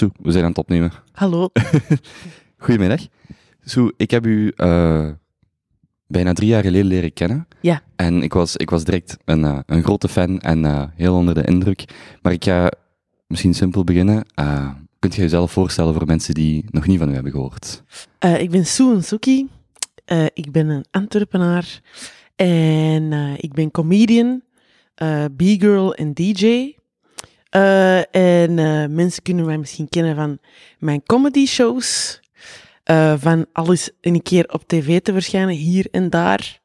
[0.00, 0.92] Zo, we zijn aan het opnemen.
[1.12, 1.48] Hallo.
[2.64, 3.00] Goedemiddag.
[3.64, 5.10] Zo, ik heb u eh,
[6.06, 7.48] bijna drie jaar geleden leren kennen.
[7.60, 7.82] Ja.
[7.96, 11.34] En ik was, ik was direct een, eh, een grote fan en eh, heel onder
[11.34, 11.84] de indruk.
[12.22, 12.72] Maar ik ga
[13.26, 14.26] misschien simpel beginnen.
[14.98, 17.82] Kunt je jezelf voorstellen voor mensen die nog niet van u hebben gehoord?
[18.18, 19.48] Eh, ik ben Sue Suki.
[20.34, 21.80] Ik ben een Antwerpenaar.
[22.36, 24.42] En ik ben comedian,
[25.36, 26.74] b-girl en DJ.
[27.50, 30.38] Eh, en eh, mensen kunnen mij misschien kennen van
[30.78, 32.20] mijn comedy shows.
[32.84, 36.60] eh, van alles een keer op tv te verschijnen, hier en daar.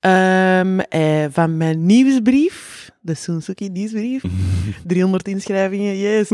[0.00, 4.22] Ehm, eh, van mijn nieuwsbrief, de Sunsuki nieuwsbrief.
[4.86, 6.30] 300 inschrijvingen, yes.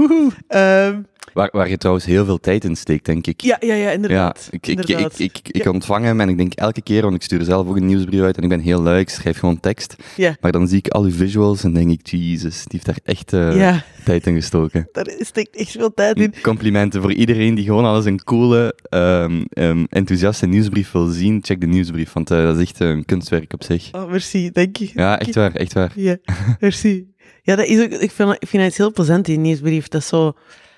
[0.48, 1.02] Ehm,
[1.32, 3.40] Waar, waar je trouwens heel veel tijd in steekt, denk ik.
[3.40, 4.48] ja, ja, ja, Ja, inderdaad.
[4.50, 5.70] ik, ik, ik, ik, ik, Ja.
[5.70, 8.36] ontvang hem en ik denk elke keer, want ik stuur zelf ook een nieuwsbrief uit
[8.36, 9.96] en ik ben heel lui, ik schrijf gewoon tekst.
[10.16, 10.36] Ja.
[10.40, 13.32] Maar dan zie ik al uw visuals en denk ik, Jesus, die heeft daar echt
[13.32, 14.88] eh, ja, tijd in gestoken.
[14.92, 16.34] daar steekt echt veel tijd in.
[16.42, 21.40] Complimenten voor iedereen die gewoon al eens een coole, ehm, ehm, enthousiaste nieuwsbrief wil zien.
[21.42, 23.88] Check de nieuwsbrief, want eh, dat is echt een kunstwerk op zich.
[23.92, 24.90] Oh, merci, dank je.
[24.94, 25.92] Ja, echt waar, echt waar.
[25.94, 26.16] Ja,
[26.60, 27.06] merci.
[27.42, 29.88] Ja, dat is ook, ik, vind, ik vind het heel plezant, die nieuwsbrief.
[29.88, 30.32] Dat is zo...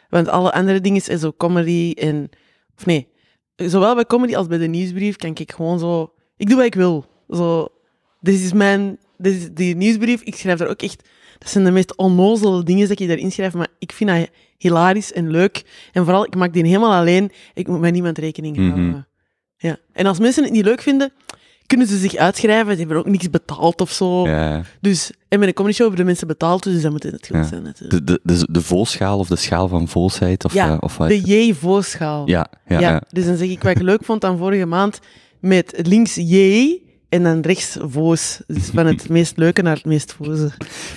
[0.08, 2.28] Want alle andere dingen is zo comedy en...
[2.76, 3.08] Of nee,
[3.56, 6.12] zowel bij comedy als bij de nieuwsbrief kan ik gewoon zo...
[6.36, 7.06] Ik doe wat ik wil.
[7.30, 7.68] Zo,
[8.20, 8.98] dit is mijn...
[9.16, 11.08] Dit is die nieuwsbrief, ik schrijf daar ook echt...
[11.38, 15.12] Dat zijn de meest onnozele dingen dat je daarin schrijft, maar ik vind dat hilarisch
[15.12, 15.88] en leuk.
[15.92, 17.30] En vooral, ik maak die helemaal alleen.
[17.54, 18.66] Ik moet met niemand rekening Mhm.
[18.70, 19.06] houden.
[19.56, 19.76] Ja.
[19.92, 21.12] En als mensen het niet leuk vinden,
[21.68, 22.68] kunnen ze zich uitschrijven.
[22.68, 24.26] Die hebben ook niks betaald of zo.
[24.28, 24.62] Ja.
[24.80, 27.36] Dus, en met een comedy show hebben de mensen betaald, dus dat moet het goed
[27.36, 27.42] Ja.
[27.44, 28.06] zijn natuurlijk.
[28.06, 31.08] De, de, de, de volschaal of de schaal van volsheid of, Ja, eh, of wat?
[31.08, 32.28] De J-voorschaal.
[32.28, 33.02] Ja, ja, Ja, ja.
[33.08, 34.98] Dus dan zeg ik wat ik leuk vond aan vorige maand,
[35.40, 36.68] met links J
[37.08, 38.40] en dan rechts voos.
[38.46, 40.50] Dus van het meest leuke naar het meest voze.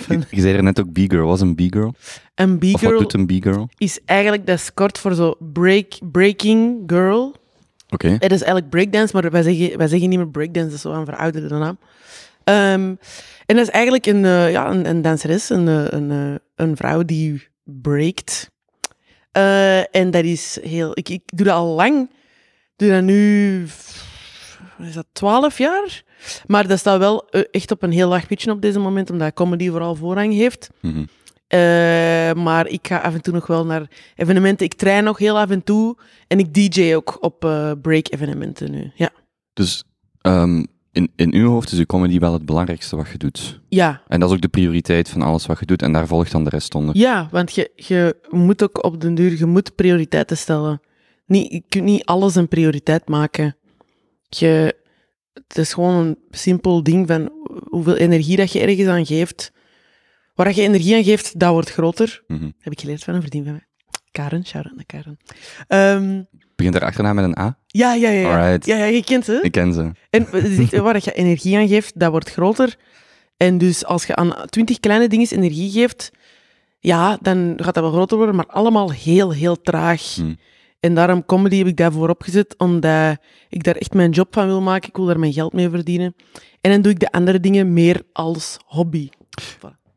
[0.08, 1.26] Je, je zei er net ook B-girl.
[1.26, 1.94] Was een B-girl?
[2.34, 3.68] En Of wat B-girl doet een B-girl?
[3.78, 7.34] is eigenlijk, dat is kort voor zo break, breaking girl.
[7.92, 8.08] Oké.
[8.08, 10.92] Het is eigenlijk breakdance, maar wij zeggen, wij zeggen niet meer breakdance, dat is zo
[10.92, 11.78] een verouderde naam.
[12.44, 12.94] Ehm,
[13.46, 16.76] en dat is eigenlijk een, eh, ja, een, een danseres, een, eh, een, eh, een
[16.76, 18.50] vrouw die breakt.
[19.90, 20.90] En dat is heel...
[20.94, 22.02] Ik, ik doe dat al lang.
[22.02, 23.62] Ik doe dat nu...
[24.78, 26.02] Is dat, 12 jaar?
[26.46, 29.70] Maar dat staat wel echt op een heel laag pitje op deze moment, omdat comedy
[29.70, 30.68] vooral voorrang heeft.
[30.80, 31.04] Mhm.
[31.52, 34.66] Eh, maar ik ga af en toe nog wel naar evenementen.
[34.66, 35.96] Ik train nog heel af en toe.
[36.26, 38.90] En ik DJ ook op eh, break-evenementen nu.
[38.94, 39.10] Ja.
[39.52, 39.84] Dus
[40.20, 43.60] ehm, in, in uw hoofd is uw comedy wel het belangrijkste wat je doet.
[43.68, 46.32] Ja, En dat is ook de prioriteit van alles wat je doet en daar volgt
[46.32, 46.96] dan de rest onder.
[46.96, 50.80] ja want je, je moet ook op den duur je moet prioriteiten stellen.
[51.26, 53.56] Niet, je kunt niet alles een prioriteit maken.
[54.28, 54.76] Je,
[55.32, 57.32] het is gewoon een simpel ding van
[57.64, 59.52] hoeveel energie dat je ergens aan geeft.
[60.34, 62.22] Waar je energie aan geeft, dat wordt groter.
[62.26, 62.50] Mhm.
[62.58, 63.66] Heb ik geleerd van een vriendin van mij.
[64.10, 65.18] Karen, shout-out naar Karen.
[65.66, 66.22] Ehm,
[66.56, 67.58] Begint er achterna met een A?
[67.66, 68.48] ja, ja, ja.
[68.48, 69.38] Ja, ja, ja je kent ze.
[69.42, 69.90] Ik ken ze.
[70.10, 72.76] En is echt waar je energie aan geeft, dat wordt groter.
[73.36, 76.10] En dus als je aan twintig kleine dingen energie geeft,
[76.78, 80.14] ja, dan gaat dat wel groter worden, maar allemaal heel, heel traag.
[80.14, 80.36] Hmm.
[80.80, 83.16] En daarom comedy heb ik daarvoor opgezet, omdat
[83.48, 84.88] ik daar echt mijn job van wil maken.
[84.88, 86.14] Ik wil daar mijn geld mee verdienen.
[86.60, 89.08] En dan doe ik de andere dingen meer als hobby.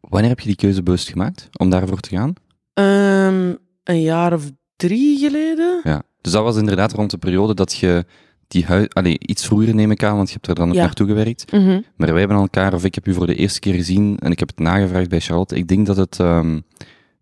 [0.10, 2.34] Wanneer heb je die keuze bewust gemaakt om daarvoor te gaan?
[2.74, 5.80] Ehm, een jaar of drie geleden.
[5.84, 6.04] Ja.
[6.22, 8.06] Dus dat was inderdaad rond de periode dat je
[8.48, 8.90] die huis...
[8.90, 10.84] Allee, iets vroeger neem ik aan, want je hebt er dan ook Ja.
[10.84, 11.52] naartoe gewerkt.
[11.52, 11.82] Mhm.
[11.96, 14.40] Maar wij hebben elkaar, of ik heb u voor de eerste keer gezien en ik
[14.40, 15.56] heb het nagevraagd bij Charlotte.
[15.56, 16.60] Ik denk dat het ehm,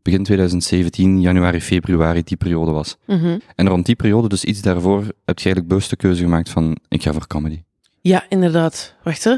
[0.02, 2.98] begin 2017, januari, februari, die periode was.
[3.06, 3.40] Mhm.
[3.56, 6.78] En rond die periode, dus iets daarvoor, heb je eigenlijk bewust de keuze gemaakt van,
[6.88, 7.62] ik ga voor comedy.
[8.02, 8.96] Ja, inderdaad.
[9.04, 9.38] Wacht, hè.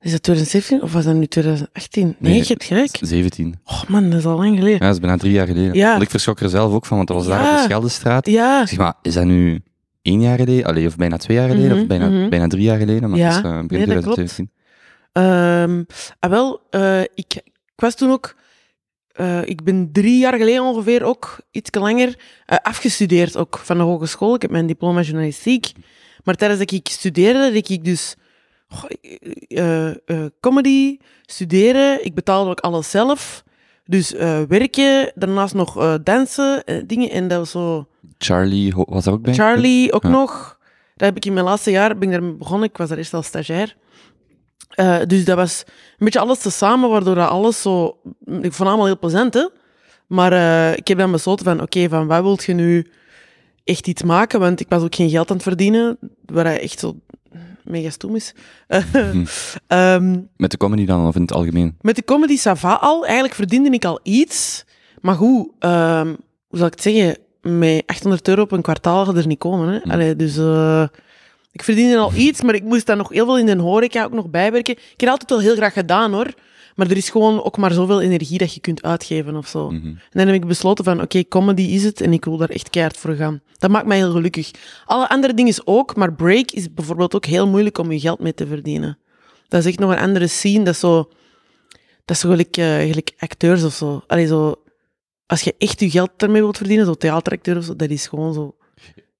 [0.00, 2.02] Is dat 2017 of was dat nu 2018?
[2.06, 2.98] Nee, Nee, je hebt gelijk.
[3.00, 3.54] 17.
[3.64, 4.78] Oh man, dat is al lang geleden.
[4.78, 5.74] Ja, dat is bijna drie jaar geleden.
[5.74, 5.90] Ja.
[5.90, 8.26] Want ik verschok er zelf ook van, want dat was daar op de Scheldestraat.
[8.26, 9.62] Ja, zeg maar, is dat nu
[10.02, 10.64] één jaar geleden?
[10.64, 11.70] Allee, of bijna twee jaar geleden?
[11.70, 12.28] Mhm, of bijna, mhm.
[12.28, 13.10] bijna drie jaar geleden?
[13.10, 13.26] Maar Ja.
[13.26, 14.16] het is eh, begin Nee, dat klopt.
[14.36, 14.50] 2017.
[15.12, 15.82] Ehm,
[16.18, 18.36] ah, wel, eh, ik, ik was toen ook,
[19.12, 24.34] eh, ik ben drie jaar geleden ongeveer ook, iets langer, afgestudeerd ook van de hogeschool.
[24.34, 25.72] Ik heb mijn diploma journalistiek.
[26.24, 28.16] Maar tijdens dat ik studeerde, deed ik dus
[28.68, 28.90] goh,
[29.48, 29.96] eh, eh,
[30.40, 32.04] comedy, studeren.
[32.04, 33.44] Ik betaalde ook alles zelf.
[33.84, 37.10] Dus eh, werken, daarnaast nog eh, dansen, eh, dingen.
[37.10, 37.86] En dat was zo...
[38.18, 39.34] Charlie was daar ook bij?
[39.34, 40.08] Charlie ook Ja.
[40.08, 40.58] nog.
[40.96, 42.68] Daar heb ik in mijn laatste jaar ben ik daarmee begonnen.
[42.68, 43.76] Ik was daar eerst als stagiair.
[44.68, 47.98] Eh, dus dat was een beetje alles tezamen, waardoor dat alles zo...
[48.40, 49.48] Ik vond allemaal heel plezant, hè.
[50.06, 52.86] Maar eh, ik heb dan besloten van, oké, van wat wilt je nu
[53.64, 54.40] echt iets maken?
[54.40, 56.96] Want ik was ook geen geld aan het verdienen, waar hij echt zo
[57.66, 58.34] mega stoem is.
[59.66, 61.76] Ehm, Met de comedy dan, of in het algemeen?
[61.80, 64.64] met de comedy Sava al, eigenlijk verdiende ik al iets.
[65.00, 66.06] Maar goed, ehm,
[66.48, 67.16] hoe zal ik het zeggen?
[67.40, 69.68] met 800 euro op een kwartaal gaat er niet komen.
[69.68, 69.78] Hè?
[69.82, 69.90] Hm.
[69.90, 70.84] Allee, dus eh,
[71.52, 74.12] ik verdiende al iets, maar ik moest daar nog heel veel in de horeca ook
[74.12, 74.74] nog bijwerken.
[74.74, 76.34] Ik heb het altijd wel heel graag gedaan hoor.
[76.76, 79.70] Maar er is gewoon ook maar zoveel energie dat je kunt uitgeven of zo.
[79.70, 79.86] Mhm.
[79.86, 82.70] En dan heb ik besloten van, oké, comedy is het en ik wil daar echt
[82.70, 83.40] keihard voor gaan.
[83.58, 84.50] Dat maakt mij heel gelukkig.
[84.84, 88.34] Alle andere dingen ook, maar break is bijvoorbeeld ook heel moeilijk om je geld mee
[88.34, 88.98] te verdienen.
[89.48, 91.08] Dat is echt nog een andere scene, dat is zo...
[92.04, 94.02] Dat is zo gelijk, eh, gelijk acteurs of zo.
[94.06, 94.54] Allee, zo...
[95.26, 98.34] Als je echt je geld ermee wilt verdienen, zo theateracteur of zo, dat is gewoon
[98.34, 98.56] zo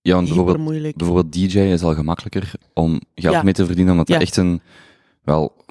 [0.02, 3.42] Ja, want bijvoorbeeld, bijvoorbeeld DJ is al gemakkelijker om geld Ja.
[3.42, 4.14] mee te verdienen, omdat Ja.
[4.14, 4.60] het echt een,
[5.24, 5.64] wel,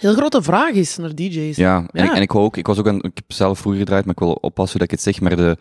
[0.00, 1.56] Heel grote vraag is naar DJ's.
[1.56, 2.10] ja, en, Ja.
[2.10, 4.14] Ik, en ik wou ook, ik was ook aan, ik heb zelf vroeger gedraaid, maar
[4.14, 5.56] ik wil oppassen dat ik het zeg, maar de,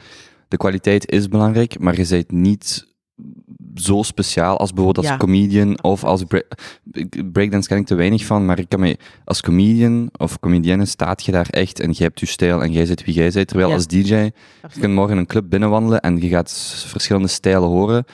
[0.48, 2.86] de kwaliteit is belangrijk, maar je bent niet
[3.76, 5.18] zo speciaal als bijvoorbeeld als Ja.
[5.20, 6.46] comedian of als break,
[7.32, 11.24] breakdance ken ik te weinig van, maar ik kan me, als comedian of comedienne staat
[11.24, 13.70] je daar echt en je hebt je stijl en jij zit wie jij bent, terwijl
[13.70, 13.76] Ja.
[13.76, 14.32] als DJ Je
[14.80, 16.52] kunt morgen een club binnenwandelen en je gaat
[16.88, 18.06] verschillende stijlen horen.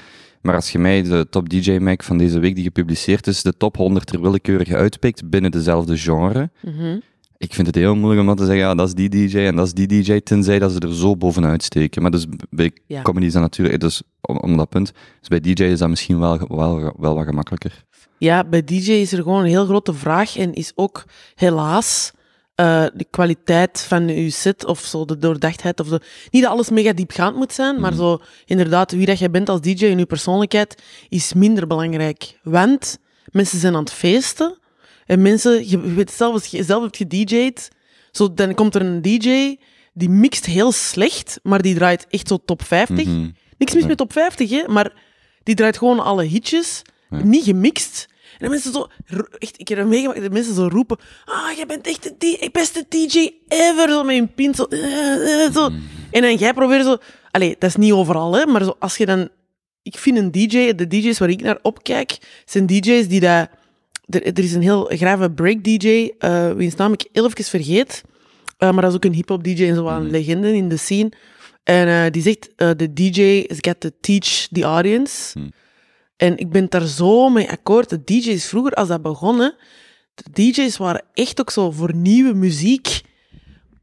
[0.43, 3.57] Maar als je mij de top DJ Mac van deze week die gepubliceerd is, de
[3.57, 6.49] top 100 er willekeurig uitpikt binnen dezelfde genre.
[6.61, 6.99] Mhm.
[7.37, 9.55] Ik vind het heel moeilijk om dan te zeggen, ja, dat is die DJ en
[9.55, 12.01] dat is die DJ, tenzij dat ze er zo bovenuit steken.
[12.01, 13.01] Maar dus bij Ja.
[13.01, 14.91] comedy is dat natuurlijk, dus om, om dat punt.
[15.19, 17.83] Dus bij DJ is dat misschien wel, wel, wel wat gemakkelijker.
[18.17, 21.03] Ja, bij DJ is er gewoon een heel grote vraag en is ook
[21.35, 22.11] helaas
[22.55, 25.97] eh, de kwaliteit van je set of zo, de doordachtheid of zo.
[26.31, 27.99] Niet dat alles mega diepgaand moet zijn, maar Mhm.
[28.01, 32.39] zo inderdaad, wie dat jij bent als DJ en je persoonlijkheid is minder belangrijk.
[32.43, 32.97] Want
[33.31, 34.57] mensen zijn aan het feesten
[35.05, 37.69] en mensen, je weet zelf, als je zelf hebt gedj'd,
[38.11, 39.55] zo, dan komt er een DJ
[39.93, 43.05] die mixt heel slecht, maar die draait echt zo top 50.
[43.05, 43.29] Mhm.
[43.57, 44.93] Niks mis met top 50, hè, maar
[45.43, 47.23] die draait gewoon alle hitjes, Ja.
[47.23, 48.07] niet gemixt.
[48.43, 48.87] En dan mensen zo,
[49.39, 52.85] echt, ik heb het meegemaakt dat mensen zo roepen, ah, jij bent echt de beste
[52.89, 55.69] DJ ever, zo met een pin, zo, eh, eh, zo.
[55.69, 55.79] Mhm.
[56.11, 56.97] En dan jij probeert zo,
[57.31, 59.29] allee, dat is niet overal, hè, maar zo, als je dan,
[59.83, 63.47] ik vind een DJ, de DJ's waar ik naar opkijk, zijn DJ's die dat,
[64.09, 68.03] er, er is een heel grave break DJ, eh wiens naam ik heel even vergeet,
[68.57, 70.11] maar dat is ook een hip-hop DJ en zo een Mhm.
[70.11, 71.11] legende in de scene.
[71.63, 75.39] En die zegt, de DJ is got to teach the audience.
[75.39, 75.51] Hmm.
[76.17, 77.89] En ik ben daar zo mee akkoord.
[77.89, 79.55] De DJ's vroeger, als dat begonnen,
[80.15, 83.01] de DJ's waren echt ook zo voor nieuwe muziek.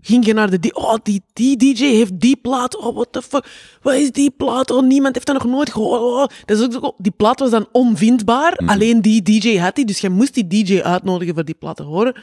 [0.01, 0.73] Ging je naar de...
[0.73, 2.77] Oh, die, die DJ heeft die plaat.
[2.77, 3.47] Oh, what the fuck.
[3.83, 4.71] Wat is die plaat?
[4.71, 6.01] Oh, niemand heeft dat nog nooit gehoord.
[6.01, 8.55] Oh, dat is ook die plaat was dan onvindbaar.
[8.57, 8.71] Mhm.
[8.71, 9.85] Alleen die DJ had die.
[9.85, 12.15] Dus je moest die DJ uitnodigen voor die plaat te horen.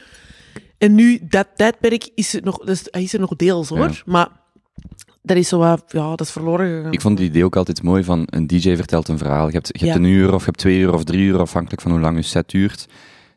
[0.78, 3.88] En nu, dat tijdperk is er nog, dat is, er nog deels hoor.
[3.88, 4.02] Ja.
[4.04, 4.28] Maar
[5.28, 6.92] dat is zo wat, ja, dat is verloren gegaan.
[6.92, 9.46] Ik vond het idee ook altijd mooi van een DJ vertelt een verhaal.
[9.46, 10.04] Je hebt, je hebt Ja.
[10.04, 12.22] een uur of je hebt twee uur of drie uur, afhankelijk van hoe lang je
[12.22, 12.86] set duurt.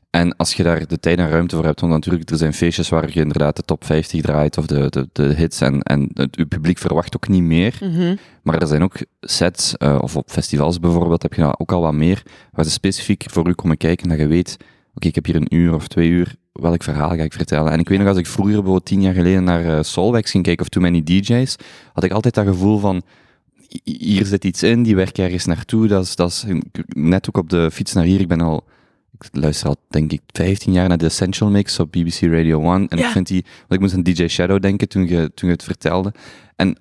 [0.09, 2.89] En als je daar de tijd en ruimte voor hebt, want natuurlijk, er zijn feestjes
[2.89, 6.47] waar je inderdaad de top 50 draait of de, de, de hits en, en het
[6.47, 7.77] publiek verwacht ook niet meer.
[7.81, 8.15] Mhm.
[8.43, 11.81] Maar er zijn ook sets, eh, of op festivals bijvoorbeeld, heb je dat ook al
[11.81, 14.57] wat meer, waar ze specifiek voor u komen kijken, dat je weet,
[14.95, 17.71] oké, ik heb hier een uur of twee uur, welk verhaal ga ik vertellen?
[17.71, 20.43] En ik weet nog, als ik vroeger, bijvoorbeeld tien jaar geleden, naar uh, Solwax ging
[20.43, 21.55] kijken, of Too Many DJs,
[21.93, 23.01] had ik altijd dat gevoel van,
[23.83, 26.45] hi- hier zit iets in, die werken ergens naartoe, dat is, dat is
[26.87, 28.63] net ook op de fiets naar hier, ik ben al,
[29.19, 32.87] ik luister al, denk ik, 15 jaar naar de Essential Mix op BBC Radio 1,
[32.87, 33.05] en Ja.
[33.05, 35.63] ik vind die, want ik moest aan DJ Shadow denken toen je, toen je het
[35.63, 36.13] vertelde,
[36.55, 36.77] en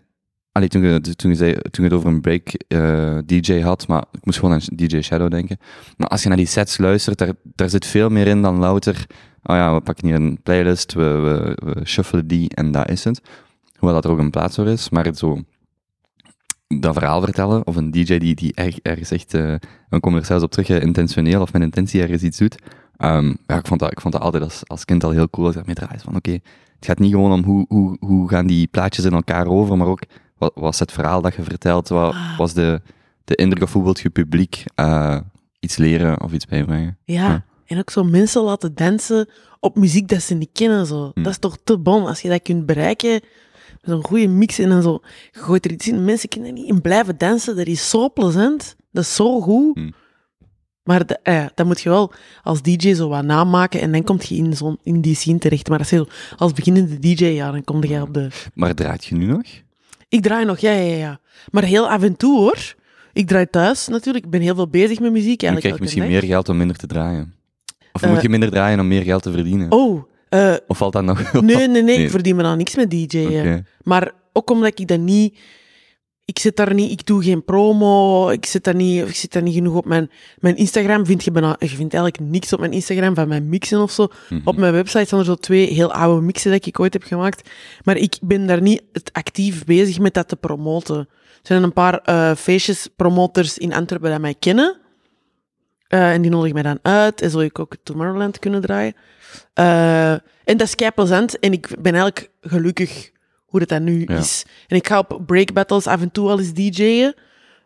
[0.52, 3.86] Allee, toen je, toen, je zei, toen je het over een break eh, DJ had,
[3.86, 5.58] maar ik moest gewoon aan DJ Shadow denken.
[5.96, 9.06] Maar als je naar die sets luistert, daar, daar zit veel meer in dan louter,
[9.42, 13.04] oh ja, we pakken hier een playlist, we, we, we shuffelen die en dat is
[13.04, 13.20] het.
[13.78, 15.42] Hoewel dat er ook een plaats voor is, maar het zo
[16.78, 19.36] dat verhaal vertellen, of een DJ die, die erg, ergens echt,
[20.00, 22.56] komen er zelfs op terug, eh, intentioneel of met intentie ergens iets doet.
[22.96, 25.46] Ehm, ja, ik vond dat, ik vond dat altijd als, als kind al heel cool,
[25.46, 26.00] als ik daarmee draai.
[26.04, 29.46] Van oké, het gaat niet gewoon om hoe, hoe, hoe gaan die plaatjes in elkaar
[29.46, 30.02] over, maar ook
[30.38, 32.38] wat was het verhaal dat je vertelt, wat Ah.
[32.38, 32.80] was de,
[33.24, 35.18] de indruk of hoe wilt je publiek eh,
[35.60, 36.98] iets leren of iets bijbrengen.
[37.04, 37.28] Ja.
[37.28, 37.44] Ja.
[37.70, 39.28] En ook zo mensen laten dansen
[39.60, 40.86] op muziek dat ze niet kennen.
[40.86, 41.10] Zo.
[41.14, 41.22] Hm.
[41.22, 43.10] Dat is toch te bon als je dat kunt bereiken.
[43.10, 43.22] met
[43.82, 45.00] Zo'n goede mix en dan zo.
[45.30, 46.04] Je gooit er iets in.
[46.04, 47.56] Mensen kunnen niet in blijven dansen.
[47.56, 48.76] Dat is zo plezant.
[48.92, 49.76] Dat is zo goed.
[49.76, 49.90] Hm.
[50.82, 52.12] Maar de, eh, dat moet je wel
[52.42, 55.68] als DJ zo wat namaken en dan kom je in, zo'n in die scene terecht.
[55.68, 58.28] Maar als je zo als beginnende DJ, ja, dan kom je op de...
[58.54, 59.42] Maar draait je nu nog?
[60.08, 61.20] Ik draai nog, ja, ja, ja.
[61.50, 62.74] Maar heel af en toe, hoor.
[63.12, 64.24] Ik draai thuis natuurlijk.
[64.24, 66.10] Ik ben heel veel bezig met muziek Nu eigenlijk krijg je elke misschien dag.
[66.10, 67.34] meer geld om minder te draaien.
[68.00, 69.72] Of Eh, moet je minder draaien om meer geld te verdienen?
[69.72, 71.32] Oh, eh, Of valt dat nog?
[71.32, 71.96] nee, nee, nee, Nee.
[72.04, 73.66] Ik verdien me dan niks met DJ'en.
[73.82, 75.38] Maar ook omdat ik dat niet...
[76.24, 79.42] ik zit daar niet, ik doe geen promo, ik zit daar niet, ik zit daar
[79.42, 81.06] niet genoeg op mijn, mijn Instagram.
[81.06, 84.08] Vind je, bijna, je vindt eigenlijk niks op mijn Instagram van mijn mixen of zo.
[84.28, 84.40] Mhm.
[84.44, 87.48] Op mijn website staan er zo twee heel oude mixen dat ik ooit heb gemaakt.
[87.84, 90.96] Maar ik ben daar niet actief bezig met dat te promoten.
[90.96, 91.06] Er
[91.42, 94.76] zijn een paar eh, feestjes, promoters in Antwerpen dat mij kennen.
[95.90, 97.20] Eh, en die nodig mij dan uit.
[97.20, 98.94] En zo ik ook Tomorrowland kunnen draaien.
[99.54, 100.20] Eh, en
[100.56, 101.38] dat is kei plezant.
[101.38, 103.10] En ik ben eigenlijk gelukkig
[103.46, 104.16] hoe dat, dat nu Ja.
[104.18, 104.44] is.
[104.68, 107.14] En ik ga op break battles af en toe wel eens DJ'en.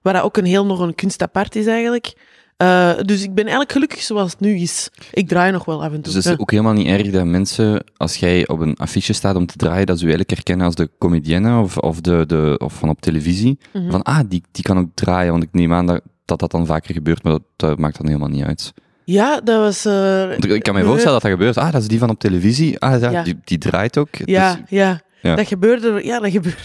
[0.02, 2.14] Waar dat ook een heel nog een kunst apart is eigenlijk.
[2.56, 4.90] Eh, dus ik ben eigenlijk gelukkig zoals het nu is.
[5.12, 6.02] Ik draai nog wel af en toe.
[6.02, 6.36] Dus het is ja.
[6.38, 9.86] ook helemaal niet erg dat mensen, als jij op een affiche staat om te draaien,
[9.86, 13.00] dat ze je eigenlijk herkennen als de comedienne of, of, de, de, of van op
[13.00, 13.58] televisie.
[13.72, 13.90] Mhm.
[13.90, 16.66] Van, ah, die, die kan ook draaien, want ik neem aan dat dat, dat dan
[16.66, 18.72] vaker gebeurt, maar dat, dat maakt dan helemaal niet uit.
[19.04, 19.84] Ja, dat was...
[19.84, 21.56] eh, ik- kan me voorstellen dat dat gebeurt.
[21.56, 22.78] Ah, dat is die van op televisie.
[22.78, 23.22] Ah, ja, Ja.
[23.22, 24.08] Die, die draait ook.
[24.14, 25.34] Ja, Dus- ja, Ja.
[25.34, 26.00] Dat gebeurde...
[26.04, 26.58] Ja, dat gebeurde...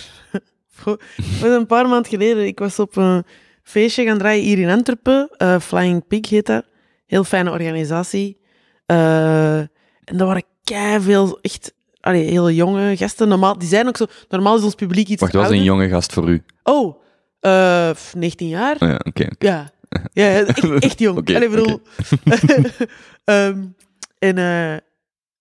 [1.58, 2.46] Een paar maanden geleden.
[2.48, 3.24] Ik was op een
[3.64, 5.30] feestje gaan draaien hier in Antwerpen.
[5.38, 6.66] Eh, Flying Pig heet dat.
[7.06, 8.38] Heel fijne organisatie.
[8.86, 9.70] Eh, en
[10.18, 11.74] daar waren veel echt...
[12.02, 13.28] Allee, hele jonge gasten.
[13.28, 14.06] Normaal, die zijn ook zo...
[14.30, 16.44] Normaal is ons publiek iets Wacht, was een jonge gast voor u?
[16.64, 17.02] Oh,
[17.40, 18.76] eh, 19 jaar.
[18.80, 19.28] Oh ja, oké.
[19.40, 19.72] Ja,
[20.14, 21.28] ja echt, echt jong.
[21.28, 21.82] Allee, ik bedoel...
[23.24, 23.66] Ehm,
[24.20, 24.78] en, eh,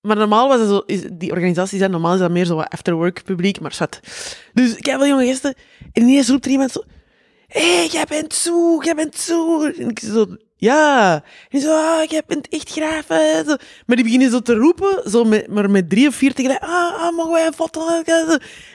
[0.00, 0.82] maar normaal was het zo...
[0.86, 4.00] Is, die organisaties zijn normaal is dat meer zo wat afterwork publiek, maar schat.
[4.52, 5.54] Dus ik heb wel jonge gasten.
[5.92, 6.82] En ineens roept er iemand zo...
[7.48, 9.64] Hé, hey, jij bent zo, jij bent zo.
[9.64, 10.26] En ik zo...
[10.56, 11.22] Ja.
[11.48, 13.08] En zo, ah, jij bent echt graaf.
[13.86, 16.62] Maar die beginnen zo te roepen, zo met, maar met drie of vier tegelijk.
[16.62, 17.88] Ah, ah, mogen wij een foto?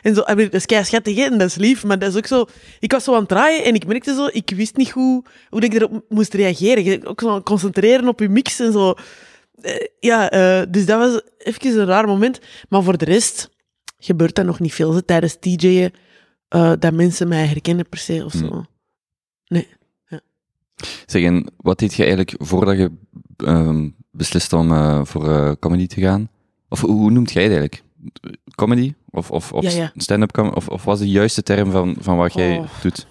[0.02, 2.28] En zo, en dat is kei schattig, en dat is lief, maar dat is ook
[2.28, 2.46] zo...
[2.80, 5.62] Ik was zo aan het draaien en ik merkte zo, ik wist niet hoe, hoe
[5.62, 6.84] ik erop moest reageren.
[6.84, 8.94] Je ook zo concentreren op je mix en zo.
[9.62, 12.40] Eh, ja, eh, dus dat was even een raar moment.
[12.70, 13.50] Maar voor de rest
[14.00, 15.94] gebeurt dat nog niet veel, tijdens DJ'en,
[16.54, 18.48] eh, dat mensen mij herkennen per se of zo.
[18.48, 18.68] Hmm.
[19.48, 19.68] Nee.
[21.06, 22.92] Zeg, en wat deed je eigenlijk voordat je
[23.38, 26.30] ehm, besliste om eh, voor eh, comedy te gaan?
[26.70, 27.84] Of hoe, noemt jij het eigenlijk?
[28.56, 28.94] Comedy?
[29.10, 29.92] Of, of, of Ja, ja.
[29.96, 30.56] stand-up comedy?
[30.56, 32.66] Of, of was de juiste term van, van wat jij Oh.
[32.82, 33.08] doet?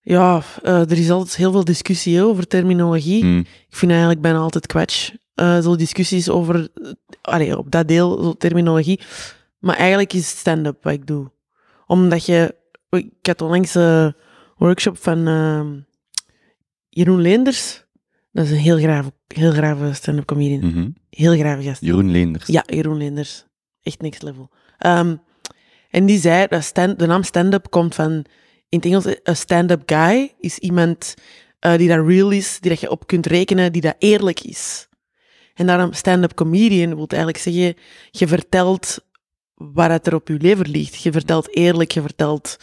[0.00, 3.22] Ja, er is altijd heel veel discussie over terminologie.
[3.22, 3.38] Hmm.
[3.40, 5.10] Ik vind eigenlijk bijna altijd kwatsch.
[5.34, 6.68] eh zo discussies over,
[7.22, 9.00] allee, op dat deel, zo terminologie.
[9.58, 11.30] Maar eigenlijk is het stand-up wat ik doe.
[11.86, 12.54] Omdat je,
[12.90, 14.14] ik had onlangs een
[14.56, 15.78] workshop van ehm,
[16.88, 17.84] Jeroen Leenders.
[18.32, 20.70] Dat is een heel grave, heel grave stand-up comedian.
[20.70, 20.88] Mhm.
[21.10, 21.80] Heel grave gast.
[21.80, 22.46] Jeroen Leenders.
[22.46, 23.46] Ja, Jeroen Leenders.
[23.82, 24.50] Echt next level.
[24.78, 25.16] Ehm,
[25.90, 28.12] en die zei dat stand, de naam stand-up komt van,
[28.68, 31.14] in het Engels, een stand-up guy is iemand
[31.58, 34.88] eh, die dat real is, die dat je op kunt rekenen, die dat eerlijk is.
[35.54, 37.74] En daarom stand-up comedian wil eigenlijk zeggen,
[38.10, 39.05] je vertelt
[39.74, 41.02] het er op je lever ligt.
[41.02, 42.56] Je vertelt eerlijk, je vertelt...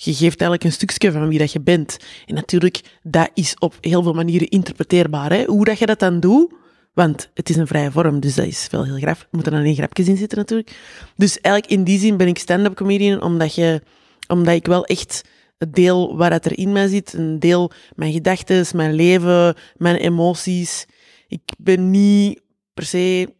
[0.00, 1.96] Je geeft eigenlijk een stukje van wie dat je bent.
[2.26, 5.32] En natuurlijk, dat is op heel veel manieren interpreteerbaar.
[5.32, 5.44] Hè?
[5.44, 6.52] Hoe dat je dat dan doet,
[6.94, 9.20] want het is een vrije vorm, dus dat is wel heel graaf.
[9.20, 10.76] Er moeten dan geen grapjes in zitten natuurlijk.
[11.16, 13.82] Dus eigenlijk in die zin ben ik stand-up comedian, omdat, je,
[14.28, 15.24] omdat ik wel echt
[15.58, 19.96] het deel waar het er in mij zit, een deel mijn gedachten, mijn leven, mijn
[19.96, 20.86] emoties.
[21.28, 22.40] Ik ben niet
[22.74, 23.34] per se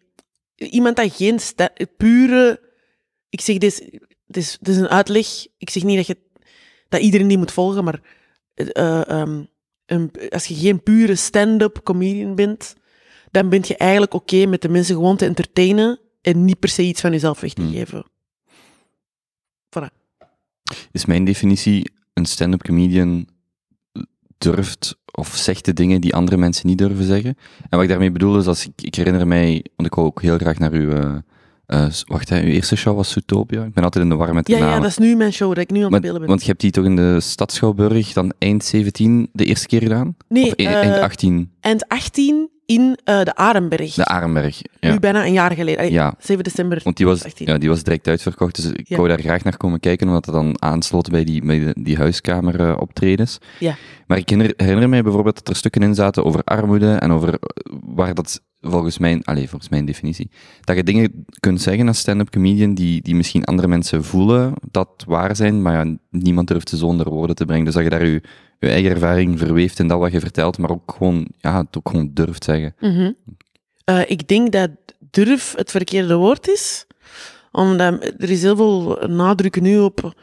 [0.56, 1.38] iemand dat geen
[1.96, 2.66] pure...
[3.28, 3.78] Ik zeg, dit is,
[4.26, 5.46] dit, is, dit is een uitleg.
[5.58, 6.16] Ik zeg niet dat, je,
[6.88, 8.00] dat iedereen die moet volgen, maar
[8.54, 9.44] eh, ehm,
[9.86, 12.74] een, als je geen pure stand-up comedian bent,
[13.30, 16.82] dan ben je eigenlijk oké met de mensen gewoon te entertainen en niet per se
[16.82, 17.72] iets van jezelf weg te Hmm.
[17.72, 18.04] geven.
[19.68, 19.96] Voilà.
[20.92, 23.28] Is mijn definitie, een stand-up comedian
[24.38, 27.36] durft of zegt de dingen die andere mensen niet durven zeggen.
[27.60, 30.22] En wat ik daarmee bedoel is, als ik, ik herinner mij, want ik wou ook
[30.22, 31.22] heel graag naar uw,
[31.68, 33.64] eh, wacht, hè, uw eerste show was Zootopia.
[33.64, 34.74] Ik ben altijd in de war met de Ja, namen.
[34.74, 36.28] ja, dat is nu mijn show dat ik nu aan het spelen ben.
[36.28, 40.16] want je hebt die toch in de Stadschouwburg dan eind 17 de eerste keer gedaan?
[40.28, 43.94] nee, of eind, eh, eind 18, eind 18 in eh, de Arenberg.
[43.94, 44.60] de Arenberg.
[44.80, 44.92] Ja.
[44.92, 45.78] Nu bijna een jaar geleden.
[45.80, 46.14] Allee, Ja.
[46.18, 46.80] 7 december.
[46.84, 47.46] Want die was, 18.
[47.46, 48.96] ja, die was direct uitverkocht, dus ik Ja.
[48.96, 52.78] wou daar graag naar komen kijken, omdat het dan aansloot bij die, bij die huiskamer
[52.78, 53.38] optredens.
[53.58, 53.74] Ja.
[54.06, 57.38] Maar ik herinner, herinner mij bijvoorbeeld dat er stukken in zaten over armoede en over
[57.84, 62.30] waar dat volgens mijn, allez, volgens mijn definitie, dat je dingen kunt zeggen als stand-up
[62.30, 66.86] comedian die, die misschien andere mensen voelen dat waar zijn, maar niemand durft ze zo
[66.86, 67.64] onder woorden te brengen.
[67.64, 68.22] Dus dat je daar je,
[68.58, 72.44] eigen ervaring verweeft in dat wat je vertelt, maar ook gewoon, ja, het gewoon durft
[72.44, 72.74] zeggen.
[72.80, 73.12] Mhm.
[73.84, 74.70] Eh, ik denk dat
[75.10, 76.86] durf het verkeerde woord is.
[77.52, 80.14] Omdat er is heel veel nadruk nu op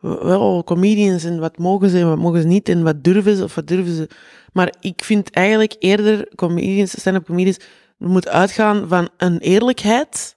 [0.00, 3.44] wel, comedians en wat mogen ze en wat mogen ze niet en wat durven ze
[3.44, 4.08] of wat durven ze.
[4.52, 7.56] Maar ik vind eigenlijk eerder comedians, stand-up comedians,
[7.96, 10.36] we moeten uitgaan van een eerlijkheid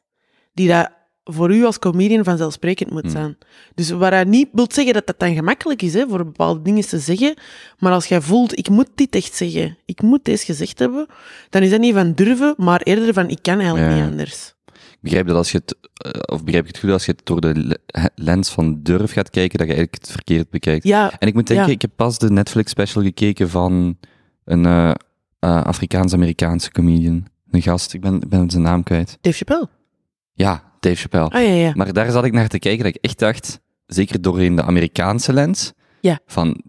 [0.53, 0.89] die dat
[1.23, 3.11] voor u als comedian vanzelfsprekend moet Hmm.
[3.11, 3.37] zijn.
[3.75, 6.87] Dus waar dat niet wil zeggen dat dat dan gemakkelijk is, hè, voor bepaalde dingen
[6.87, 7.33] te zeggen,
[7.79, 11.07] maar als jij voelt, ik moet dit echt zeggen, ik moet deze gezegd hebben,
[11.49, 13.95] dan is dat niet van durven, maar eerder van, ik kan eigenlijk Ja.
[14.01, 14.53] niet anders.
[15.01, 17.41] Begrijp dat als je het, eh, of begrijp ik het goed, als je het door
[17.41, 20.83] de le- lens van durf gaat kijken, dat je eigenlijk het verkeerd bekijkt.
[20.83, 21.71] Ja, En ik moet denken, Ja.
[21.73, 23.97] ik heb pas de Netflix special gekeken van
[24.45, 24.89] een eh,
[25.39, 27.25] eh, Afrikaans-Amerikaanse comedian.
[27.51, 29.17] Een gast, ik ben, ben zijn naam kwijt.
[29.21, 29.69] Dave Chappelle.
[30.33, 31.29] Ja, Dave Chappelle.
[31.29, 31.71] Ah ja, ja.
[31.75, 35.33] Maar daar zat ik naar te kijken dat ik echt dacht, zeker doorheen de Amerikaanse
[35.33, 36.19] lens, Ja.
[36.25, 36.61] van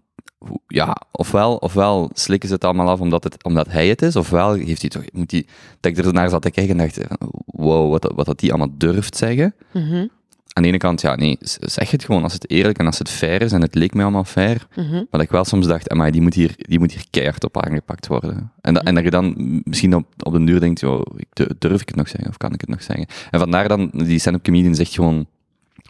[0.67, 4.53] ja, ofwel, ofwel slikken ze het allemaal af omdat, het, omdat hij het is, ofwel
[4.53, 5.45] heeft hij toch, moet hij,
[5.79, 6.99] dat ik er naar zat te kijken en dacht,
[7.45, 9.55] wow, wat, dat- wat dat die allemaal durft zeggen.
[9.73, 10.07] Mhm,
[10.55, 13.09] Aan de ene kant, ja, nee, zeg het gewoon als het eerlijk en als het
[13.09, 14.91] fair is, en het leek mij allemaal fair, mhm.
[14.93, 17.63] maar dat ik wel soms dacht, amai, die moet hier, die moet hier keihard op
[17.65, 18.51] aangepakt worden.
[18.61, 21.01] En, dat en dat je dan misschien op, op den duur denkt, joh,
[21.33, 23.05] du- durf ik het nog zeggen, of kan ik het nog zeggen?
[23.31, 25.25] En vandaar dan, die stand-up comedian zegt gewoon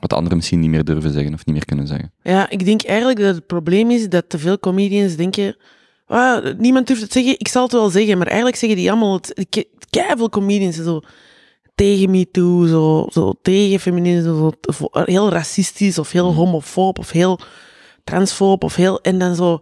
[0.04, 2.12] wat anderen misschien niet meer durven zeggen, of niet meer kunnen zeggen.
[2.24, 5.56] Ja, ik denk eigenlijk dat het probleem is dat te veel comedians denken.
[6.06, 8.18] "Ah, niemand durft het zeggen, ik zal het wel zeggen.
[8.18, 9.46] Maar eigenlijk zeggen die allemaal het.
[9.90, 11.02] Ken veel comedians zo
[11.76, 17.12] tegen me toe, zo, zo tegen feminisme, zo, zo heel racistisch of heel homofoob of
[17.12, 17.40] heel
[18.04, 19.02] transfoob of heel.
[19.02, 19.60] En dan zo.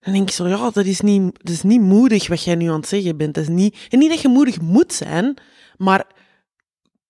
[0.00, 2.68] Dan denk ik zo, ja, dat is, niet, dat is niet moedig wat jij nu
[2.68, 3.34] aan het zeggen bent.
[3.34, 5.36] Dat is niet, en niet dat je moedig moet zijn,
[5.76, 6.06] maar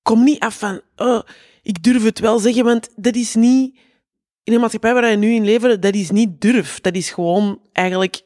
[0.02, 1.20] kom niet af van, oh,
[1.62, 3.78] ik durf het wel zeggen, want dat is niet
[4.44, 6.80] in de maatschappij waar wij nu in leven, dat is niet durf.
[6.80, 8.22] Dat is gewoon eigenlijk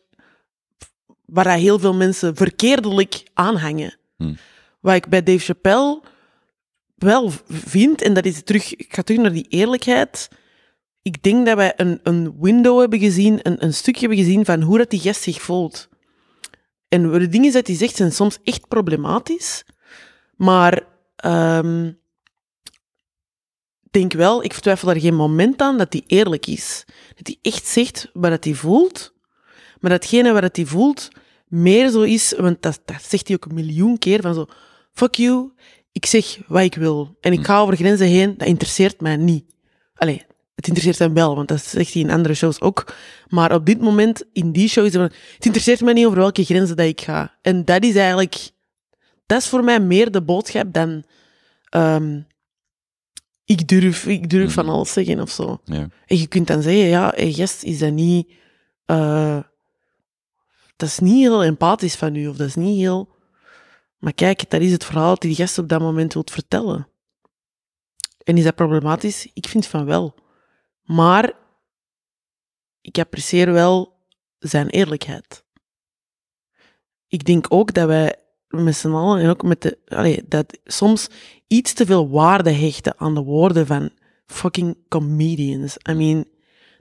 [1.24, 3.98] waar heel veel mensen verkeerdelijk aanhangen.
[4.16, 4.36] Hmm.
[4.80, 6.02] Wat ik bij Dave Chappelle
[6.94, 10.28] wel vind, en dat is terug, ik ga terug naar die eerlijkheid.
[11.02, 14.62] Ik denk dat wij een, een window hebben gezien, een, een stukje hebben gezien van
[14.62, 15.88] hoe dat die gast zich voelt.
[16.88, 19.64] En de dingen dat hij zegt zijn soms echt problematisch,
[20.36, 20.82] maar
[21.16, 21.92] ehm,
[23.98, 26.84] denk wel, ik vertwijfel daar geen moment aan dat hij eerlijk is.
[27.14, 29.12] Dat hij echt zegt wat hij voelt,
[29.80, 31.08] maar datgene wat hij voelt
[31.46, 34.46] meer zo is, want dat, dat zegt hij ook een miljoen keer, van zo,
[34.92, 35.52] fuck you,
[35.92, 37.16] ik zeg wat ik wil.
[37.20, 39.44] En ik ga over grenzen heen, dat interesseert mij niet.
[39.94, 40.24] Allee,
[40.54, 42.94] het interesseert hem wel, want dat zegt hij in andere shows ook.
[43.28, 46.44] Maar op dit moment, in die show, is van, het interesseert mij niet over welke
[46.44, 47.36] grenzen dat ik ga.
[47.42, 48.50] En dat is eigenlijk,
[49.26, 51.04] dat is voor mij meer de boodschap dan,
[51.68, 52.20] ehm,
[53.46, 54.74] ik durf, ik durf van Mhm.
[54.74, 55.60] alles zeggen of zo.
[55.64, 55.88] Ja.
[56.06, 58.32] En je kunt dan zeggen, ja, hey, gast, is dat niet...
[58.84, 59.40] eh,
[60.76, 63.14] dat is niet heel empathisch van u, of dat is niet heel...
[63.98, 66.88] Maar kijk, dat is het verhaal dat die gast op dat moment wilt vertellen.
[68.24, 69.30] En is dat problematisch?
[69.34, 70.14] Ik vind van wel.
[70.82, 71.32] Maar
[72.80, 73.94] ik apprecieer wel
[74.38, 75.44] zijn eerlijkheid.
[77.08, 78.14] Ik denk ook dat wij
[78.48, 79.78] met z'n allen, en ook met de...
[79.86, 81.08] Allee, dat soms
[81.46, 83.90] iets te veel waarde hechten aan de woorden van
[84.26, 85.76] fucking comedians.
[85.90, 86.24] I mean,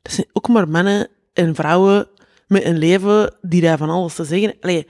[0.01, 2.07] dat zijn ook maar mannen en vrouwen
[2.47, 4.55] met een leven die daar van alles te zeggen.
[4.59, 4.87] Allee,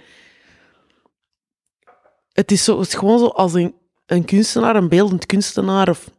[2.32, 6.10] het is, zo, het is gewoon zo als een, een kunstenaar, een beeldend kunstenaar of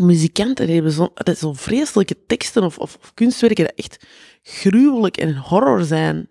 [0.00, 4.06] muzikanten die hebben zo, dat is zo vreselijke teksten of, of, kunstwerken dat echt
[4.42, 6.28] gruwelijk en horror zijn.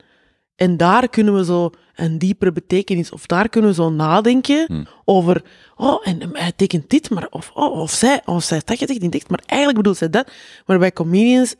[0.61, 4.87] En daar kunnen we zo een diepere betekenis, of daar kunnen we zo nadenken Hmm.
[5.05, 5.43] over,
[5.75, 9.09] oh, en hij tekent dit, maar, of, oh, of zij, of zij dat gezegd in
[9.09, 10.31] tekst, maar eigenlijk bedoelt zij dat.
[10.65, 11.55] Maar bij comedians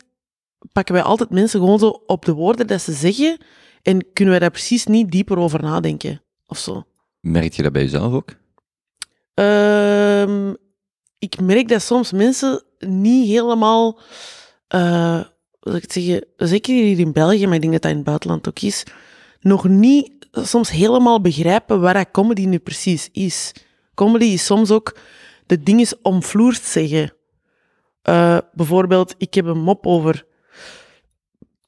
[0.72, 3.38] pakken wij altijd mensen gewoon zo op de woorden dat ze zeggen,
[3.82, 6.84] en kunnen wij daar precies niet dieper over nadenken, of zo.
[7.20, 8.34] Merk je dat bij jezelf ook?
[9.34, 10.54] Ehm,
[11.18, 14.00] ik merk dat soms mensen niet helemaal,
[14.68, 15.20] eh
[15.62, 18.06] zal ik het zeggen, zeker hier in België, maar ik denk dat dat in het
[18.06, 18.84] buitenland ook is,
[19.40, 23.52] nog niet soms helemaal begrijpen waar comedy nu precies is.
[23.94, 24.96] Comedy is soms ook
[25.46, 27.12] de dingen omvloerst zeggen.
[28.02, 30.26] Eh, bijvoorbeeld, ik heb een mop over...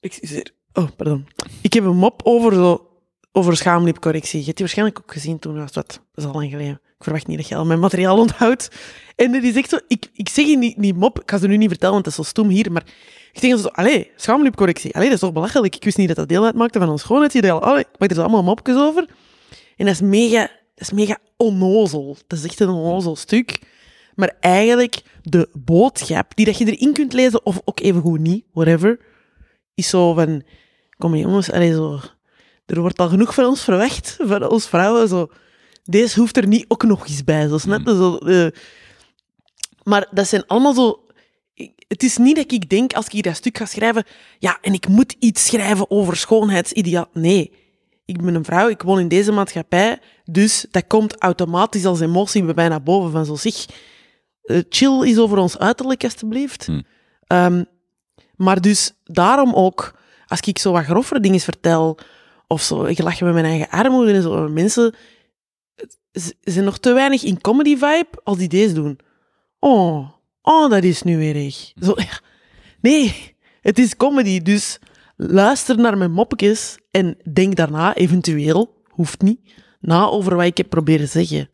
[0.00, 0.50] Excuseer.
[0.72, 1.26] Oh, pardon.
[1.60, 2.88] Ik heb een mop over, zo,
[3.32, 4.38] over schaamlipcorrectie.
[4.38, 6.80] Je hebt die waarschijnlijk ook gezien toen, was dat, dat is al lang geleden.
[7.04, 8.68] Verwacht niet dat je al mijn materiaal onthoudt.
[9.16, 9.78] En is echt zo...
[9.88, 12.12] Ik, ik zeg je niet, niet mop, ik ga ze nu niet vertellen, want dat
[12.18, 12.84] is zo stom hier, maar
[13.32, 14.94] ik denk zo, allee, schaamlipcorrectie.
[14.94, 15.76] Allee, dat is toch belachelijk?
[15.76, 17.62] Ik wist niet dat dat deel uitmaakte van ons schoonheidsideaal.
[17.62, 19.06] Allee, ik maak er zo allemaal mopjes over.
[19.76, 20.50] En dat is mega, dat
[20.88, 22.16] is mega onnozel.
[22.26, 23.60] Dat is echt een onnozel stuk.
[24.14, 28.44] Maar eigenlijk, de boodschap die dat je erin kunt lezen, of ook even goed niet,
[28.52, 28.98] whatever,
[29.74, 30.42] is zo van,
[30.98, 32.00] kom jongens, allee, zo,
[32.66, 35.30] er wordt al genoeg van ons verwacht, van ons vrouwen, zo.
[35.84, 37.94] Deze hoeft er niet ook nog eens bij, zo snap je?
[37.96, 38.46] Zo, eh.
[39.82, 41.06] maar dat zijn allemaal zo...
[41.54, 44.04] ik- Het is niet dat ik denk, als ik hier dat stuk ga schrijven,
[44.38, 47.06] ja, en ik moet iets schrijven over schoonheidsideaal.
[47.12, 47.62] Nee.
[48.06, 52.44] Ik ben een vrouw, ik woon in deze maatschappij, dus dat komt automatisch als emotie
[52.44, 53.66] bij mij naar boven van zo, zeg,
[54.42, 56.66] eh, chill is over ons uiterlijk, alstublieft.
[56.66, 56.80] Hm.
[57.26, 57.64] Ehm,
[58.36, 59.94] maar dus daarom ook,
[60.26, 61.98] als ik zo wat grovere dingen vertel,
[62.46, 64.94] of zo, ik lach met mijn eigen armoede en zo, mensen
[66.40, 68.98] zijn nog te weinig in comedy vibe als die deze doen.
[69.58, 70.08] Oh,
[70.42, 71.72] oh, dat is nu weer erg.
[71.82, 71.94] Zo.
[72.80, 74.78] Nee, het is comedy, dus
[75.16, 79.40] luister naar mijn moppetjes en denk daarna, eventueel, hoeft niet,
[79.80, 81.48] na over wat ik heb proberen zeggen.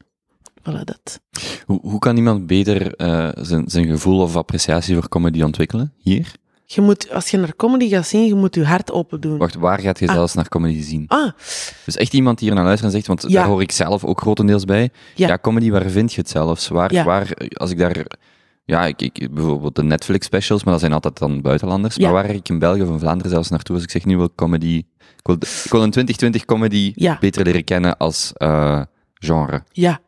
[0.61, 1.21] Voilà, dat.
[1.67, 5.93] Hoe, hoe kan iemand beter eh, zijn, zijn gevoel of appreciatie voor comedy ontwikkelen?
[5.97, 6.35] Hier?
[6.73, 9.39] Je moet, als je naar comedy gaat zien, je moet je hart open doen.
[9.39, 10.15] Wacht, waar gaat je Ah.
[10.15, 11.05] zelfs naar comedy zien?
[11.09, 11.31] Ah,
[11.85, 13.41] Dus echt iemand die hier naar luistert en zegt, want Ja.
[13.41, 14.91] daar hoor ik zelf ook grotendeels bij.
[15.15, 15.29] Ja.
[15.29, 16.69] Ja, comedy, waar vind je het zelfs?
[16.69, 17.05] Waar, Ja.
[17.05, 18.05] waar als ik daar...
[18.65, 21.99] Ja, ik, ik, bijvoorbeeld de Netflix specials, maar dat zijn altijd dan buitenlanders.
[21.99, 24.35] Maar waar ik in België of in Vlaanderen zelfs naartoe als ik zeg, nu wil
[24.35, 24.77] comedy...
[24.99, 27.17] Ik wil, ik wil een 2020 comedy Ja.
[27.21, 28.81] beter leren kennen als eh,
[29.15, 29.63] genre.
[29.73, 30.01] ja.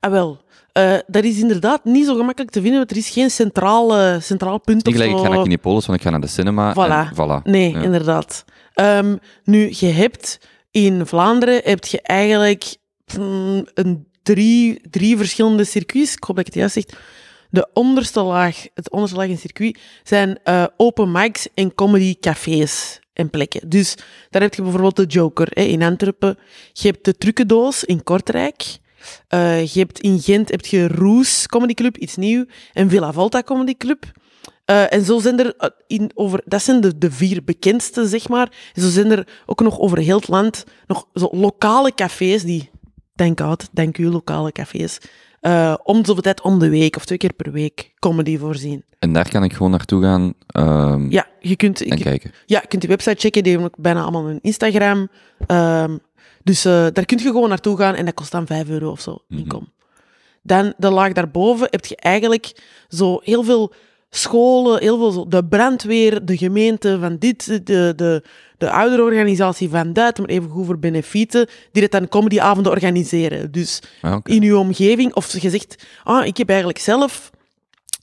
[0.00, 0.43] Ah, wel.
[0.74, 4.20] Eh, dat is inderdaad niet zo gemakkelijk te vinden, want er is geen centraal, eh,
[4.20, 6.72] centraal punt Niet of gelijk, ik ga naar Kinepolis, want ik ga naar de cinema.
[6.72, 7.10] Voilà.
[7.10, 7.42] En voilà.
[7.42, 7.82] Nee, Ja.
[7.82, 8.44] inderdaad.
[8.72, 10.38] Ehm, nu, je hebt
[10.70, 12.76] in Vlaanderen heb je eigenlijk
[13.18, 16.12] mm, een drie, drie verschillende circuits.
[16.14, 17.00] Ik hoop dat ik het juist zeg.
[17.50, 22.16] De onderste laag, het onderste laag in het circuit, zijn eh, open mics en comedy
[22.20, 23.68] cafés en plekken.
[23.68, 23.96] Dus
[24.30, 26.38] daar heb je bijvoorbeeld de Joker hè, in Antwerpen.
[26.72, 28.82] Je hebt de Trucendoos in Kortrijk.
[29.28, 32.44] Eh, je hebt in Gent heb je Roes Comedy Club, iets nieuw.
[32.72, 34.12] En Villa Volta Comedy Club.
[34.64, 38.28] Eh, en zo zijn er eh, in over, dat zijn de, de vier bekendste, zeg
[38.28, 38.52] maar.
[38.74, 42.70] En zo zijn er ook nog over heel het land nog zo lokale cafés die,
[43.14, 44.98] denk out, denk u, lokale cafés,
[45.40, 48.84] eh, om de zoveel tijd om de week of twee keer per week comedy voorzien.
[48.98, 52.30] En daar kan ik gewoon naartoe gaan ehm, Ja, je kunt, en ik, kijken.
[52.46, 55.08] ja, je kunt die website checken, die hebben ook bijna allemaal een Instagram.
[55.46, 55.96] Ehm,
[56.44, 59.00] dus eh, daar kun je gewoon naartoe gaan en dat kost dan 5 euro of
[59.00, 59.40] zo, Mhm.
[59.40, 59.72] inkom.
[60.42, 62.52] Dan de laag daarboven heb je eigenlijk
[62.88, 63.72] zo heel veel
[64.10, 68.22] scholen, heel veel zo, de brandweer, de gemeente van dit, de, de,
[68.58, 73.52] de ouderorganisatie van dat, maar even goed voor benefieten, die dat dan comedyavonden organiseren.
[73.52, 77.30] Dus Ah, in uw omgeving, of je zegt, ah, ik heb eigenlijk zelf,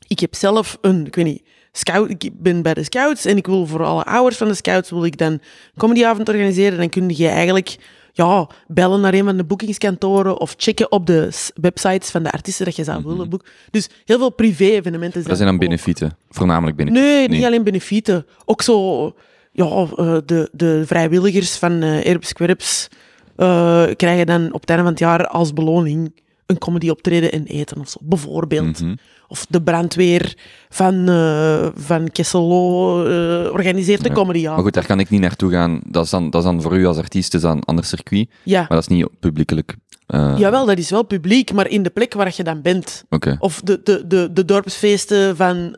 [0.08, 3.46] ik heb zelf een, ik weet niet, scout, ik ben bij de scouts en ik
[3.48, 5.40] wil voor alle ouders van de scouts wil ik dan
[5.78, 7.78] comedyavond organiseren, dan kun je eigenlijk
[8.14, 11.30] ja, bellen naar een van de boekingskantoren of checken op de
[11.62, 13.50] websites van de artiesten dat je zou willen boeken.
[13.72, 15.64] Dus heel veel privé-evenementen Dat zijn dan ook.
[15.64, 16.18] benefieten.
[16.30, 17.10] Voornamelijk benefieten.
[17.10, 17.46] Nee, niet Nee.
[17.46, 18.26] alleen benefieten.
[18.46, 19.06] Ook zo,
[19.52, 22.88] ja, eh, de, de vrijwilligers van eh Kwerps
[23.36, 27.46] eh, krijgen dan op het einde van het jaar als beloning een comedy optreden en
[27.46, 28.82] eten of zo, bijvoorbeeld.
[28.82, 28.96] Mhm.
[29.32, 30.36] Of de brandweer
[30.70, 35.52] van, eh van Kesselo eh, organiseert een comedy Maar goed, daar kan ik niet naartoe
[35.52, 35.82] gaan.
[35.86, 38.30] Dat is dan, dat is dan voor u als artiest is dat een ander circuit.
[38.44, 38.60] Ja.
[38.60, 39.76] Maar dat is niet publiekelijk.
[40.08, 43.04] eh, Jawel, dat is wel publiek, maar in de plek waar je dan bent.
[43.10, 43.36] Oké.
[43.40, 45.76] Of de, de, de, de dorpsfeesten van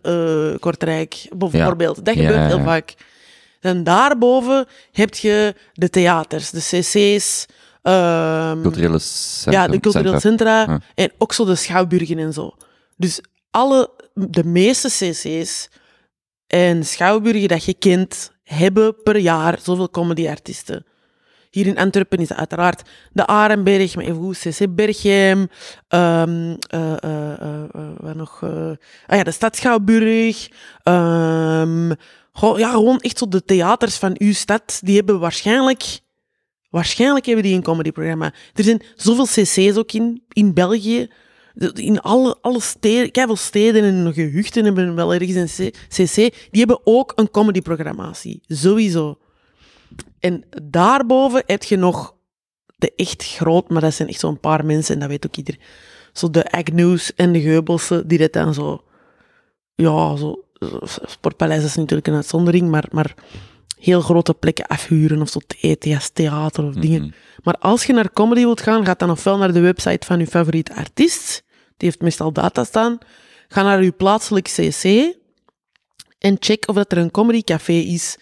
[0.60, 2.06] Kortrijk, bijvoorbeeld.
[2.06, 2.94] Dat Ja, gebeurt ja, heel vaak.
[3.60, 7.46] Dan daarboven heb je de theaters, de cc's,
[7.82, 9.54] ehm, Culturele centrum.
[9.54, 10.60] ja, de culturele centra.
[10.66, 12.52] centra en ook zo de schouwburgen en zo.
[12.98, 13.22] Dus
[13.54, 15.70] alle, de meeste cc's
[16.48, 20.86] en schouwburgen dat je kent, hebben per jaar zoveel comedyartiesten.
[21.50, 25.48] Hier in Antwerpen is uiteraard de Arenberg, maar even goed, CC Berchem,
[25.88, 28.44] ehm eh, eh, eh, nog,
[29.08, 30.50] ah ja, de Stadschouwburg,
[30.84, 31.89] ehm,
[32.58, 36.00] ja, gewoon echt zo de theaters van uw stad, die hebben waarschijnlijk,
[36.70, 38.34] waarschijnlijk hebben die een comedyprogramma.
[38.54, 41.10] Er zijn zoveel cc's ook in, in België,
[41.74, 46.80] in alle, alle steden, veel steden en gehuchten hebben wel ergens een cc, die hebben
[46.84, 49.18] ook een comedyprogrammatie, sowieso.
[50.20, 52.16] En daarboven heb je nog
[52.76, 55.58] de echt groot, maar dat zijn echt zo'n paar mensen, en dat weet ook ieder.
[56.13, 58.84] Zo de Agnews en de Geubelsen, die dat dan zo...
[59.76, 60.44] Ja, zo...
[61.06, 63.16] Sportpaleis is natuurlijk een uitzondering, maar, maar
[63.84, 67.02] heel grote plekken afhuren, of zo ETS theater of dingen.
[67.02, 67.12] Mhm.
[67.43, 70.28] Maar als je naar comedy wilt gaan, ga dan ofwel naar de website van je
[70.28, 71.43] favoriete artiest.
[71.78, 72.98] Die heeft meestal data staan.
[73.48, 75.15] Ga naar je plaatselijk CC
[76.19, 78.17] en check of dat er een comedycafé is.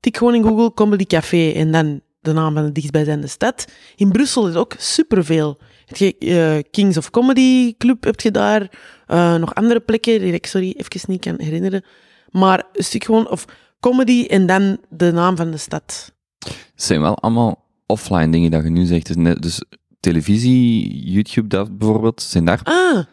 [0.00, 3.64] Tik gewoon in Google Comedy Café en dan de naam van de dichtstbijzijnde stad.
[3.96, 5.58] In Brussel is ook superveel.
[5.86, 8.70] Heb je eh, Kings of Comedy Club heb je daar.
[9.06, 11.84] eh, nog andere plekken die ik sorry even niet kan herinneren.
[12.30, 13.44] Maar een stuk gewoon, of
[13.82, 16.12] comedy en dan de naam van de stad.
[16.38, 19.06] Het zijn wel allemaal offline dingen dat je nu zegt.
[19.06, 19.62] Dus, net- dus
[20.00, 23.04] televisie, YouTube dat bijvoorbeeld, zijn daar, Ah,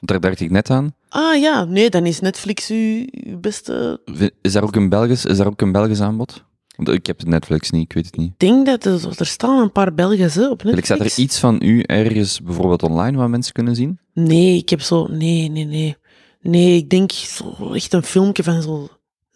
[0.00, 0.94] daar dacht ik net aan.
[1.08, 4.00] ah ja, nee, dan is Netflix uw, uw beste...
[4.40, 6.44] Is daar ook een Belgisch, is daar ook een Belgisch aanbod?
[6.76, 8.30] Want ik heb Netflix niet, ik weet het niet.
[8.32, 10.86] Ik denk dat er, er staan een paar Belgische op Ik Netflix.
[10.86, 13.98] staat er iets van u ergens bijvoorbeeld online waar mensen kunnen zien?
[14.14, 15.06] Nee, ik heb zo...
[15.06, 15.96] Nee, nee, nee.
[16.42, 18.88] Nee, ik denk zo echt een filmpje van zo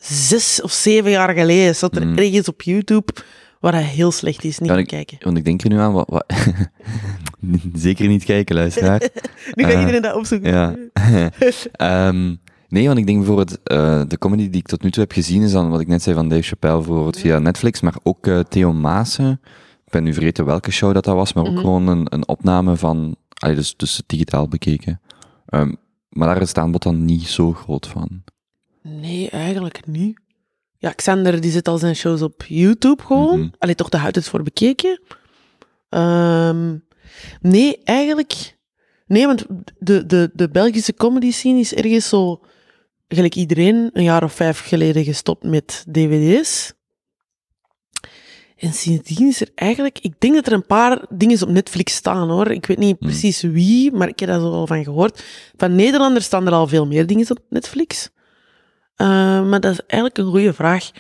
[0.07, 1.77] zes of zeven jaar geleden.
[1.77, 2.19] Zat er Mhm.
[2.19, 3.13] ergens op YouTube
[3.61, 4.59] waar hij heel slecht is.
[4.59, 5.19] Niet Ja, gaan ik- kijken.
[5.21, 6.35] Want ik denk er nu aan, wat, wat-
[7.75, 9.01] zeker niet kijken, luisteraar.
[9.55, 10.51] Nu gaat Eh, iedereen dat opzoeken.
[10.51, 10.75] ja.
[11.73, 12.35] Ehm,
[12.69, 15.43] nee, want ik denk bijvoorbeeld, eh, de comedy die ik tot nu toe heb gezien,
[15.43, 18.39] is dan wat ik net zei van Dave Chappelle bijvoorbeeld via Netflix, maar ook eh,
[18.41, 19.41] Theo Maassen.
[19.85, 21.61] Ik ben nu vergeten welke show dat, dat was, maar ook Mhm.
[21.61, 25.01] gewoon een, een opname van, allee, dus, dus digitaal bekeken.
[25.47, 25.73] Ehm,
[26.09, 28.09] maar daar is het aanbod dan niet zo groot van.
[28.89, 30.21] Nee, eigenlijk niet.
[30.79, 33.39] Ja, Xander die zet al zijn shows op YouTube gewoon.
[33.39, 33.49] Mhm.
[33.59, 35.01] Allee, toch, daar houdt het voor bekeken.
[35.89, 36.77] Ehm,
[37.41, 38.57] nee, eigenlijk...
[39.07, 39.47] Nee, want
[39.79, 42.41] de, de, de Belgische comedy scene is ergens zo...
[43.09, 46.73] Gelijk iedereen een jaar of vijf geleden gestopt met dvd's.
[48.57, 49.99] En sindsdien is er eigenlijk...
[49.99, 52.51] Ik denk dat er een paar dingen op Netflix staan, hoor.
[52.51, 53.09] Ik weet niet Hmm.
[53.09, 55.25] precies wie, maar ik heb daar zo al van gehoord.
[55.57, 58.11] Van Nederlanders staan er al veel meer dingen op Netflix.
[58.97, 60.91] Uh, maar dat is eigenlijk een goede vraag.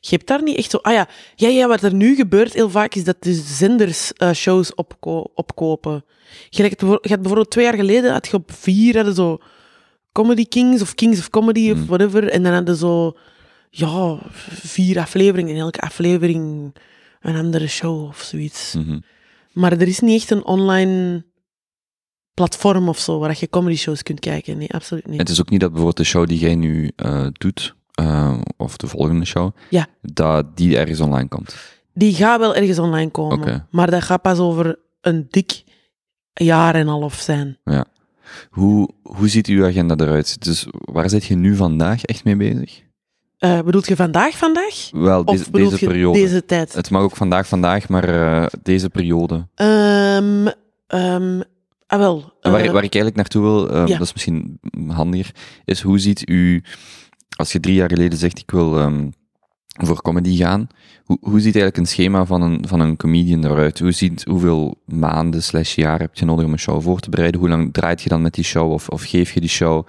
[0.00, 0.76] Je hebt daar niet echt zo...
[0.76, 4.32] Ah ja, ja, ja wat er nu gebeurt heel vaak is dat de zenders eh,
[4.32, 6.04] shows opko opkopen.
[6.50, 9.38] Je had bijvoorbeeld twee jaar geleden, had je op vier hadden zo
[10.12, 11.86] Comedy Kings of Kings of Comedy of Hmm.
[11.86, 12.28] whatever.
[12.28, 13.16] En dan hadden zo,
[13.70, 15.54] ja, vier afleveringen.
[15.54, 16.74] En elke aflevering
[17.20, 18.74] een andere show of zoiets.
[18.74, 18.98] Mhm.
[19.52, 21.24] Maar er is niet echt een online
[22.34, 24.58] platform of zo waar je comedy shows kunt kijken.
[24.58, 25.18] Nee, absoluut niet.
[25.18, 28.76] Het is ook niet dat bijvoorbeeld de show die jij nu eh, doet, eh, of
[28.76, 29.86] de volgende show, Ja.
[30.02, 31.56] dat die ergens online komt.
[31.94, 33.66] Die gaat wel ergens online komen.
[33.70, 35.64] Maar dat gaat pas over een dik
[36.32, 37.58] jaar en een half zijn.
[38.50, 40.42] Hoe, hoe ziet uw agenda eruit?
[40.44, 42.82] Dus waar zit je nu vandaag echt mee bezig?
[43.38, 44.88] Eh bedoelt je vandaag vandaag?
[44.92, 46.18] Wel, Of deze, periode.
[46.18, 46.72] deze tijd?
[46.72, 49.46] Het mag ook vandaag, vandaag, maar deze periode.
[49.54, 50.46] Ehm,
[51.94, 52.32] ah, wel.
[52.40, 53.98] Waar, eh, waar ik eigenlijk naartoe wil, eh, ja.
[53.98, 56.62] dat is misschien handiger, is hoe ziet u,
[57.36, 59.10] als je drie jaar geleden zegt ik wil ehm,
[59.66, 60.66] voor comedy gaan,
[61.04, 63.78] hoe, hoe ziet eigenlijk een schema van een, van een comedian eruit?
[63.78, 67.40] Hoe ziet, hoeveel maanden slash jaar heb je nodig om een show voor te bereiden?
[67.40, 69.86] Hoe lang draait je dan met die show of, of geef je die show?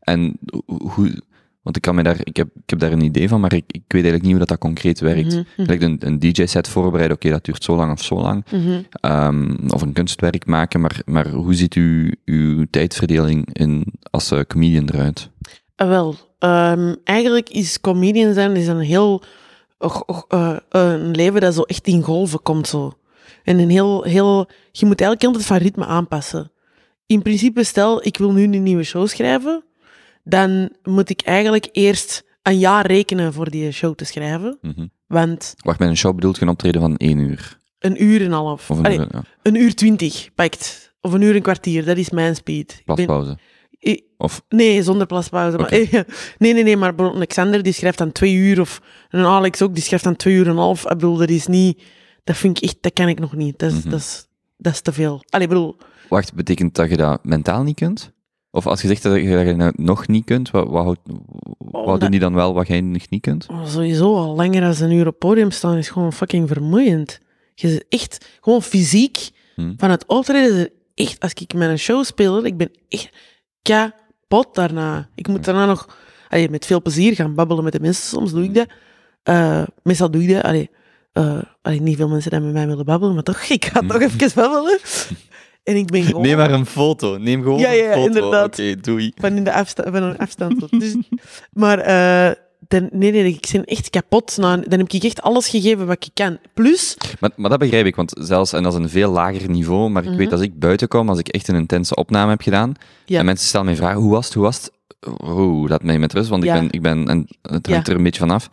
[0.00, 1.22] En ho- hoe,
[1.68, 3.64] want ik, kan me daar, ik, heb, ik heb daar een idee van, maar ik,
[3.66, 5.34] ik weet eigenlijk niet hoe dat, dat concreet werkt.
[5.34, 8.44] mhm, Gelijk een, een DJ-set voorbereiden, oké, dat duurt zo lang of zo lang.
[8.50, 8.80] mhm.
[8.90, 14.40] Ehm, of een kunstwerk maken, maar, maar hoe ziet u, uw tijdverdeling in, als eh,
[14.40, 15.30] comedian eruit?
[15.76, 19.22] Ah, wel, ehm, eigenlijk is comedian zijn is een heel
[20.28, 22.92] eh, een leven dat zo echt in golven komt zo.
[23.44, 26.50] En een heel, heel, je moet eigenlijk altijd van ritme aanpassen.
[27.06, 29.62] In principe, stel, ik wil nu een nieuwe show schrijven,
[30.28, 34.58] dan moet ik eigenlijk eerst een jaar rekenen voor die show te schrijven.
[34.60, 34.86] Mhm.
[35.06, 37.56] Want Wacht, met een show bedoelt je een optreden van één uur?
[37.78, 40.94] een uur en een half, Of een, Allee, uur, ja, een uur twintig pakt.
[41.00, 42.72] Of een uur en een kwartier, dat is mijn speed.
[42.72, 43.38] Ik ben- plaspauze.
[43.78, 45.56] ik- Of, Nee, zonder plaspauze.
[45.56, 45.70] Maar,
[46.38, 49.82] nee, nee, nee, maar Alexander die schrijft dan twee uur, of en Alex ook, die
[49.82, 50.82] schrijft dan twee uur en een half.
[50.82, 51.82] Ik bedoel, dat is niet...
[52.24, 52.76] Dat vind ik echt...
[52.80, 53.58] Dat kan ik nog niet.
[53.58, 53.90] Dat is, Mhm.
[53.90, 55.22] dat is, dat is te veel.
[55.28, 55.76] Allee, bedoel...
[56.08, 58.12] wacht, betekent dat je dat mentaal niet kunt?
[58.50, 61.00] Of als je zegt dat je dat je dat nog niet kunt, wat, wat, houdt-
[61.58, 63.46] wat Omdat- doen die dan wel wat jij nog niet kunt?
[63.50, 67.20] oh, sowieso al langer als een uur op podium staan is gewoon fucking vermoeiend.
[67.54, 68.26] Je zit echt...
[68.40, 69.72] Gewoon fysiek Hm.
[69.76, 71.20] van het optreden is er echt...
[71.20, 73.08] Als ik met een show speel, ik ben echt
[73.62, 75.08] kapot daarna.
[75.14, 75.96] Ik moet daarna nog...
[76.28, 78.04] Allee, met veel plezier gaan babbelen met de mensen.
[78.08, 78.66] Soms doe ik dat.
[79.22, 80.42] Eh, meestal doe ik dat.
[80.42, 80.70] Allee,
[81.12, 84.00] eh, allee, niet veel mensen die met mij willen babbelen, maar toch, ik ga toch
[84.00, 84.78] even babbelen.
[85.68, 87.16] En ik ben gewoon Neem maar een foto.
[87.18, 88.06] Neem gewoon Ja, ja, een foto.
[88.06, 88.58] inderdaad.
[88.58, 89.12] Oké, doei.
[89.16, 90.58] van, in de afsta van een afstand.
[90.58, 90.80] tot.
[90.80, 90.96] Dus,
[91.52, 92.34] maar eh,
[92.68, 94.36] dan, nee, nee, ik ben echt kapot.
[94.36, 96.38] Nou, dan heb ik echt alles gegeven wat ik kan.
[96.54, 99.90] Plus, Maar, maar dat begrijp ik, want zelfs, en dat is een veel lager niveau,
[99.90, 100.18] maar ik Mhm.
[100.18, 102.72] weet als ik buiten kom, als ik echt een intense opname heb gedaan,
[103.04, 103.18] Ja.
[103.18, 104.72] en mensen stellen mij vragen, hoe was het, hoe was het?
[105.24, 106.54] Oeh, laat mij met rust, want Ja.
[106.54, 107.72] ik ben, ik ben, en het Ja.
[107.72, 108.48] hangt er een beetje vanaf,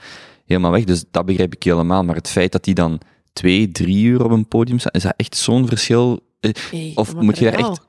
[0.45, 2.03] helemaal weg, dus dat begrijp ik helemaal.
[2.03, 2.99] Maar het feit dat die dan
[3.33, 6.19] twee, drie uur op een podium staan, is dat echt zo'n verschil?
[6.45, 7.81] Eh, hey, Of moet je echt-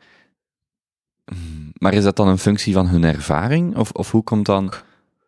[1.78, 3.76] Maar is dat dan een functie van hun ervaring?
[3.76, 4.72] Of, of hoe komt dan...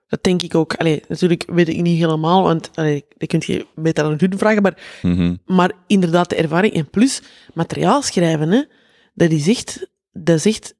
[0.07, 0.75] Dat denk ik ook.
[0.75, 4.63] Allee, natuurlijk weet ik niet helemaal, want allee, dat kun je beter aan hun vragen.
[4.63, 5.35] Maar, Mhm.
[5.47, 6.73] maar inderdaad, de ervaring.
[6.75, 7.23] En plus,
[7.55, 8.63] materiaal schrijven, hè,
[9.15, 9.89] dat is echt...
[10.13, 10.75] Dat is echt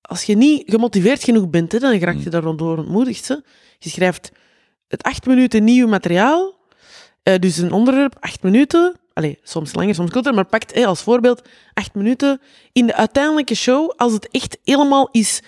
[0.00, 2.30] als je niet gemotiveerd genoeg bent, hè, dan raak je Mm.
[2.30, 3.28] daar door ontmoedigd.
[3.28, 3.34] Hè.
[3.78, 4.32] Je schrijft
[4.88, 6.54] het acht minuten nieuw materiaal,
[7.22, 8.94] eh, dus een onderwerp, acht minuten.
[9.14, 11.42] Allee, soms langer, soms korter, maar pakt hè, als voorbeeld
[11.74, 12.40] acht minuten.
[12.72, 15.42] In de uiteindelijke show, als het echt helemaal is...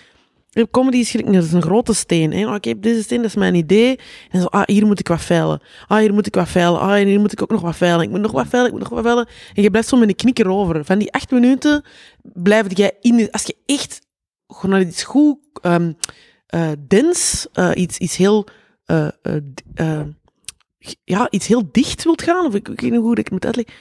[0.71, 2.53] Comedy is gelijk, dat is een grote steen.
[2.53, 3.99] Oké, deze steen, dat is mijn idee.
[4.29, 5.61] En zo, ah, hier moet ik wat veilen.
[5.87, 6.79] Ah, hier moet ik wat veilen.
[6.79, 8.01] Ah, hier moet ik ook nog wat veilen.
[8.05, 9.27] Ik moet nog wat veilen, ik moet nog wat veilen.
[9.53, 10.85] En je blijft zo met een knikker over.
[10.85, 11.83] Van die acht minuten
[12.21, 13.31] blijf jij in...
[13.31, 14.01] Als je echt
[14.47, 15.37] gewoon naar iets goed...
[15.61, 15.91] ehm,
[16.47, 18.47] eh, dens, eh, iets, iets heel...
[18.85, 19.07] eh,
[21.03, 23.73] ja, iets heel dicht wilt gaan, of ik, weet niet hoe ik het moet uitleggen,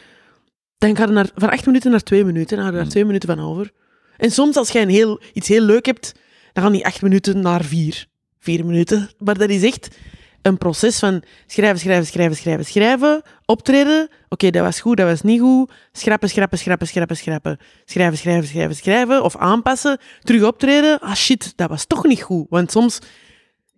[0.79, 2.91] dan ga je naar, van acht minuten naar twee minuten, dan ga je daar Hmm.
[2.91, 3.73] twee minuten van over.
[4.17, 6.15] En soms als jij een heel, iets heel leuk hebt,
[6.53, 8.07] dan gaan die acht minuten naar vier.
[8.39, 9.11] Vier minuten.
[9.19, 9.97] Maar dat is echt
[10.43, 14.09] een proces van schrijven, schrijven, schrijven, schrijven, schrijven, optreden.
[14.29, 15.71] Oké, dat was goed, dat was niet goed.
[15.93, 17.59] Schrappen, schrappen, schrappen, schrappen, schrappen.
[17.85, 19.23] Schrijven, schrijven, schrijven, schrijven.
[19.23, 19.99] Of aanpassen.
[20.23, 21.01] Terug optreden.
[21.01, 22.47] Ah shit, dat was toch niet goed.
[22.49, 22.99] Want soms,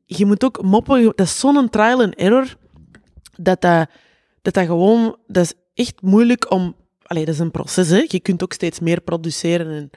[0.04, 1.04] je moet ook moppen.
[1.04, 2.56] Dat is zo'n trial and error.
[3.40, 3.88] Dat dat,
[4.42, 5.53] dat dat gewoon, dat is
[5.85, 6.77] echt moeilijk om.
[7.03, 8.05] Allee, dat is een proces, hè.
[8.09, 9.90] Je kunt ook steeds meer produceren en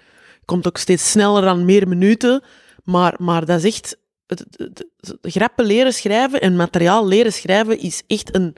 [0.45, 2.43] komt ook steeds sneller aan meer minuten.
[2.83, 3.97] Maar, maar dat is echt.
[4.27, 8.55] Het, het- het- grappen leren schrijven en materiaal leren schrijven is echt een,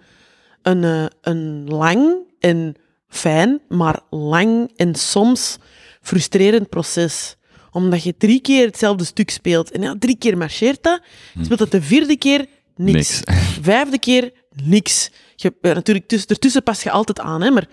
[0.61, 2.75] een, eh, een lang en
[3.07, 5.57] fijn, maar lang en soms
[6.01, 7.35] frustrerend proces.
[7.71, 9.71] Omdat je drie keer hetzelfde stuk speelt.
[9.71, 11.01] En ja, drie keer marcheert dat.
[11.33, 12.93] Je speelt het de vierde keer niks.
[12.95, 13.21] Niks.
[13.61, 14.31] Vijfde keer
[14.63, 15.11] niks.
[15.35, 17.67] Je, natuurlijk, tussen, ertussen pas je altijd aan, hè, maar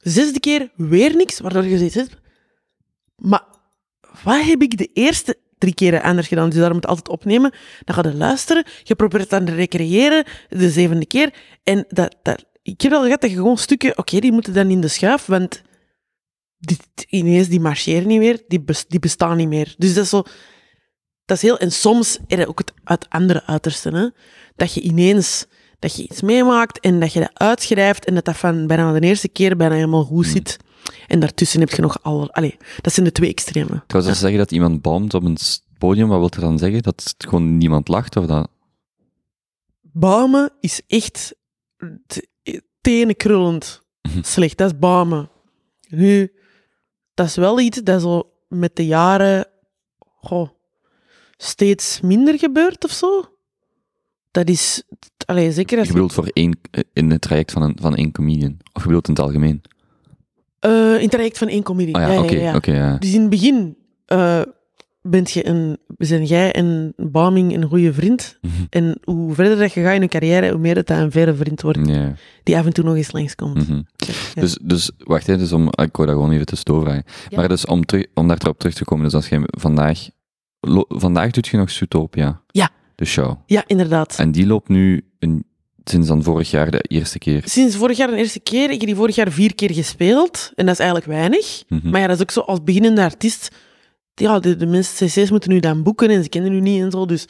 [0.00, 2.16] zesde keer weer niks, waardoor je hebt.
[3.16, 3.44] Maar
[4.22, 6.50] wat heb ik de eerste drie keren anders gedaan?
[6.50, 7.52] Dus daar moet je altijd opnemen.
[7.84, 8.64] Dan ga je luisteren.
[8.82, 11.34] Je probeert dan te recreëren de zevende keer.
[11.64, 12.16] En dat,
[12.62, 13.98] ik heb al gehad dat je gewoon stukken...
[13.98, 15.62] Oké, die moeten dan in de schuif, want
[16.58, 16.78] die,
[17.08, 18.42] ineens, die marcheren niet meer.
[18.48, 19.74] Die, die bestaan niet meer.
[19.78, 20.22] Dus dat is zo...
[21.24, 21.58] Dat is heel...
[21.58, 24.08] En soms er ook het, het andere uiterste, hè.
[24.56, 25.46] Dat je ineens...
[25.80, 29.06] Dat je iets meemaakt en dat je dat uitschrijft en dat dat van bijna de
[29.06, 30.56] eerste keer bijna helemaal goed zit.
[31.06, 32.32] En daartussen heb je nog al...
[32.32, 33.84] Allee, dat zijn de twee extremen.
[33.86, 35.38] Trouwens, als ze zeggen dat iemand boomt op een
[35.78, 36.82] podium, wat wil er dan zeggen?
[36.82, 38.16] Dat het gewoon niemand lacht?
[38.16, 38.48] Of dat...
[39.80, 41.34] Bamen is echt
[42.80, 43.82] tenenkrullend
[44.22, 44.58] slecht.
[44.58, 45.30] Dat is bamen.
[45.88, 46.32] Nu,
[47.14, 49.46] dat is wel iets dat zo met de jaren
[49.98, 50.48] goh,
[51.36, 53.34] steeds minder gebeurt of zo.
[54.30, 54.82] Dat is,
[55.30, 58.12] allee, zeker als Je bedoelt voor één, eh, in het traject van, een, van één
[58.12, 58.56] comedian?
[58.72, 59.62] Of je bedoelt in het algemeen?
[60.58, 61.94] Eh, in het traject van één comedie.
[61.94, 62.96] Oh ja, ja, ja.
[62.98, 64.40] Dus in het begin eh,
[65.02, 68.38] bent je een, zijn jij en een goede vriend.
[68.40, 68.52] Mhm.
[68.70, 71.34] En hoe verder dat je gaat in je carrière, hoe meer dat, dat een verre
[71.34, 71.78] vriend wordt,
[72.42, 73.68] die af en toe nog eens langskomt.
[73.68, 73.80] mhm.
[74.34, 74.40] Ja.
[74.40, 77.04] Dus, dus wacht even, dus om, ik wou dat gewoon even tussendoor vragen.
[77.28, 77.36] Ja.
[77.38, 80.08] Maar dus om, terug, om daar terug terug te komen, dus als je vandaag,
[80.60, 82.40] lo- vandaag doet je nog Zootopia.
[82.46, 82.70] Ja.
[82.94, 83.32] De show.
[83.46, 84.18] Ja, inderdaad.
[84.18, 85.44] En die loopt nu een,
[85.84, 87.42] sinds dan vorig jaar de eerste keer.
[87.44, 88.70] Sinds vorig jaar de eerste keer.
[88.70, 90.52] Ik heb die vorig jaar vier keer gespeeld.
[90.54, 91.62] En dat is eigenlijk weinig.
[91.68, 91.90] Mhm.
[91.90, 93.48] Maar ja, dat is ook zo als beginnende artiest.
[94.14, 96.90] Ja, de, de mensen, cc's moeten nu dan boeken en ze kennen u niet en
[96.90, 97.06] zo.
[97.06, 97.26] Dus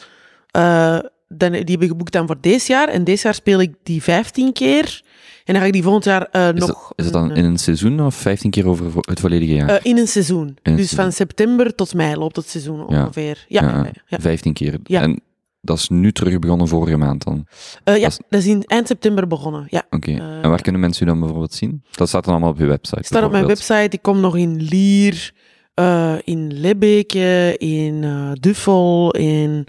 [0.51, 0.99] eh,
[1.29, 2.89] dan, die hebben geboekt dan voor deze jaar.
[2.89, 5.03] En deze jaar speel ik die 15 keer.
[5.45, 6.67] En dan ga ik die volgend jaar eh, Is, nog...
[6.67, 9.69] dat, is het dan een, in een seizoen of 15 keer over het volledige jaar?
[9.69, 10.47] eh, in een seizoen.
[10.47, 10.99] In een dus seizoen.
[10.99, 13.45] van september tot mei loopt het seizoen ongeveer.
[13.49, 13.91] Ja, ja, ja.
[14.07, 14.21] ja.
[14.21, 14.79] 15 keer.
[14.85, 15.23] En
[15.61, 17.47] dat is nu terug begonnen vorige maand dan.
[17.85, 19.67] Eh, ja, Dat is- dat is in eind september begonnen.
[19.69, 19.83] Ja.
[19.91, 20.11] Oké.
[20.11, 21.83] Eh, en waar kunnen mensen u dan bijvoorbeeld zien?
[21.91, 22.99] Dat staat dan allemaal op je website.
[22.99, 23.89] Ik sta op mijn website.
[23.91, 25.33] Ik kom nog in Lier,
[25.75, 29.67] eh, in Lebbeke, in eh Duffel, in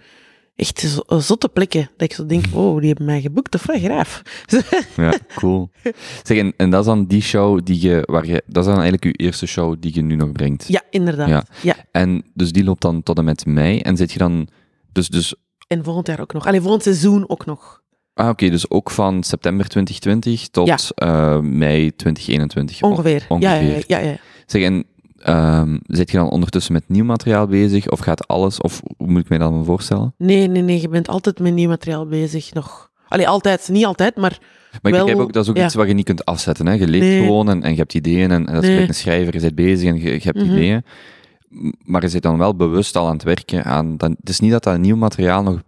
[0.56, 1.82] echt zo- zotte plekken.
[1.97, 4.21] Dat ik zo denk, oh, die hebben mij geboekt, wat graaf.
[4.95, 5.69] Ja, cool.
[6.23, 8.82] Zeg, en, en dat is dan die show die je, waar je, dat is dan
[8.82, 10.65] eigenlijk uw eerste show die je nu nog brengt.
[10.67, 11.27] ja, inderdaad.
[11.30, 11.43] Ja.
[11.62, 11.75] Ja.
[11.91, 13.80] En dus die loopt dan tot en met mei.
[13.80, 14.47] En zit je dan,
[14.91, 15.36] dus, dus
[15.71, 16.47] En volgend jaar ook nog.
[16.47, 17.81] Alleen volgend seizoen ook nog.
[18.13, 20.77] ah, oké, dus ook van september 2020 tot Ja.
[20.95, 22.81] eh, mei 2021.
[22.81, 23.19] Ongeveer.
[23.19, 23.84] Ja, ongeveer.
[23.88, 24.15] ja, ja, ja.
[24.45, 24.86] Zeg, en
[25.17, 27.89] ehm, zit je dan ondertussen met nieuw materiaal bezig?
[27.89, 30.13] Of gaat alles, of hoe moet ik mij dat dan voorstellen?
[30.17, 30.81] Nee, nee, nee.
[30.81, 32.89] Je bent altijd met nieuw materiaal bezig nog.
[33.07, 33.69] Allee, altijd.
[33.71, 34.38] Niet altijd, maar
[34.81, 35.65] Maar Wel, ik begrijp ook, dat is ook ja.
[35.65, 36.67] iets wat je niet kunt afzetten.
[36.67, 36.73] Hè?
[36.73, 37.19] Je leeft Nee.
[37.21, 38.71] gewoon en, en je hebt ideeën en, en dat is Nee.
[38.71, 40.51] gelijk een schrijver, je bent bezig en je, je hebt Mhm.
[40.51, 40.84] ideeën.
[41.84, 43.98] Maar je zit dan wel bewust al aan het werken aan...
[43.98, 45.62] Dan, het is niet dat dat nieuw materiaal nog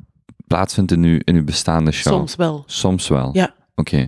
[0.48, 2.13] plaatsvindt in je, in uw bestaande show.
[2.13, 2.63] soms wel.
[2.65, 3.30] Soms wel?
[3.34, 3.54] Ja.
[3.76, 4.08] Oké.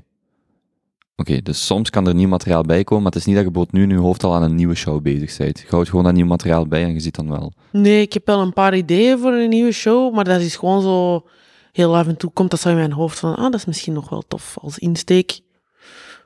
[1.16, 3.52] Oké, dus soms kan er nieuw materiaal bij komen, maar het is niet dat je
[3.52, 5.60] bijvoorbeeld nu in je hoofd al aan een nieuwe show bezig bent.
[5.60, 7.54] Je houdt gewoon dat nieuw materiaal bij en je ziet dan wel.
[7.72, 10.82] Nee, ik heb wel een paar ideeën voor een nieuwe show, maar dat is gewoon
[10.82, 11.26] zo...
[11.72, 13.94] Heel af en toe komt dat zo in mijn hoofd van, ah, dat is misschien
[13.94, 15.40] nog wel tof als insteek.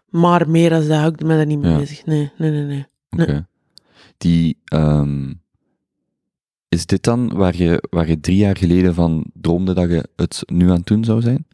[0.10, 1.78] Maar meer als dat hou ik me daar niet mee Ja.
[1.78, 2.06] bezig.
[2.06, 2.86] Nee, nee, nee, nee.
[3.10, 3.48] Oké.
[4.18, 5.34] Die, ehm,
[6.70, 10.44] is dit dan waar je, waar je drie jaar geleden van droomde dat je het
[10.46, 11.48] nu aan het doen zou zijn?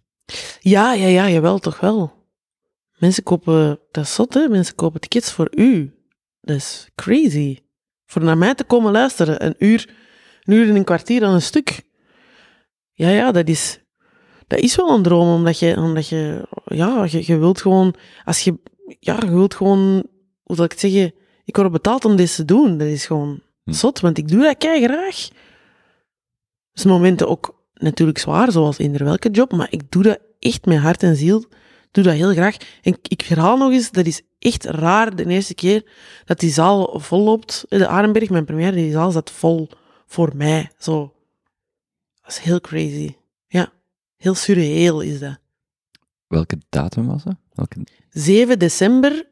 [0.60, 2.14] Ja, ja, ja, jawel, toch wel.
[2.98, 4.48] Mensen kopen, dat is zot, hè?
[4.48, 5.94] Mensen kopen tickets voor u.
[6.42, 7.60] Dat is crazy.
[8.06, 9.96] Voor naar mij te komen luisteren, een uur,
[10.44, 11.82] een uur en een kwartier aan een stuk.
[12.92, 13.80] Ja, ja, dat is,
[14.48, 18.44] dat is wel een droom, omdat je, omdat je, ja, je, je wilt gewoon, als
[18.44, 18.58] je,
[19.00, 20.06] ja, je wilt gewoon,
[20.44, 21.14] hoe zal ik het zeggen,
[21.46, 22.78] ik word betaald om dit te doen.
[22.78, 23.42] Dat is gewoon.
[23.74, 25.28] Zot, want ik doe dat kei graag.
[26.74, 30.78] Dus momenten ook natuurlijk zwaar, zoals eender welke job, maar ik doe dat echt met
[30.78, 31.46] hart en ziel.
[31.92, 32.58] Doe dat heel graag.
[32.82, 35.84] En ik herhaal nog eens, dat is echt raar de eerste keer
[36.26, 37.66] dat die zaal vol loopt.
[37.70, 39.70] De Arenberg, mijn première, die zaal zat vol
[40.06, 40.72] voor mij.
[40.78, 41.14] Zo.
[42.22, 43.16] Dat is heel crazy.
[43.48, 43.72] Ja,
[44.16, 45.38] heel surreëel is dat.
[46.28, 47.36] Welke datum was dat?
[47.54, 47.78] Welke...
[48.10, 49.28] 7 december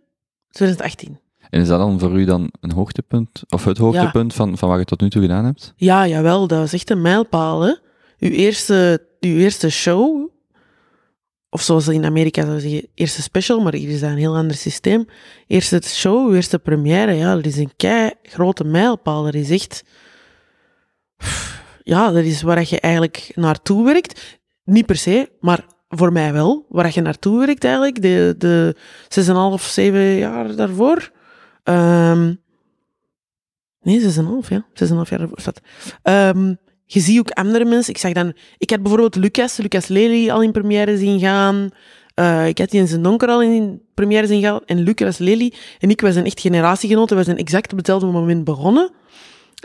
[0.50, 1.20] 2018.
[1.50, 4.80] En is dat dan voor u dan een hoogtepunt, of het hoogtepunt van, van wat
[4.80, 5.74] je tot nu toe gedaan hebt?
[5.76, 7.62] Ja, jawel, dat was echt een mijlpaal.
[7.62, 7.74] Hè?
[8.20, 10.30] Uw, eerste, uw eerste show,
[11.50, 14.56] of zoals in Amerika zouden zeggen, eerste special, maar hier is dat een heel ander
[14.56, 15.06] systeem.
[15.48, 19.24] Eerste show, uw eerste première, ja, dat is een kei grote mijlpaal.
[19.24, 19.84] Dat is echt,
[21.84, 24.40] ja, dat is waar je eigenlijk naartoe werkt.
[24.64, 28.76] Niet per se, maar voor mij wel, waar je naartoe werkt eigenlijk, de, de
[29.60, 31.12] 6,5, 7 jaar daarvoor.
[31.64, 32.42] Um,
[33.82, 34.08] nee, 6,5,
[34.48, 34.66] ja.
[34.74, 35.62] 6,5 jaar daarvoor staat.
[36.36, 37.94] Um, je ziet ook andere mensen.
[37.94, 41.70] Ik zag dan, ik had bijvoorbeeld Lucas, Lucas Lely al in première zien gaan.
[42.20, 44.60] Uh, ik had die in zijn donker al in première zien gaan.
[44.66, 47.18] En Lucas Lely en ik, wij zijn echt generatiegenoten.
[47.18, 48.92] We zijn exact op hetzelfde moment begonnen.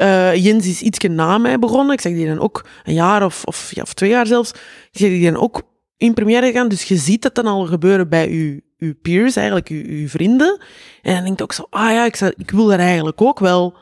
[0.00, 1.92] Uh, Jens is iets na mij begonnen.
[1.92, 4.50] Ik zag die dan ook een jaar of, of, ja, of twee jaar zelfs.
[4.90, 5.62] Ik zag die dan ook
[5.96, 6.68] in première gaan.
[6.68, 10.60] Dus je ziet dat dan al gebeuren bij je, uw peers, eigenlijk uw, uw vrienden.
[11.02, 13.38] En dan denk je ook zo, ah ja, ik, zou, ik wil dat eigenlijk ook
[13.38, 13.76] wel.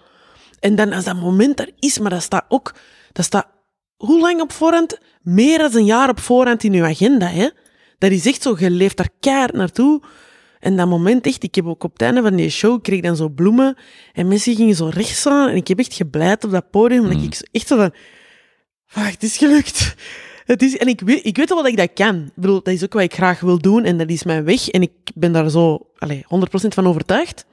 [0.61, 2.74] En dan als dat moment er is, maar dat staat ook,
[3.12, 3.47] dat staat
[3.97, 4.99] hoe lang op voorhand?
[5.22, 7.49] Meer dan een jaar op voorhand in uw agenda, hè?
[7.99, 10.03] Dat is echt zo, je leeft daar keihard naartoe.
[10.61, 13.01] En dat moment echt, ik heb ook op het einde van die show, ik kreeg
[13.01, 13.76] dan zo bloemen
[14.12, 17.05] en mensen gingen zo rechts staan en ik heb echt gebleid op dat podium.
[17.05, 17.11] Mm.
[17.11, 17.94] En ik echt zo van,
[18.86, 19.94] fuck, het is gelukt.
[20.47, 22.16] Het is, en ik weet, ik weet wel dat ik dat kan.
[22.16, 24.68] Ik bedoel, dat is ook wat ik graag wil doen en dat is mijn weg.
[24.68, 26.26] En ik ben daar zo allez, 100%
[26.68, 27.47] van overtuigd.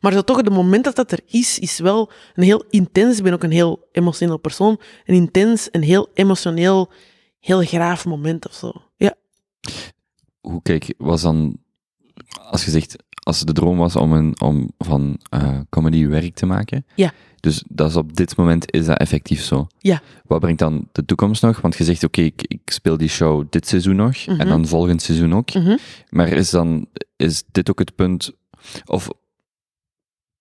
[0.00, 3.16] Maar zo toch, het moment dat dat er is, is wel een heel intens.
[3.16, 4.80] Ik ben ook een heel emotioneel persoon.
[5.04, 6.92] Een intens, een heel emotioneel,
[7.38, 8.72] heel graaf moment of zo.
[8.96, 9.14] Ja.
[10.40, 11.58] Hoe kijk, was dan,
[12.50, 16.46] als je zegt, als de droom was om, een, om van uh, comedy werk te
[16.46, 16.84] maken.
[16.94, 17.12] Ja.
[17.40, 19.66] Dus dat is op dit moment is dat effectief zo.
[19.78, 20.02] Ja.
[20.26, 21.60] Wat brengt dan de toekomst nog?
[21.60, 24.48] Want je zegt, oké, ik, ik, speel die show dit seizoen nog, en Mhm.
[24.48, 25.54] dan volgend seizoen ook.
[25.54, 25.76] Mhm.
[26.10, 28.32] Maar is dan, is dit ook het punt,
[28.84, 29.08] of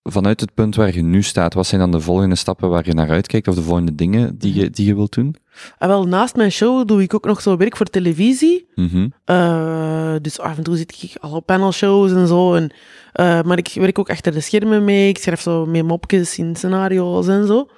[0.04, 2.94] vanuit het punt waar je nu staat, wat zijn dan de volgende stappen waar je
[2.94, 5.36] naar uitkijkt, of de volgende dingen die je, die je wilt doen?
[5.78, 8.68] Ah, wel, naast mijn show doe ik ook nog zo werk voor televisie.
[8.76, 9.08] Mhm.
[9.26, 12.54] Uh, dus af en toe zit ik al op panelshows en zo.
[12.54, 12.72] En,
[13.20, 15.10] uh, maar ik werk ook achter de schermen mee.
[15.10, 17.70] Ik schrijf zo mee mopjes in scenario's en zo.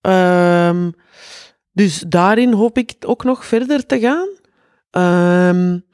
[0.00, 0.94] Um,
[1.72, 4.28] dus daarin hoop ik ook nog verder te gaan.
[5.50, 5.84] Um,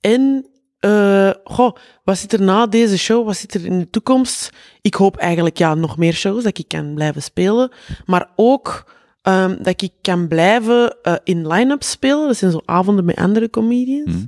[0.00, 0.46] en,
[0.80, 3.26] uh, goh, wat zit er na deze show?
[3.26, 4.50] Wat zit er in de toekomst?
[4.80, 7.70] Ik hoop eigenlijk ja, nog meer shows, dat ik kan blijven spelen.
[8.06, 8.92] Maar ook
[9.30, 12.26] um, dat ik kan blijven uh, in line-up spelen.
[12.26, 14.12] Dat zijn zo avonden met andere comedians.
[14.12, 14.24] Mhm.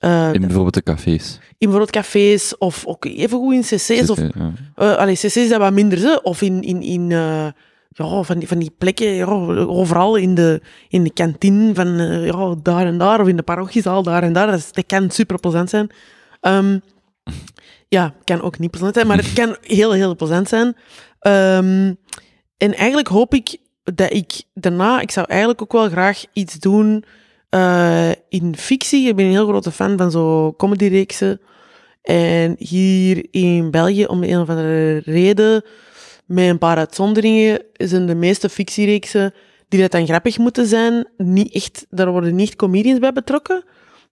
[0.00, 1.32] Uh, In bijvoorbeeld de cafés.
[1.34, 4.10] in bijvoorbeeld cafés of ook even goed in cc's.
[4.10, 4.52] Of, ja.
[4.76, 7.46] uh, allee, cc's is dat wat minder, of in, in, in uh,
[7.88, 11.88] ja, van, die, van die plekken, ja, overal in de, in de kantine van
[12.24, 14.50] ja, daar en daar, of in de parochiezaal daar en daar.
[14.50, 15.90] Dat, kan super plezant zijn.
[16.40, 16.80] Um,
[17.88, 20.66] ja, kan ook niet plezant zijn, maar het kan heel, heel plezant zijn.
[20.66, 21.98] Um,
[22.56, 27.04] en eigenlijk hoop ik dat ik daarna, ik zou eigenlijk ook wel graag iets doen
[27.50, 29.08] uh, in fictie.
[29.08, 31.40] Ik ben een heel grote fan van zo comedyreeksen.
[32.02, 35.64] En hier in België, om een of andere reden,
[36.26, 39.34] met een paar uitzonderingen, zijn de meeste fictiereeksen
[39.68, 43.64] die dat dan grappig moeten zijn, niet echt, daar worden niet comedians bij betrokken.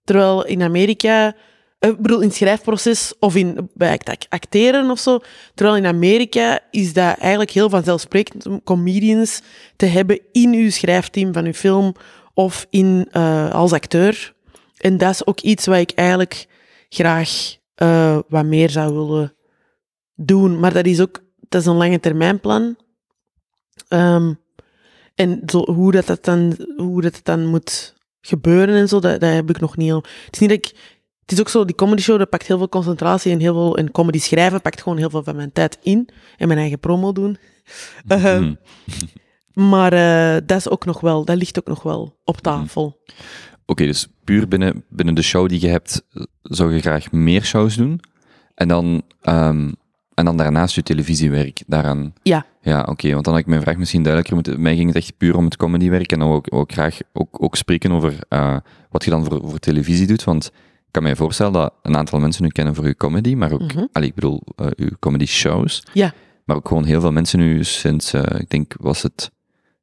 [0.03, 1.35] Terwijl in Amerika,
[1.79, 3.99] ik bedoel in het schrijfproces of in, bij
[4.29, 5.19] acteren of zo,
[5.53, 9.41] terwijl in Amerika is dat eigenlijk heel vanzelfsprekend om comedians
[9.75, 11.95] te hebben in uw schrijfteam van uw film
[12.33, 14.33] of in, uh, als acteur.
[14.77, 16.47] En dat is ook iets wat ik eigenlijk
[16.89, 19.33] graag uh, wat meer zou willen
[20.15, 20.59] doen.
[20.59, 22.75] Maar dat is ook dat is een lange termijn plan.
[23.89, 24.39] Um,
[25.15, 29.33] en zo, hoe, dat, dat dan, hoe dat dan moet gebeuren en zo, dat, dat
[29.33, 30.03] heb ik nog niet al.
[30.25, 30.97] Het is niet dat ik.
[31.29, 33.77] Het is ook zo, die comedy show, dat pakt heel veel concentratie en heel veel.
[33.77, 36.09] En comedy schrijven pakt gewoon heel veel van mijn tijd in.
[36.37, 37.37] En mijn eigen promo doen.
[38.05, 38.43] Mhm.
[38.43, 38.51] Uh,
[39.53, 42.83] maar uh, dat is ook nog wel, dat ligt ook nog wel op tafel.
[42.85, 43.01] Oké,
[43.65, 46.05] okay, dus puur binnen, binnen de show die je hebt,
[46.41, 47.99] zou je graag meer shows doen.
[48.55, 49.75] En dan, um,
[50.13, 52.13] en dan daarnaast je televisiewerk daaraan.
[52.23, 52.45] Ja.
[52.61, 54.61] Ja, oké, okay, want dan had ik mijn vraag misschien duidelijker moeten.
[54.61, 57.55] Mij ging het echt puur om het comedywerk en dan ook, ook graag ook, ook
[57.55, 58.57] spreken over uh,
[58.89, 60.23] wat je dan voor, voor televisie doet.
[60.23, 60.51] Want
[60.89, 63.61] ik kan mij voorstellen dat een aantal mensen u kennen voor uw comedy, maar ook,
[63.61, 63.89] mm -hmm.
[63.91, 65.83] allee, ik bedoel, uh, uw comedy shows.
[65.93, 66.13] Ja.
[66.45, 69.31] Maar ook gewoon heel veel mensen nu sinds, uh, ik denk, was het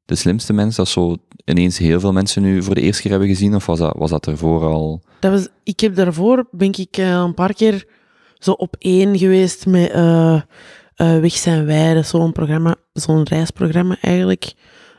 [0.05, 3.29] de slimste mens, dat zo ineens heel veel mensen nu voor de eerste keer hebben
[3.29, 3.55] gezien?
[3.55, 5.01] Of was dat, was dat ervoor al?
[5.19, 7.85] Dat was, ik heb daarvoor, ben ik eh, een paar keer
[8.33, 10.41] zo op één geweest met eh,
[10.95, 14.53] eh, Weg zijn wij, dat is zo'n programma, zo'n reisprogramma eigenlijk.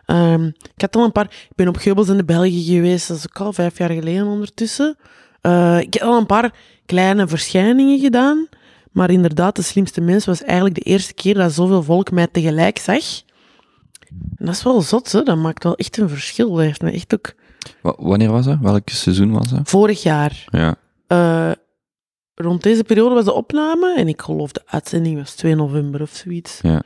[0.05, 3.17] Ehm, ik had al een paar, ik ben op Geubels in de België geweest, dat
[3.17, 4.97] is ook al vijf jaar geleden ondertussen.
[5.41, 6.55] Eh, ik heb al een paar
[6.87, 8.49] kleine verschijningen gedaan,
[8.93, 12.79] maar inderdaad, de slimste mens was eigenlijk de eerste keer dat zoveel volk mij tegelijk
[12.79, 13.05] zag.
[14.37, 15.23] En dat is wel zot, hè?
[15.23, 16.51] dat maakt wel echt een verschil.
[16.51, 17.35] Dat heeft me echt ook...
[17.83, 18.59] Wa- wanneer was dat?
[18.61, 19.69] Welk seizoen was dat?
[19.69, 20.75] Vorig jaar, Ja.
[21.07, 21.51] eh,
[22.35, 26.11] rond deze periode was de opname en ik geloof de uitzending was 2 november of
[26.11, 26.59] zoiets.
[26.63, 26.83] Ja.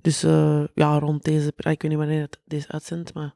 [0.00, 1.52] Dus eh, ja, rond deze...
[1.56, 3.34] ah, Ik weet niet wanneer het deze uitzendt, maar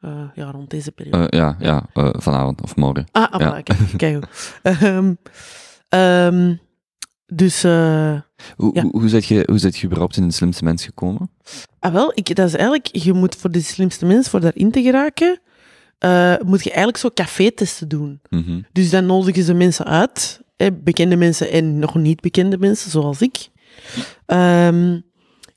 [0.00, 1.28] eh, ja, rond deze periode.
[1.28, 3.06] Eh, ja, ja eh, vanavond of morgen.
[3.12, 3.58] Ah, ah Ja.
[3.60, 4.24] voilà, kijk, kijk.
[4.62, 5.14] Ehm,
[5.88, 6.54] ehm,
[7.26, 8.82] dus, Hoe, Ja.
[8.82, 11.30] hoe, hoe, zit je, hoe zit je überhaupt in de slimste mens gekomen?
[11.78, 14.82] ah wel, ik, dat is eigenlijk, je moet voor de slimste mens, voor daarin te
[14.82, 15.40] geraken,
[16.46, 18.20] moet je eigenlijk zo café-testen doen.
[18.30, 18.60] Mhm.
[18.72, 23.20] Dus dan nodigen ze mensen uit, hè, bekende mensen en nog niet bekende mensen, zoals
[23.22, 23.48] ik,
[24.26, 25.00] ehm,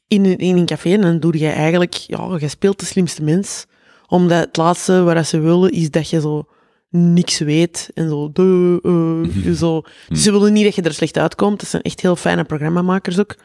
[0.07, 0.91] in, een- in een café.
[0.93, 3.65] En dan doe je eigenlijk, ja, je speelt de slimste mens.
[4.13, 6.45] Omdat het laatste wat ze willen, is dat je zo
[6.89, 7.89] niks weet.
[7.93, 9.81] En zo, de, eh, zo.
[10.09, 11.59] Dus ze willen niet dat je er slecht uitkomt.
[11.59, 13.35] Dat zijn echt heel fijne programmamakers ook.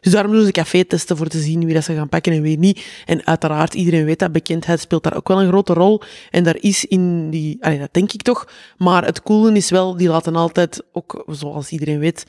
[0.00, 2.58] Dus daarom doen ze café-testen voor te zien wie dat ze gaan pakken en wie
[2.58, 3.02] niet.
[3.06, 6.00] En uiteraard, iedereen weet dat bekendheid speelt daar ook wel een grote rol.
[6.30, 8.48] En daar is in die, allee, dat denk ik toch.
[8.76, 12.26] Maar het coole is wel, die laten altijd ook, zoals iedereen weet,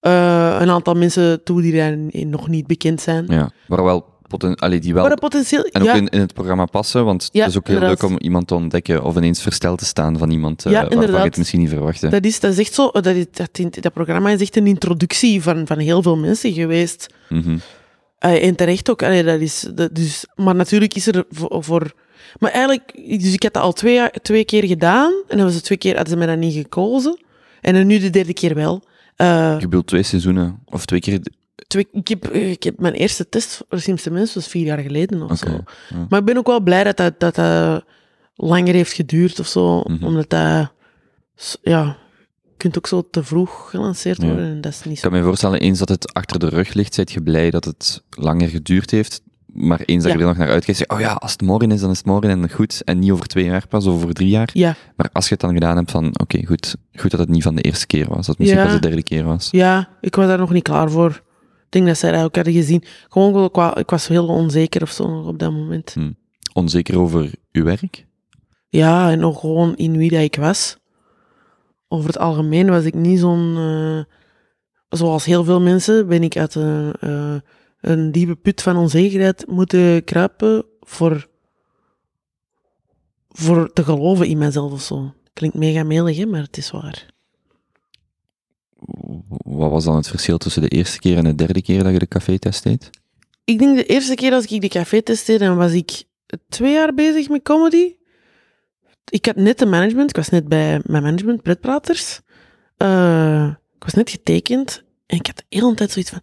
[0.00, 3.24] eh, een aantal mensen toe die daar nog niet bekend zijn.
[3.28, 3.50] Ja.
[3.66, 6.66] Waar wel, poten, allee, die wel Maar potentieel, en ook ja, in, in het programma
[6.66, 8.00] passen, want Ja, het is ook heel inderdaad.
[8.02, 11.04] leuk om iemand te ontdekken of ineens versteld te staan van iemand eh, Ja, waarvan
[11.12, 12.08] je het misschien niet verwachtte.
[12.08, 15.42] dat is, dat is echt zo, dat, is- dat, dat programma is echt een introductie
[15.42, 17.06] van, van heel veel mensen geweest.
[18.18, 19.02] Eh, en terecht ook.
[19.02, 21.92] Allee, dat is, dat, dus, maar natuurlijk is er voor, voor...
[22.38, 25.12] Maar eigenlijk, dus ik had dat al twee, twee keer gedaan.
[25.28, 27.18] En dan was het twee keer, hadden ze mij dan niet gekozen.
[27.60, 28.82] En dan nu de derde keer wel.
[29.16, 31.20] Eh, Je bedoelt twee seizoenen, of twee keer...
[31.66, 35.22] twee, ik, heb, eh, ik heb mijn eerste test voor mens was vier jaar geleden
[35.22, 35.48] of zo.
[35.50, 36.06] ja.
[36.08, 37.84] Maar ik ben ook wel blij dat dat, dat, dat
[38.34, 39.80] langer heeft geduurd of zo.
[39.80, 40.04] Mhm.
[40.04, 40.72] Omdat dat...
[41.62, 41.96] Ja,
[42.42, 44.26] je kunt ook zo te vroeg gelanceerd Ja.
[44.26, 44.46] worden.
[44.46, 45.08] En dat is niet Ik zo...
[45.08, 48.02] kan me voorstellen, eens dat het achter de rug ligt, zijt je blij dat het
[48.10, 49.22] langer geduurd heeft.
[49.46, 50.18] Maar eens dat Ja.
[50.18, 51.96] je er nog naar uitkijkt, zeg je, oh ja, als het morgen is, dan is
[51.96, 52.82] het morgen en goed.
[52.84, 54.50] En niet over twee jaar pas, over drie jaar.
[54.52, 57.42] Ja, Maar als je het dan gedaan hebt van, oké, goed, goed dat het niet
[57.42, 58.16] van de eerste keer was.
[58.16, 59.48] Dat het misschien pas de derde keer was.
[59.50, 61.22] Ja, ik was daar nog niet klaar voor.
[61.68, 62.84] Ik denk dat zij dat ook hadden gezien.
[63.08, 65.94] Gewoon, qua, ik was heel onzeker of zo op dat moment.
[66.52, 68.06] Onzeker over uw werk?
[68.68, 70.76] Ja, en nog gewoon in wie dat ik was.
[71.88, 73.56] Over het algemeen was ik niet zo'n...
[73.56, 74.14] eh,
[74.98, 77.36] zoals heel veel mensen ben ik uit een, eh,
[77.80, 81.28] een diepe put van onzekerheid moeten kruipen voor,
[83.28, 85.12] voor te geloven in mezelf of zo.
[85.32, 87.06] Klinkt mega melig, hè, maar het is waar.
[89.44, 91.98] Wat was dan het verschil tussen de eerste keer en de derde keer dat je
[91.98, 92.90] de café-test deed?
[93.44, 96.04] Ik denk de eerste keer als ik de café testte, dan was ik
[96.48, 97.94] twee jaar bezig met comedy.
[99.10, 102.20] Ik had net de management, ik was net bij mijn management, Pretpraters.
[102.76, 106.22] Eh, ik was net getekend en ik had de hele tijd zoiets van,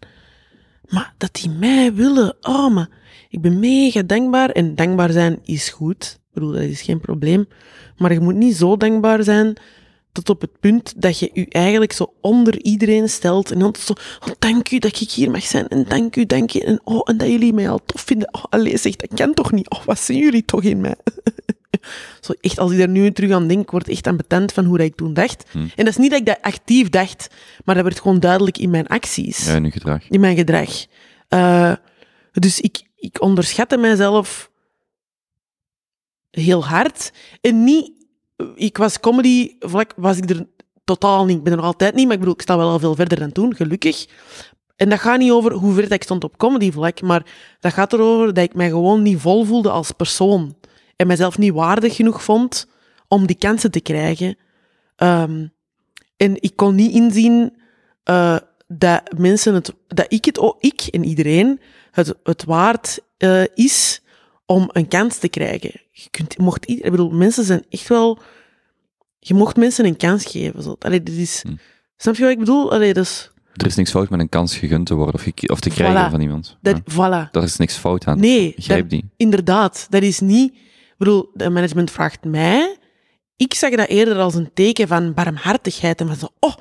[0.87, 2.89] maar dat die mij willen, oh, maar
[3.29, 4.49] ik ben mega dankbaar.
[4.49, 7.47] En dankbaar zijn is goed, ik bedoel, dat is geen probleem.
[7.97, 9.57] Maar je moet niet zo dankbaar zijn
[10.15, 13.51] tot op het punt dat je je eigenlijk zo onder iedereen stelt.
[13.51, 15.67] En dan zo, oh, dank u dat ik hier mag zijn.
[15.67, 16.63] En dank u, dank je.
[16.63, 18.33] En, oh, en dat jullie mij al tof vinden.
[18.33, 19.69] Oh, allee, zeg, dat kan toch niet?
[19.69, 20.95] Oh, wat zien jullie toch in mij?
[22.21, 24.77] zo echt, als ik daar nu terug aan denk, word ik echt ambetant van hoe
[24.77, 25.43] dat ik toen dacht.
[25.51, 25.57] Hm.
[25.57, 27.27] En dat is niet dat ik dat actief dacht,
[27.65, 30.09] maar dat werd gewoon duidelijk in mijn acties Ja, in gedrag.
[30.09, 30.85] in mijn gedrag.
[31.27, 31.73] Eh,
[32.31, 34.49] dus ik, ik onderschatte mijzelf
[36.31, 37.11] heel hard.
[37.41, 37.93] En niet...
[38.55, 40.47] Ik was comedy, vlak was ik er
[40.83, 41.37] totaal niet.
[41.37, 43.19] Ik ben er nog altijd niet, maar ik bedoel, ik sta wel al veel verder
[43.19, 44.07] dan toen, gelukkig.
[44.75, 47.25] En dat gaat niet over hoe ver ik stond op comedy vlak, maar
[47.59, 50.55] dat gaat erover dat ik mij gewoon niet vol voelde als persoon.
[50.95, 52.67] En mezelf niet waardig genoeg vond
[53.07, 54.37] om die kansen te krijgen.
[54.95, 55.47] Ehm,
[56.17, 57.55] en ik kon niet inzien
[58.03, 61.59] eh, dat mensen het, dat ik het, ook ik en iedereen
[61.91, 64.01] het, het waard eh, is
[64.45, 65.71] om een kans te krijgen.
[65.91, 68.19] Je kunt, mocht, ieder- ik bedoel, mensen zijn echt wel,
[69.19, 70.63] je mocht mensen een kans geven.
[70.63, 70.75] Zo.
[70.79, 71.55] Allee, dit is, Hm.
[71.97, 72.71] Snap je wat ik bedoel?
[72.71, 75.69] Allee, dus, Er is niks fout met een kans gegund te worden of, of te
[75.69, 76.11] krijgen Voilà.
[76.11, 76.57] van iemand.
[76.61, 76.93] dat, Ja.
[76.93, 77.31] voilà.
[77.31, 78.19] Daar is niks fout aan.
[78.19, 79.09] Nee, dat- die.
[79.17, 79.87] inderdaad.
[79.89, 80.53] Dat is niet...
[80.53, 82.77] Ik bedoel, het management vraagt mij...
[83.37, 86.27] Ik zag dat eerder als een teken van barmhartigheid en van zo...
[86.39, 86.53] Oh,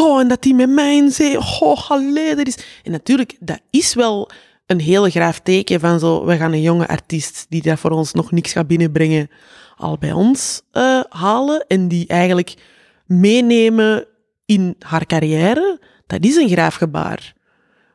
[0.00, 1.38] oh en dat die met mij in zee...
[1.38, 2.58] Oh, allee, dat is...
[2.82, 4.30] En natuurlijk, dat is wel
[4.66, 8.12] een heel graaf teken van zo, we gaan een jonge artiest die dat voor ons
[8.12, 9.30] nog niks gaat binnenbrengen,
[9.76, 12.54] al bij ons eh, halen en die eigenlijk
[13.06, 14.06] meenemen
[14.44, 15.80] in haar carrière.
[16.06, 17.34] Dat is een graaf gebaar.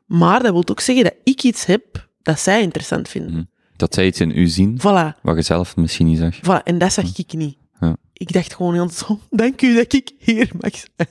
[0.06, 3.32] Maar dat wil ook zeggen dat ik iets heb dat zij interessant vinden.
[3.32, 3.44] Mhm.
[3.76, 5.22] Dat zij iets in u zien, Voilà.
[5.22, 6.36] wat je zelf misschien niet zag.
[6.38, 7.58] Voilà, en dat zag ik niet.
[7.80, 7.96] Ja.
[8.14, 11.10] Ik dacht gewoon heel zo, dank u dat ik hier mag zijn.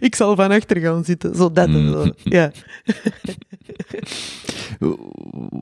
[0.00, 2.04] Ik zal van achter gaan zitten, zo dat en zo.
[2.04, 2.14] Mm.
[2.24, 2.52] Ja.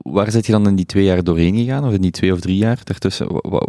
[0.03, 1.85] Waar zit je dan in die twee jaar doorheen gegaan?
[1.85, 3.27] Of in die twee of drie jaar daartussen?
[3.33, 3.67] Wa- wa-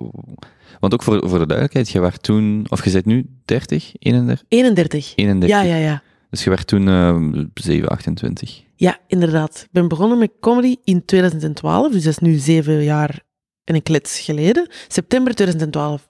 [0.81, 4.45] Want ook voor, voor de duidelijkheid, je werd toen, of je bent nu 30, 31?
[4.49, 5.13] 31.
[5.17, 5.49] 31.
[5.49, 6.03] Ja, ja, ja.
[6.31, 8.63] Dus je werd toen eh 7, 28.
[8.77, 9.61] Ja, inderdaad.
[9.65, 13.21] Ik ben begonnen met comedy in 2012, dus dat is nu zeven jaar
[13.65, 14.69] en een klets geleden.
[14.89, 16.07] September 2012.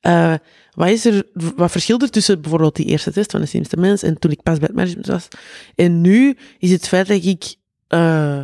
[0.00, 0.34] Eh,
[0.70, 1.22] wat, is er,
[1.56, 4.42] wat verschilt er tussen bijvoorbeeld die eerste test van de slimste mens en toen ik
[4.42, 5.28] pas bij het management was?
[5.74, 7.54] En nu is het feit dat ik...
[7.88, 8.40] eh,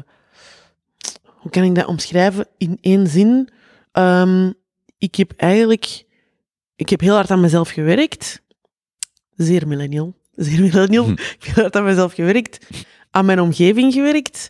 [1.41, 3.49] hoe kan ik dat omschrijven in één zin?
[3.93, 4.53] Ehm,
[4.99, 6.05] ik heb eigenlijk...
[6.77, 8.43] Ik heb heel hard aan mezelf gewerkt.
[9.37, 10.15] Zeer millennial.
[10.35, 11.05] Zeer millennial.
[11.05, 11.13] Hm.
[11.13, 12.67] Ik heb heel hard aan mezelf gewerkt.
[13.11, 14.49] Aan mijn omgeving gewerkt.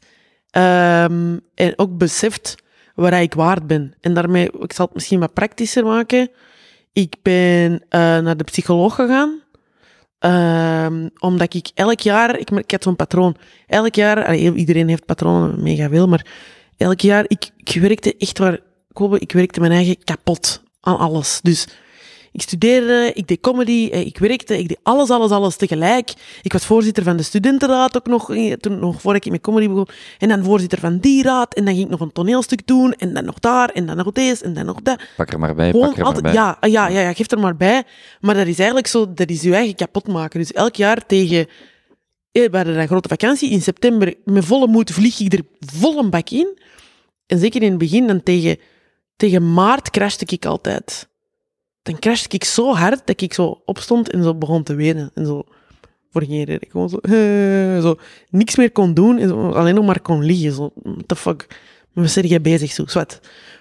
[0.50, 2.54] Ehm, en ook beseft
[2.94, 3.94] waar ik waard ben.
[4.00, 6.30] En daarmee, ik zal het misschien wat praktischer maken.
[6.92, 9.40] Ik ben eh, naar de psycholoog gegaan.
[10.18, 13.36] Ehm, omdat ik elk jaar, ik, ik had zo'n patroon.
[13.66, 16.26] Elk jaar, allee, iedereen heeft patronen, mega veel, maar
[16.80, 18.58] elk jaar, ik, ik werkte echt waar,
[18.92, 21.40] Kobe, ik werkte mijn eigen kapot aan alles.
[21.42, 21.66] Dus
[22.32, 26.12] ik studeerde, ik deed comedy, eh, ik werkte, ik deed alles, alles, alles tegelijk.
[26.42, 29.68] Ik was voorzitter van de studentenraad ook nog, eh, toen, nog voordat ik met comedy
[29.68, 29.88] begon.
[30.18, 33.14] En dan voorzitter van die raad, en dan ging ik nog een toneelstuk doen, en
[33.14, 35.02] dan nog daar, en dan nog deze, en dan nog dat.
[35.16, 36.42] Pak er maar bij, Gewoon pak er altijd, maar bij.
[36.42, 37.82] ja, ja, ja, ja, geef er maar bij.
[38.20, 40.40] Maar dat is eigenlijk zo, dat is je eigen kapot maken.
[40.40, 41.46] Dus elk jaar tegen,
[42.32, 45.98] eh, we hadden dan grote vakantie, in september, met volle moed vlieg ik er vol
[45.98, 46.58] een bak in.
[47.26, 48.58] En zeker in het begin, dan tegen,
[49.16, 51.08] tegen maart crashte ik altijd.
[51.82, 55.10] Dan crashte ik zo hard dat ik zo opstond en zo begon te wenen.
[55.14, 55.44] En zo,
[56.10, 56.68] voor geen reden.
[56.70, 57.96] Gewoon zo, eh, zo,
[58.30, 60.52] niks meer kon doen en zo, alleen nog maar kon liggen.
[60.52, 61.46] Zo, what the fuck,
[61.92, 62.72] wat ben jij bezig?
[62.72, 63.20] Zo, zwart.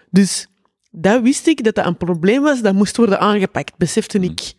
[0.09, 0.47] Dus
[0.91, 3.77] dat wist ik dat dat een probleem was, dat moest worden aangepakt.
[3.77, 4.53] Besefte ik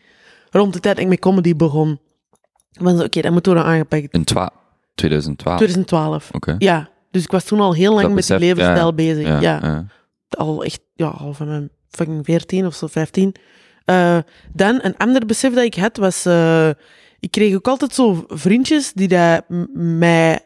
[0.51, 1.99] rond de tijd dat ik met comedy begon.
[2.81, 4.13] Oké, dat moet worden aangepakt.
[4.13, 4.53] In twa
[4.95, 5.57] 2012.
[5.57, 6.29] 2012.
[6.33, 6.55] Oké.
[6.59, 9.27] Ja, dus ik was toen al heel lang Dat met die besef, levensstijl ja, bezig.
[9.27, 9.87] Ja, ja.
[10.29, 13.35] al echt, ja, al van mijn fucking 14 of zo, 15.
[13.85, 14.19] Eh,
[14.53, 16.25] dan, een ander besef dat ik had, was...
[16.27, 16.69] eh,
[17.21, 19.45] ik kreeg ook altijd zo vriendjes die dat
[19.75, 20.41] mij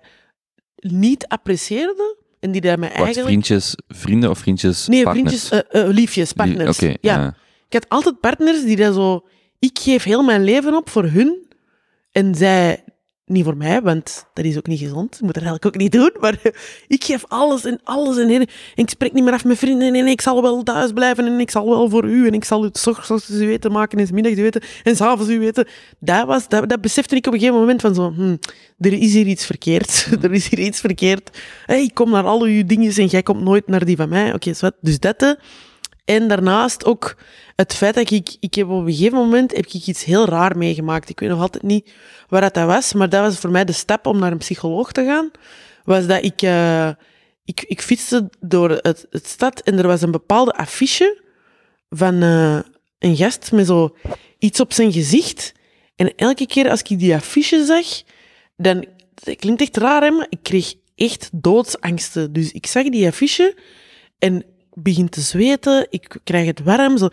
[0.77, 2.17] niet apprecieerden.
[2.41, 3.29] En die dat mij Wacht, eigenlijk...
[3.29, 4.87] vriendjes, vrienden of vriendjes?
[4.87, 5.47] Nee, partners?
[5.49, 6.77] vriendjes, eh, liefjes, Die- partners.
[6.79, 6.97] Oké, ja.
[7.01, 7.35] ja.
[7.69, 9.27] Ik had altijd partners die dat zo...
[9.59, 11.47] Ik geef heel mijn leven op voor hun.
[12.15, 12.85] En zij
[13.27, 15.15] niet voor mij, want dat is ook niet gezond.
[15.15, 16.11] Ik moet dat eigenlijk ook niet doen.
[16.21, 16.39] Maar
[16.97, 18.17] ik geef alles en alles.
[18.17, 19.95] En, en ik spreek niet meer af met vrienden.
[19.95, 21.27] En ik zal wel thuis blijven.
[21.27, 22.27] En ik zal wel voor u.
[22.27, 23.99] En ik zal u s ochtends u weten maken.
[23.99, 24.63] En middags u weten.
[24.83, 25.69] En s'avonds u weten.
[25.99, 28.13] Dat, was, dat, dat besefte ik op een gegeven moment van zo...
[28.13, 28.37] Hm,
[28.79, 30.09] er is hier iets verkeerd.
[30.23, 31.39] er is hier iets verkeerd.
[31.67, 34.35] Hey, ik kom naar al uw dingen en jij komt nooit naar die van mij.
[34.35, 34.75] Oké, zwart.
[34.81, 35.37] Dus dat...
[36.05, 37.17] En daarnaast ook
[37.57, 40.57] het feit dat ik, ik heb op een gegeven moment heb ik iets heel raar
[40.57, 41.09] meegemaakt.
[41.09, 41.93] Ik weet nog altijd niet
[42.29, 45.05] waar dat, was, maar dat was voor mij de stap om naar een psycholoog te
[45.05, 45.31] gaan.
[45.85, 46.89] Was dat ik, eh,
[47.45, 51.23] ik, ik fietste door het, het stad en er was een bepaalde affiche
[51.89, 52.59] van eh,
[52.99, 53.97] een gast met zo
[54.39, 55.53] iets op zijn gezicht.
[55.97, 58.03] En elke keer als ik die affiche zag,
[58.57, 58.87] dan,
[59.37, 62.33] klinkt echt raar, hè, maar ik kreeg echt doodsangsten.
[62.33, 63.57] Dus ik zag die affiche
[64.19, 64.45] en
[64.75, 67.09] begin te zweten, ik krijg het warm, zo.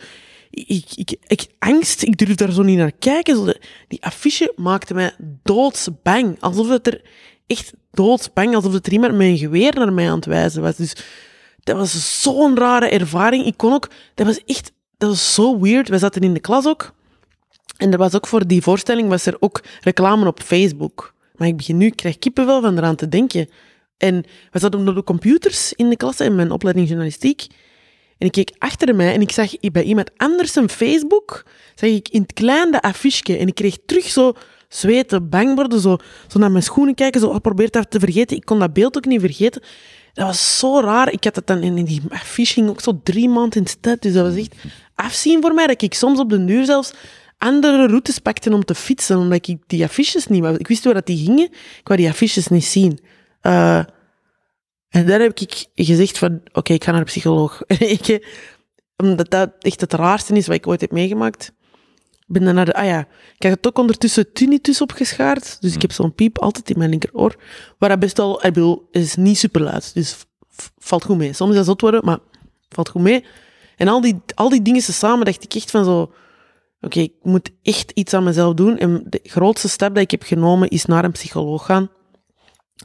[0.50, 3.36] Ik, ik, ik, angst, ik durf daar zo niet naar kijken.
[3.36, 3.52] Zo
[3.88, 6.36] die affiche maakte mij doodsbang.
[6.40, 7.02] Alsof het er
[7.46, 10.76] echt doodsbang, alsof het er iemand met een geweer naar mij aan het wijzen was.
[10.76, 10.96] Dus
[11.62, 13.46] dat was zo'n rare ervaring.
[13.46, 15.88] Ik kon ook, dat was echt, dat was zo weird.
[15.88, 16.92] We zaten in de klas ook.
[17.76, 21.14] En er was ook voor die voorstelling was er ook reclame op Facebook.
[21.36, 23.48] Maar ik begin nu, ik krijg kippenvel van eraan te denken.
[24.02, 27.46] En we zaten op de computers in de klas in mijn opleiding journalistiek.
[28.18, 31.44] En ik keek achter mij en ik zag bij iemand anders een Facebook,
[31.74, 33.36] zag ik in het klein de affiche.
[33.38, 34.32] En ik kreeg terug zo
[34.68, 35.96] zweten, bang worden, zo,
[36.28, 38.36] zo naar mijn schoenen kijken, zo oh, probeer dat te vergeten.
[38.36, 39.62] Ik kon dat beeld ook niet vergeten.
[40.12, 41.12] Dat was zo raar.
[41.12, 44.02] Ik had het dan in die affiche ook zo drie maanden in stad.
[44.02, 44.54] Dus dat was echt
[44.94, 46.92] afzien voor mij, dat ik soms op de duur zelfs
[47.38, 50.44] andere routes pakte om te fietsen, omdat ik die affiches niet.
[50.44, 52.98] Ik wist waar dat die gingen, ik wou die affiches niet zien.
[53.42, 53.82] Eh,
[54.88, 57.62] en daar heb ik gezegd van, oké, ik ga naar de psycholoog.
[58.96, 61.52] Omdat dat echt het raarste is wat ik ooit heb meegemaakt.
[62.26, 62.74] ben dan naar de...
[62.74, 62.98] Ah ja,
[63.36, 65.60] ik had het ook ondertussen tinnitus opgeschaard.
[65.60, 67.36] Dus ik heb zo'n piep altijd in mijn linkeroor.
[67.78, 68.46] Waar dat best al...
[68.46, 69.94] Ik bedoel, is niet super luid.
[69.94, 70.16] Dus
[70.78, 71.32] valt goed mee.
[71.32, 72.18] Soms is dat zot worden, maar
[72.68, 73.24] valt goed mee.
[73.76, 76.12] En al die, al die dingen samen dacht ik echt van zo...
[76.80, 78.78] Oké, ik moet echt iets aan mezelf doen.
[78.78, 81.90] En de grootste stap dat ik heb genomen is naar een psycholoog gaan.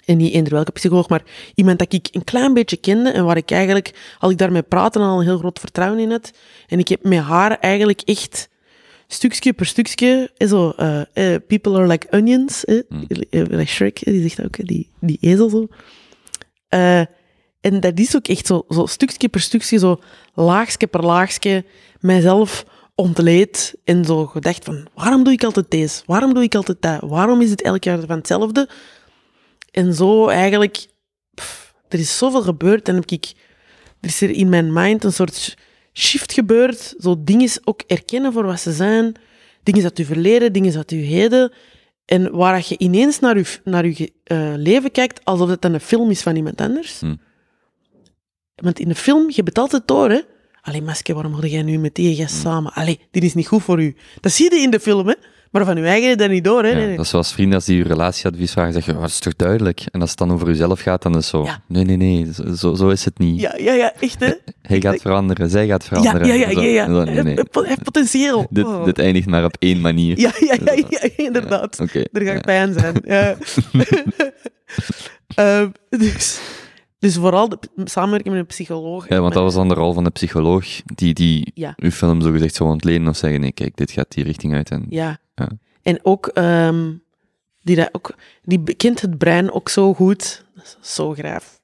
[0.06, 1.24] En niet eender welke psycholoog, maar
[1.56, 5.00] iemand dat ik een klein beetje kende en waar ik eigenlijk, als ik daarmee praatte,
[5.00, 6.32] al een heel groot vertrouwen in had.
[6.68, 8.50] En ik heb met haar eigenlijk echt
[9.08, 12.82] stukje per stukje, eh, zo, eh, eh, people are like onions, eh,
[13.30, 15.68] like Shrek, die zegt dat ook, die, die ezel zo.
[17.62, 20.00] En dat is ook echt zo, zo stukje per stukje, zo
[20.34, 21.66] laagje per laagje,
[22.00, 26.02] mijzelf ontleed en zo gedacht van, waarom doe ik altijd deze?
[26.06, 27.02] Waarom doe ik altijd dat?
[27.02, 28.70] Waarom is het elk jaar van hetzelfde?
[29.78, 30.88] En zo eigenlijk,
[31.34, 33.34] pff, er is zoveel gebeurd en heb ik,
[34.02, 35.58] er is er in mijn mind een soort
[35.94, 36.96] shift gebeurd.
[37.00, 39.16] Zo dingen ook erkennen voor wat ze zijn.
[39.64, 41.52] Dingen uit uw verleden, dingen uit uw heden.
[42.06, 45.80] En waar dat je ineens naar je, naar je eh, leven kijkt alsof het een
[45.80, 47.00] film is van iemand anders.
[47.00, 47.16] Hm.
[48.56, 50.22] Want in de film, je hebt het altijd door, hè.
[50.62, 52.74] Allee, Maske, waarom word jij nu met die gast samen?
[52.74, 53.96] Allee, dit is niet goed voor u.
[54.22, 55.14] Dat zie je in de film, hè.
[55.52, 56.70] Maar van uw eigen dat niet door, hè.
[56.70, 56.96] Ja, Nee.
[56.96, 59.82] Dat is zoals vrienden als die je relatieadvies vragen, zeggen, oh, dat is toch duidelijk?
[59.92, 61.62] En als het dan over jezelf gaat, dan is het zo, Ja.
[61.68, 62.28] nee, nee, nee,
[62.58, 63.40] zo, zo is het niet.
[63.40, 64.32] Ja, ja, ja, echt, hè.
[64.62, 66.28] Hij gaat veranderen, zij gaat Ja, veranderen.
[66.28, 66.62] ja, ja, ja.
[66.62, 66.86] ja.
[66.86, 67.34] zo, nee, nee.
[67.52, 68.48] Hij heeft potentieel.
[68.50, 68.86] Dit, Oh.
[68.86, 70.20] dit eindigt maar op één manier.
[70.20, 71.80] Ja, ja, ja, ja, inderdaad.
[71.80, 72.00] Oké.
[72.12, 72.40] Er gaat ja.
[72.40, 72.96] pijn zijn.
[73.06, 73.36] Ja.
[75.36, 76.40] Ehm, dus,
[77.00, 79.10] dus vooral de, samenwerken met een psycholoog.
[79.10, 81.74] Ja, want dat was dan de rol van de psycholoog, die, die Ja.
[81.78, 84.70] uw film zogezegd zou ontleden of zeggen, nee, kijk, dit gaat die richting uit.
[84.72, 85.18] En, Ja.
[85.38, 85.50] Ja.
[85.82, 86.94] En ook, ehm,
[87.62, 90.46] die, dat ook, die bekent het brein ook zo goed.
[90.82, 91.62] Zo graaf.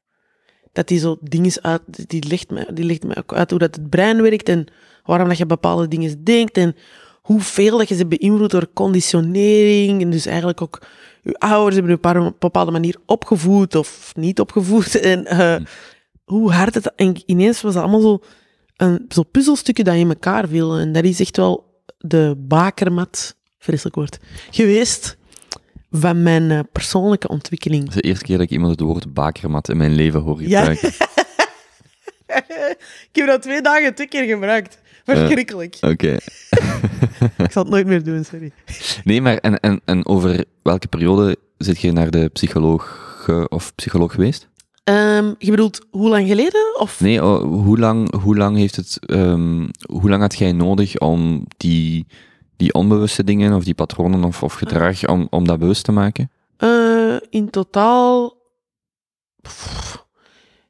[0.71, 3.75] Dat die zo dingen uit, die legt, me, die legt me ook uit hoe dat
[3.75, 4.65] het brein werkt en
[5.03, 6.75] waarom dat je bepaalde dingen denkt en
[7.21, 10.01] hoeveel dat je ze beïnvloedt door conditionering.
[10.01, 10.81] En dus eigenlijk ook,
[11.23, 14.99] je ouders hebben je op een bepaalde manier opgevoed of niet opgevoed.
[15.13, 15.55] En eh,
[16.23, 18.19] hoe hard het, en ineens was het allemaal zo,
[18.77, 20.77] een, zo puzzelstukken dat in elkaar viel.
[20.77, 24.19] En dat is echt wel de bakermat, vreselijk woord,
[24.51, 25.17] geweest
[25.91, 27.85] van mijn eh, persoonlijke ontwikkeling.
[27.85, 30.41] Dat is de eerste keer dat ik iemand het woord bakermat in mijn leven hoor
[30.41, 30.59] Ja.
[30.59, 30.91] gebruiken.
[33.11, 34.81] Ik heb dat twee dagen twee keer gebruikt.
[35.05, 35.77] Verschrikkelijk.
[35.81, 36.17] Oké.
[37.37, 38.51] Ik zal het nooit meer doen, sorry.
[39.03, 43.75] Nee, maar en, en, en over welke periode zit je naar de psycholoog ge- of
[43.75, 44.47] psycholoog geweest?
[44.83, 46.75] Ehm, je bedoelt hoe lang geleden?
[46.79, 46.99] Of?
[47.01, 51.45] Nee, oh, hoe, lang, hoe lang heeft het, ehm, hoe lang had jij nodig om
[51.57, 52.07] die,
[52.57, 56.31] die onbewuste dingen of die patronen of, of gedrag, om, om dat bewust te maken?
[56.57, 58.37] Eh, in totaal.
[59.41, 60.05] Pff,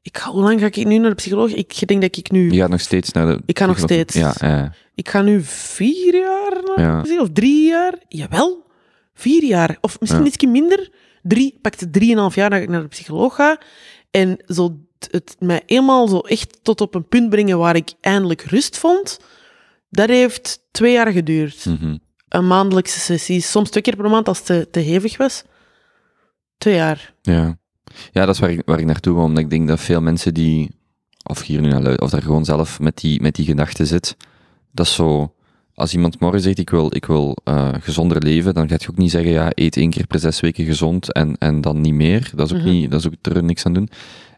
[0.02, 1.52] ik ga, hoe lang ga ik nu naar de psycholoog?
[1.54, 2.52] Ik denk dat ik nu.
[2.52, 4.16] Je gaat nog steeds naar de Ik ga nog steeds.
[4.16, 4.72] Ja.
[4.96, 7.22] Ik ga nu vier jaar naar Ja.
[7.22, 7.96] of drie jaar.
[8.08, 8.66] Jawel,
[9.14, 9.78] vier jaar.
[9.82, 10.28] Of misschien Ja.
[10.28, 10.92] ietsje minder.
[11.22, 13.60] Drie, pak het drieënhalf jaar dat ik naar de psycholoog ga.
[14.12, 17.92] En zo het, het mij eenmaal zo echt tot op een punt brengen waar ik
[18.02, 19.20] eindelijk rust vond,
[19.94, 21.66] dat heeft twee jaar geduurd.
[21.66, 21.98] Mhm.
[22.30, 25.44] Een maandelijkse sessie, soms twee keer per maand als het te, te hevig was.
[26.58, 27.14] Twee jaar.
[27.22, 27.58] Ja,
[28.12, 30.34] ja dat is waar ik, waar ik naartoe wil, omdat ik denk dat veel mensen
[30.34, 30.76] die,
[31.24, 34.18] of hier nu naar luisteren, of daar gewoon zelf met die, met die gedachten zit,
[34.72, 35.33] dat is zo,
[35.76, 38.97] als iemand morgen zegt, ik wil, ik wil eh, gezonder leven, dan gaat je ook
[38.97, 42.32] niet zeggen, ja, eet één keer per zes weken gezond en, en dan niet meer.
[42.36, 42.69] Dat is ook Mhm.
[42.69, 43.89] niet, dat is ook er niks aan doen.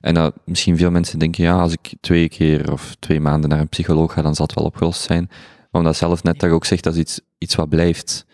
[0.01, 3.59] En dat misschien veel mensen denken, ja, als ik twee keer of twee maanden naar
[3.59, 5.27] een psycholoog ga, dan zal het wel opgelost zijn.
[5.71, 8.25] Maar omdat zelf net dat je ook zegt, dat is iets, iets wat blijft.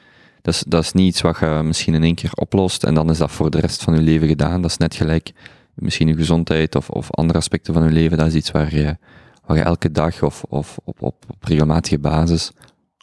[0.41, 3.09] Dat is, dat is niet iets wat je misschien in één keer oplost en dan
[3.09, 4.61] is dat voor de rest van je leven gedaan.
[4.61, 5.31] Dat is net gelijk
[5.73, 8.17] misschien je gezondheid of, of andere aspecten van je leven.
[8.17, 8.97] Dat is iets waar je,
[9.45, 12.51] waar je elke dag of, of op, op, op regelmatige basis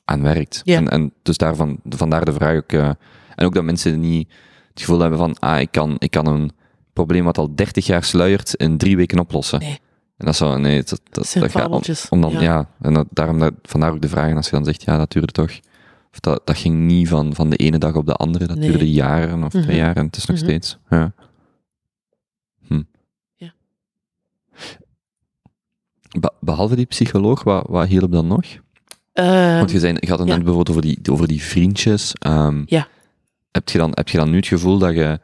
[0.08, 0.60] aan werkt.
[0.64, 0.76] Ja.
[0.76, 2.88] En, en dus daarvan, vandaar de vraag ook, eh,
[3.34, 4.28] en ook dat mensen niet
[4.70, 6.50] het gevoel hebben van, ah, ik kan, ik kan een
[6.92, 9.58] probleem wat al 30 jaar sluiert in drie weken oplossen.
[9.58, 9.78] Nee.
[10.16, 12.40] En dat is zo, nee, dat, dat, dat gaat om, dan, ja.
[12.40, 12.68] ja.
[12.80, 15.10] en dat, daarom dat, vandaar ook de vraag, en als je dan zegt, ja, dat
[15.12, 15.50] duurde toch,
[16.12, 18.68] of dat, dat ging niet van, van de ene dag op de andere, dat Nee.
[18.68, 19.62] duurde jaren of Mhm.
[19.62, 20.44] twee jaar, en het is nog Mhm.
[20.46, 21.12] steeds, ja.
[22.66, 22.82] Hm.
[23.36, 23.52] Ja.
[26.20, 28.44] Be- behalve die psycholoog, wat, wat hielp dan nog?
[29.18, 30.34] Ehm, Want je, zei, je had het ja.
[30.34, 32.12] net bijvoorbeeld over die, over die vriendjes.
[32.18, 32.86] ehm, Ja.
[33.50, 35.20] heb, je dan, heb je dan nu het gevoel dat je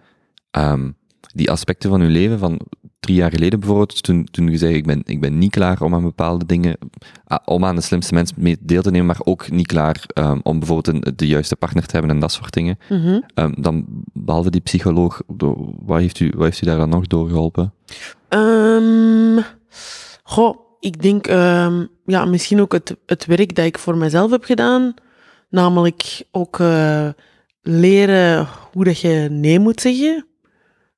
[0.51, 0.91] ehm,
[1.35, 2.61] die aspecten van je leven, van
[3.01, 5.95] drie jaar geleden bijvoorbeeld, toen, toen je zei, ik ben, ik ben niet klaar om
[5.95, 6.79] aan bepaalde dingen,
[7.25, 10.07] ah, om aan de slimste mensen mee deel te nemen, maar ook niet klaar
[10.43, 12.79] om bijvoorbeeld een, de juiste partner te hebben en dat soort dingen.
[12.89, 13.21] mhm.
[13.61, 15.21] Dan, behalve die psycholoog,
[15.87, 17.73] wat heeft, u, wat heeft u daar dan nog door geholpen?
[20.23, 24.45] Goh, ik denk ehm, ja, misschien ook het, het werk dat ik voor mezelf heb
[24.45, 24.95] gedaan.
[25.51, 27.09] Namelijk ook eh,
[27.63, 30.27] leren hoe dat je nee moet zeggen.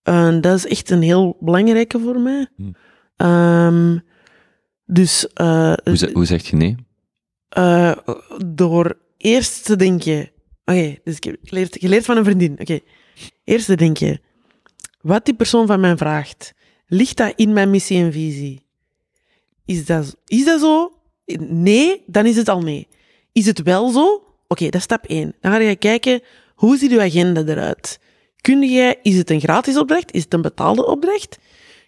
[0.02, 2.46] En dat is echt een heel belangrijke voor mij.
[2.56, 2.70] Hm.
[3.16, 3.98] Ehm,
[4.84, 6.76] dus eh, Hoe, ze- hoe zeg je nee?
[7.48, 7.96] eh,
[8.46, 10.30] door eerst te denken...
[10.64, 12.56] Oké, dus ik heb geleerd, geleerd van een vriendin.
[12.60, 12.78] Oké,
[13.44, 14.20] eerst te denken...
[15.00, 16.54] Wat die persoon van mij vraagt,
[16.86, 18.65] ligt dat in mijn missie en visie?
[19.66, 20.92] Is dat, is dat zo?
[21.38, 22.88] Nee, dan is het al nee.
[23.32, 24.22] Is het wel zo?
[24.48, 25.34] Oké, dat is stap 1.
[25.40, 26.20] Dan ga je kijken,
[26.54, 28.00] hoe ziet uw agenda eruit?
[28.40, 30.12] Kun jij, is het een gratis opdracht?
[30.12, 31.38] Is het een betaalde opdracht?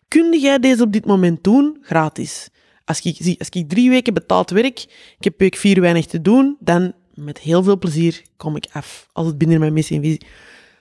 [0.08, 1.78] Kun jij deze op dit moment doen?
[1.80, 2.48] Gratis.
[2.84, 4.82] Als ik, zie, als ik drie weken betaald werk,
[5.18, 9.08] ik heb week vier weinig te doen, dan met heel veel plezier kom ik af.
[9.12, 10.26] Als het binnen mijn missie en visie.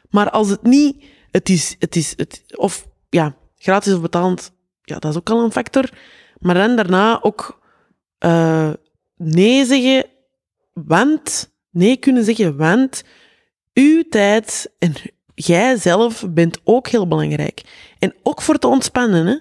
[0.10, 5.00] Maar als het niet, het is, het is, het, of ja, gratis of betaald, ja,
[5.00, 5.90] dat is ook al een factor.
[6.48, 7.60] Maar dan daarna ook
[8.18, 8.72] eh,
[9.18, 10.06] nee zeggen,
[10.74, 13.04] want, nee kunnen zeggen, want
[13.74, 14.94] uw tijd en
[15.36, 17.62] jij zelf bent ook heel belangrijk.
[18.00, 19.38] En ook voor te ontspannen, hè.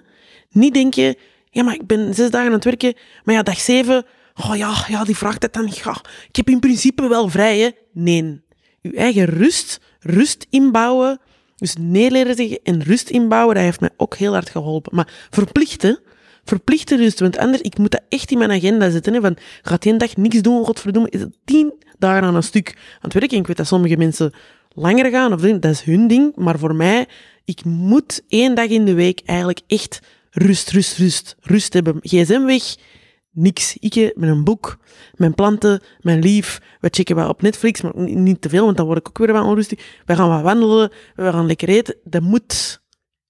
[0.49, 1.15] Niet denken,
[1.49, 2.93] ja, maar ik ben zes dagen aan het werken,
[3.23, 4.05] maar ja, dag zeven,
[4.47, 7.69] oh ja, ja die vraagt het dan, ja, ik heb in principe wel vrij, hè.
[7.93, 8.41] Nee.
[8.81, 11.19] Uw eigen rust, rust inbouwen,
[11.55, 14.95] dus nee leren zeggen en rust inbouwen, dat heeft mij ook heel hard geholpen.
[14.95, 15.99] Maar verplichten,
[16.47, 19.85] verplichte rust, want anders, ik moet dat echt in mijn agenda zetten, hè, van, gaat
[19.85, 23.37] één dag niks doen, godverdomme, is het tien dagen aan een stuk aan het werken.
[23.37, 24.33] Ik weet dat sommige mensen
[24.69, 27.07] langer gaan, of dat is hun ding, maar voor mij,
[27.45, 29.99] ik moet één dag in de week eigenlijk echt
[30.31, 31.97] rust, rust, rust, rust hebben.
[32.01, 32.75] GSM weg,
[33.31, 33.77] niks.
[33.79, 34.77] Ik met een boek,
[35.15, 36.61] mijn planten, mijn lief.
[36.79, 39.17] We checken wat op Netflix, maar ni- niet te veel, want dan word ik ook
[39.17, 40.01] weer wat onrustig.
[40.05, 41.95] We gaan wat wandelen, we gaan lekker eten.
[42.03, 42.81] Dat moet,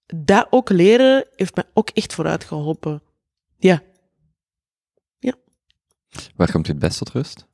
[0.05, 3.01] dat ook leren, heeft mij ook echt vooruit geholpen.
[3.57, 3.81] Ja.
[6.35, 7.45] Waar komt je het best tot rust?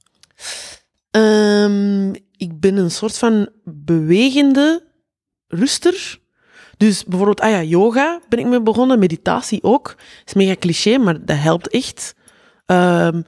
[1.12, 4.88] Ehm, ik ben een soort van bewegende
[5.48, 6.20] ruster.
[6.78, 9.96] Dus bijvoorbeeld, ah ja, yoga ben ik mee begonnen, meditatie ook.
[10.26, 12.16] is mega cliché, maar dat helpt echt.
[12.66, 13.22] Ehm,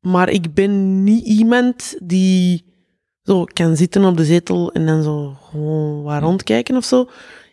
[0.00, 2.64] maar ik ben niet iemand die
[3.22, 7.08] zo kan zitten op de zetel en dan zo gewoon waar rondkijken of zo.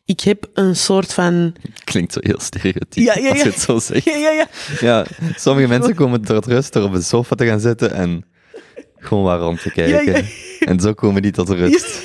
[0.08, 1.56] Ik heb een soort van...
[1.84, 3.44] Klinkt zo heel stereotyp Ja, ja, als ja.
[3.44, 4.04] je het zo zegt.
[4.06, 4.48] Ja, ja, ja.
[4.80, 5.06] Ja,
[5.36, 8.26] sommige mensen komen tot rust door op een sofa te gaan zitten en
[8.98, 10.26] gewoon waar rond te kijken.
[10.60, 12.02] En zo komen die tot rust.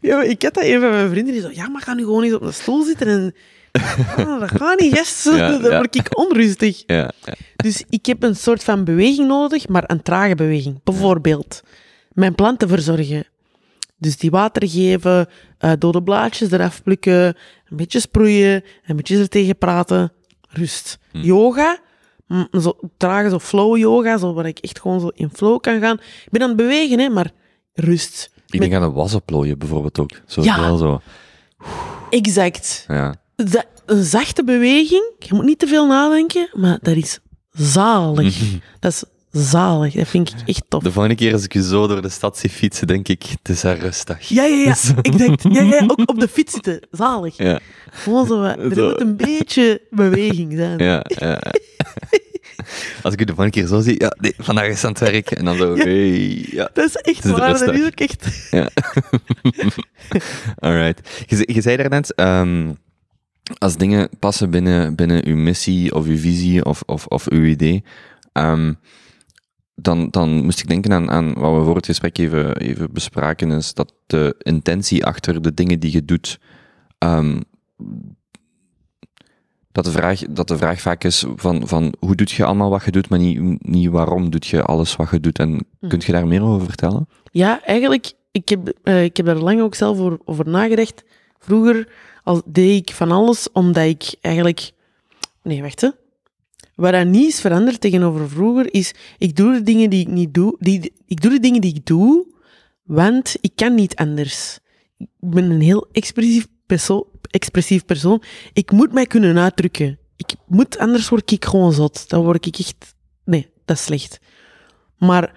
[0.00, 2.22] Ja, ik had dat een van mijn vrienden die zo, ja, maar ga nu gewoon
[2.22, 3.34] eens op een stoel zitten en...
[4.16, 5.22] Ah, dat gaat niet.
[5.24, 6.82] Ja, dan word ik onrustig.
[6.86, 7.34] Ja, ja.
[7.56, 10.80] Dus ik heb een soort van beweging nodig, maar een trage beweging.
[10.84, 11.62] Bijvoorbeeld,
[12.12, 13.26] mijn planten verzorgen.
[13.98, 15.28] Dus die water geven,
[15.58, 17.24] eh, dode blaadjes eraf plukken,
[17.68, 20.12] een beetje sproeien, een beetje er tegen praten.
[20.48, 20.98] Rust.
[21.12, 21.78] Yoga,
[22.26, 25.80] mm, zo trage zo flow yoga, zo waar ik echt gewoon zo in flow kan
[25.80, 25.96] gaan.
[26.24, 27.30] Ik ben aan het bewegen, hè, maar
[27.74, 28.30] rust.
[28.46, 30.10] Ik denk aan een wasoplooien bijvoorbeeld ook.
[30.26, 30.60] Zo, Ja.
[30.60, 31.00] wel zo.
[32.10, 32.84] Exact.
[32.88, 33.14] Ja.
[33.36, 37.18] Dat- een zachte beweging, je moet niet te veel nadenken, maar dat is
[37.50, 38.38] zalig.
[38.80, 39.04] Dat is
[39.36, 40.82] zalig, dat vind ik echt tof.
[40.82, 43.48] De volgende keer als ik je zo door de stad zie fietsen, denk ik, het
[43.48, 44.28] is daar rustig.
[44.28, 44.68] Ja, ja, ja,
[45.02, 45.42] exact.
[45.50, 47.36] Ja, ja, ook op de fiets zitten, zalig.
[47.36, 47.58] Ja,
[47.90, 48.88] Gewoon zo, wat- er Zo.
[48.88, 50.78] moet een beetje beweging zijn.
[50.78, 51.40] ja, ja.
[53.02, 55.30] Als ik je de volgende keer zo zie, ja, nee, vandaag is aan het werk.
[55.30, 55.84] En dan zo, Ja.
[55.84, 56.70] hey, ja.
[56.72, 58.48] Dat is echt is waar, dat is ook echt...
[58.50, 58.68] Ja.
[60.58, 61.24] Alright.
[61.26, 62.72] Je, ze- je zei daarnet, ehm
[63.58, 67.84] als dingen passen binnen, binnen uw missie of uw visie of, of, of uw idee,
[68.32, 68.72] ehm,
[69.76, 73.50] dan, dan moest ik denken aan, aan wat we voor het gesprek even, even bespraken,
[73.50, 76.38] is dat de intentie achter de dingen die je doet,
[76.98, 77.40] ehm,
[79.72, 82.84] dat, de vraag, dat de vraag vaak is van, van hoe doet je allemaal wat
[82.84, 85.38] je doet, maar niet, niet waarom doet je alles wat je doet.
[85.38, 87.08] En kunt je daar meer over vertellen?
[87.30, 91.04] Ja, eigenlijk, ik heb, eh, ik heb daar lang ook zelf over, over nagedacht.
[91.38, 91.88] Vroeger
[92.22, 94.70] al deed ik van alles, omdat ik eigenlijk...
[95.42, 95.90] Nee, wacht, hè.
[96.76, 98.94] Wat er niet is veranderd tegenover vroeger, is...
[99.18, 100.56] Ik doe de dingen die ik niet doe...
[100.58, 102.26] Die, ik doe de dingen die ik doe,
[102.82, 104.58] want ik kan niet anders.
[104.98, 108.22] Ik ben een heel expressief perso expressief persoon.
[108.52, 109.98] Ik moet mij kunnen uitdrukken.
[110.16, 112.08] Ik moet, anders word ik gewoon zot.
[112.08, 112.94] Dan word ik echt...
[113.24, 114.18] Nee, dat is slecht.
[114.98, 115.34] Maar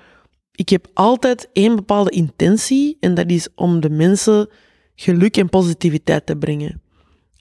[0.51, 4.49] ik heb altijd één bepaalde intentie en dat is om de mensen
[4.95, 6.81] geluk en positiviteit te brengen.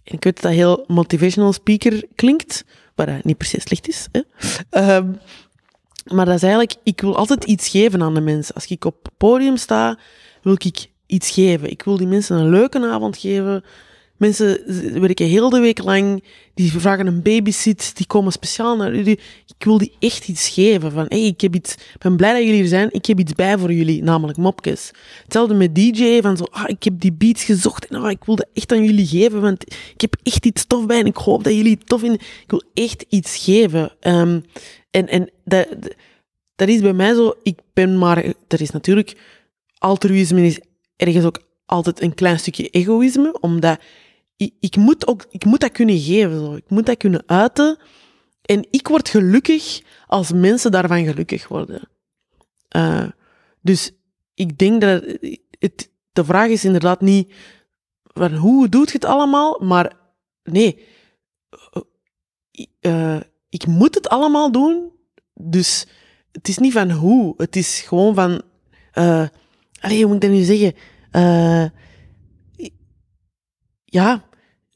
[0.02, 2.64] En ik weet dat dat heel motivational speaker klinkt,
[3.06, 4.08] wat niet se slecht is.
[4.12, 4.20] Hè?
[4.70, 5.12] Ehm,
[6.04, 8.54] maar dat is eigenlijk, ik wil altijd iets geven aan de mensen.
[8.54, 9.98] Als ik op het podium sta,
[10.42, 11.70] wil ik iets geven.
[11.70, 13.64] Ik wil die mensen een leuke avond geven,
[14.18, 14.60] Mensen
[15.00, 19.18] werken heel de week lang, die vragen een babysit, die komen speciaal naar jullie.
[19.46, 20.92] Ik wil die echt iets geven.
[20.92, 23.58] Van, hey, ik heb iets, ben blij dat jullie er zijn, ik heb iets bij
[23.58, 24.90] voor jullie, namelijk mopjes.
[25.22, 28.36] Hetzelfde met DJ, van zo, ah, ik heb die beats gezocht en ah, ik wil
[28.36, 29.62] dat echt aan jullie geven, want
[29.94, 32.20] ik heb echt iets tof bij en ik hoop dat jullie het tof vinden.
[32.20, 33.92] Ik wil echt iets geven.
[34.00, 34.40] Ehm,
[34.90, 35.66] en en dat,
[36.56, 39.16] dat is bij mij zo, ik ben maar, er is natuurlijk,
[39.78, 40.60] altruïsme is
[40.96, 43.78] ergens ook altijd een klein stukje egoïsme, omdat
[44.38, 46.38] ik, moet, ook, ik moet dat kunnen geven.
[46.38, 46.54] Zo.
[46.54, 47.78] Ik moet dat kunnen uiten.
[48.42, 51.88] En ik word gelukkig als mensen daarvan gelukkig worden.
[52.68, 53.08] Eh,
[53.60, 53.92] dus
[54.34, 55.04] ik denk dat
[55.58, 57.34] het, de vraag is inderdaad niet
[58.02, 59.96] van hoe doet je het allemaal, maar
[60.42, 60.86] nee,
[62.80, 64.92] eh, ik moet het allemaal doen.
[65.34, 65.86] Dus
[66.32, 68.42] het is niet van hoe, het is gewoon van,
[68.92, 69.26] eh
[69.80, 70.74] allee, hoe moet ik dat nu zeggen?
[73.90, 74.24] Ja,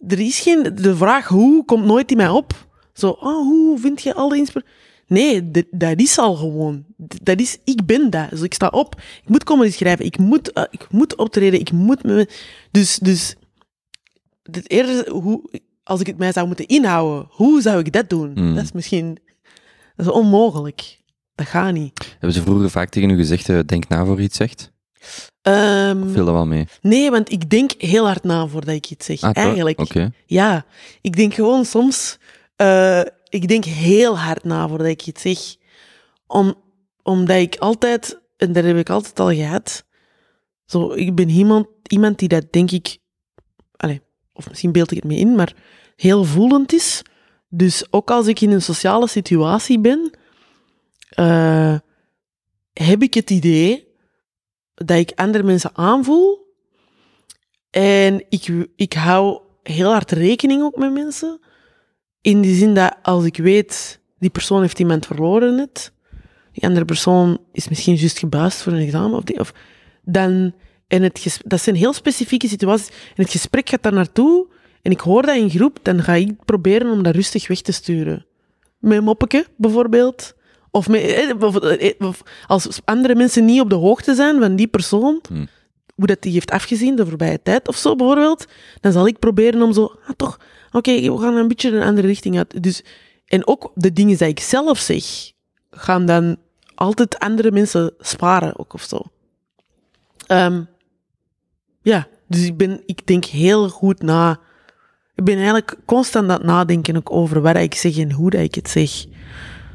[0.07, 2.67] er is geen, de vraag hoe komt nooit in mij op.
[2.93, 4.71] Zo, oh, hoe vind je al de inspiratie?
[5.07, 6.85] Nee, dat, dat is al gewoon.
[7.23, 8.31] Dat is, ik ben dat.
[8.31, 11.73] Dus ik sta op, ik moet komen schrijven, ik moet, eh, ik moet optreden, ik
[11.73, 12.29] moet me...
[12.71, 13.37] Dus, dus
[14.43, 18.33] het eerste, hoe, als ik het mij zou moeten inhouden, hoe zou ik dat doen?
[18.35, 18.55] Mm.
[18.55, 19.19] Dat is misschien...
[19.97, 21.01] Dat is onmogelijk.
[21.35, 22.09] Dat gaat niet.
[22.11, 24.72] Hebben ze vroeger vaak tegen u gezegd, eh, denk na voor je iets zegt?
[25.43, 26.67] Ehm, Viel dat wel mee?
[26.81, 29.21] nee, want ik denk heel hard na voordat ik iets zeg.
[29.21, 29.31] Ah?
[29.37, 30.11] Eigenlijk.
[30.27, 30.65] Ja,
[31.01, 32.19] ik denk gewoon soms...
[32.57, 35.39] eh, ik denk heel hard na voordat ik iets zeg.
[36.27, 36.55] Om,
[37.03, 38.21] omdat ik altijd...
[38.37, 39.85] En dat heb ik altijd al gehad.
[40.67, 42.99] Zo, ik ben iemand, iemand die dat denk ik...
[43.77, 43.99] Allez,
[44.33, 45.55] of misschien beeld ik het me in, maar
[45.97, 47.03] heel voelend is.
[47.49, 50.11] Dus ook als ik in een sociale situatie ben...
[51.09, 51.77] eh,
[52.73, 53.87] heb ik het idee
[54.87, 56.55] dat ik andere mensen aanvoel.
[57.71, 61.41] En ik, ik hou heel hard rekening ook met mensen.
[62.21, 65.93] In die zin dat als ik weet, die persoon heeft iemand verloren net,
[66.53, 69.55] die andere persoon is misschien juist gebuist voor een examen, of die, of,
[70.03, 70.55] dan,
[70.87, 74.47] en het dat zijn heel specifieke situaties, en het gesprek gaat daar naartoe,
[74.83, 77.73] en ik hoor dat in groep, dan ga ik proberen om dat rustig weg te
[77.73, 78.27] sturen.
[78.79, 80.35] Met moppeke, bijvoorbeeld.
[80.75, 84.67] Of, eh, bijvoorbeeld, eh, of als andere mensen niet op de hoogte zijn van die
[84.67, 85.49] persoon, Hmm.
[85.95, 88.47] hoe dat die heeft afgezien de voorbije tijd of zo bijvoorbeeld,
[88.81, 90.39] dan zal ik proberen om zo, ah, toch,
[90.73, 92.63] oké, we gaan een beetje een andere richting uit.
[92.63, 92.83] Dus,
[93.27, 95.33] en ook de dingen die ik zelf zeg,
[95.71, 96.37] gaan dan
[96.75, 99.01] altijd andere mensen sparen ook of zo.
[100.27, 100.63] Ehm,
[101.83, 104.41] ja, dus ik, ben, ik denk heel goed na.
[105.15, 108.41] Ik ben eigenlijk constant aan het nadenken ook over wat ik zeg en hoe dat
[108.41, 109.05] ik het zeg.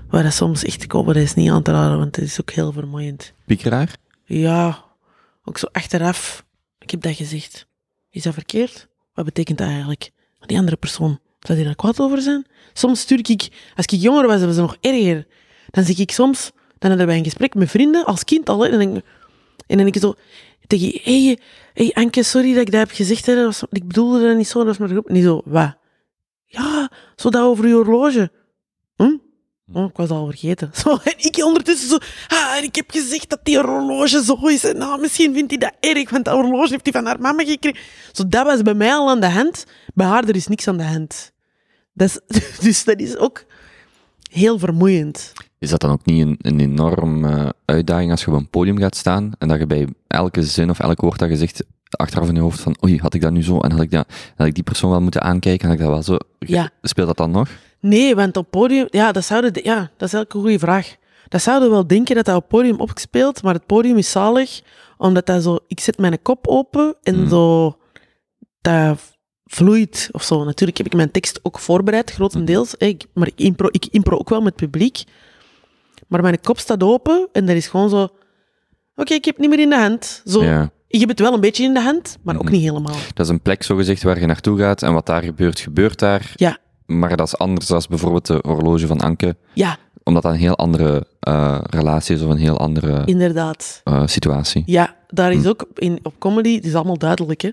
[0.10, 2.72] Waar dat soms echt, dat is niet aan te raden, want het is ook heel
[2.72, 3.34] vermoeiend.
[3.45, 3.95] Piekeraar?
[4.26, 4.84] Ja,
[5.43, 6.45] ook zo achteraf.
[6.80, 7.68] Ik heb dat gezegd.
[8.10, 8.88] Is dat verkeerd?
[9.14, 10.12] Wat betekent dat eigenlijk?
[10.39, 12.45] Die andere persoon, zou die daar kwaad over zijn?
[12.74, 15.28] Soms stuur ik, als ik jonger was, was het nog erger.
[15.70, 18.66] Dan zeg ik soms, dan hadden wij een gesprek met vrienden, als kind al, hè,
[18.66, 19.05] en dan, denk ik-
[19.68, 20.16] en dan ik zo
[20.68, 21.39] tegen je, hey,
[21.74, 24.64] hey Anke, sorry dat ik dat heb gezegd, hè, was, ik bedoelde dat niet zo,
[24.64, 25.10] dat was maar goed.
[25.10, 25.78] Niet zo, wat?
[26.45, 28.32] Ja, zo dat over je horloge.
[28.95, 29.16] Hm?
[29.74, 30.70] Oh, ik was al vergeten.
[30.84, 31.97] Zo, en ik ondertussen zo...
[32.28, 34.63] Ah, en ik heb gezegd dat die horloge zo is.
[34.63, 37.43] En nou, misschien vindt hij dat erg, want dat horloge heeft hij van haar mama
[37.43, 37.80] gekregen.
[38.11, 39.65] Zo, dat was bij mij al aan de hand.
[39.93, 41.32] Bij haar, er is niks aan de hand.
[41.93, 43.45] Dat is, dus dat is ook
[44.32, 45.34] heel vermoeiend.
[45.59, 48.95] Is dat dan ook niet een, een enorme uitdaging als je op een podium gaat
[48.95, 52.36] staan en dat je bij elke zin of elk woord dat je zegt achteraf in
[52.36, 54.53] je hoofd van oei, had ik dat nu zo en had ik, dat, had ik
[54.53, 56.18] die persoon wel moeten aankijken, had ik dat wel zo...
[56.39, 56.70] Ja.
[56.82, 57.49] Speelt dat dan nog?
[57.80, 58.88] Nee, want op podium...
[58.89, 60.95] Ja, dat, zouden, de- ja, dat is eigenlijk een goede vraag.
[61.28, 64.61] Dat zouden wel denken dat dat op podium opgespeeld, maar het podium is zalig,
[64.97, 65.57] omdat dat zo...
[65.67, 67.30] Ik zet mijn kop open en Hmm.
[67.30, 67.78] zo...
[68.61, 68.99] Dat
[69.45, 70.43] vloeit of zo.
[70.43, 72.75] Natuurlijk heb ik mijn tekst ook voorbereid, grotendeels.
[72.78, 72.86] hè.
[72.86, 75.03] Ik, maar ik impro, ik impro ook wel met het publiek.
[76.07, 78.07] Maar mijn kop staat open en dat is gewoon zo...
[78.95, 80.21] Oké, ik heb het niet meer in de hand.
[80.25, 80.69] Zo, Ja.
[80.88, 82.51] Ik heb het wel een beetje in de hand, maar ook Mhm.
[82.51, 82.95] niet helemaal.
[83.13, 86.32] Dat is een plek, zogezegd, waar je naartoe gaat en wat daar gebeurt, gebeurt daar.
[86.36, 86.57] Ja,
[86.88, 90.55] Maar dat is anders dan bijvoorbeeld de horloge van Anke, ja, omdat dat een heel
[90.57, 93.81] andere eh, relatie is of een heel andere inderdaad.
[93.83, 94.63] eh, situatie.
[94.65, 95.47] Ja, daar is Hm.
[95.47, 97.47] ook in, op comedy, het is allemaal duidelijk, hè.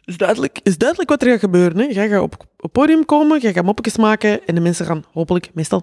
[0.00, 1.84] Het is duidelijk, is duidelijk wat er gaat gebeuren, hè.
[1.84, 5.50] Jij gaat op op podium komen, jij gaat moppetjes maken en de mensen gaan hopelijk,
[5.54, 5.82] meestal,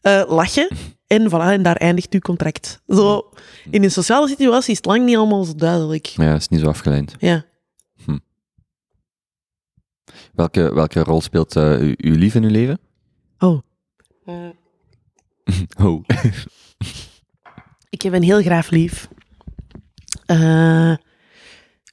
[0.00, 0.68] eh, lachen.
[1.06, 2.80] En voilà, en daar eindigt uw contract.
[2.88, 3.28] Zo,
[3.70, 6.06] in een sociale situatie is het lang niet allemaal zo duidelijk.
[6.06, 7.14] Ja, dat is niet zo afgeleid.
[7.18, 7.44] Ja.
[10.38, 12.78] Welke, welke rol speelt eh, u- uw lief in uw leven?
[13.38, 13.60] Oh.
[15.82, 16.04] Oh.
[17.90, 19.08] Ik heb een heel graaf lief.
[20.26, 20.94] Eh,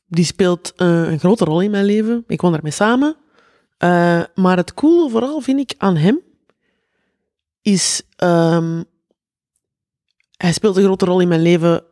[0.08, 2.24] die speelt eh, een grote rol in mijn leven.
[2.28, 3.16] Ik woon daarmee samen.
[4.36, 6.20] Maar het coole vooral vind ik aan hem
[7.62, 8.02] is.
[8.16, 8.84] ehm,
[10.38, 11.84] hij speelt een grote rol in mijn leven.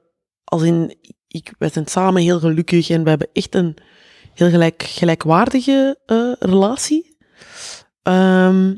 [0.44, 0.96] Als in,
[1.28, 3.76] ik, wij zijn samen heel gelukkig en we hebben echt een
[4.34, 7.18] heel gelijk, gelijkwaardige eh, relatie.
[8.04, 8.76] Ehm,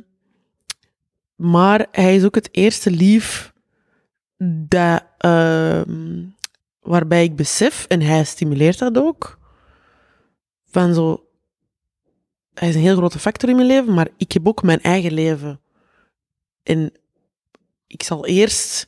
[1.35, 3.53] maar hij is ook het eerste lief
[4.67, 6.23] dat, ehm,
[6.79, 9.39] waarbij ik besef, en hij stimuleert dat ook,
[10.71, 11.19] van zo...
[12.53, 15.13] Hij is een heel grote factor in mijn leven, maar ik heb ook mijn eigen
[15.13, 15.61] leven.
[16.63, 16.91] En
[17.87, 18.87] ik zal eerst...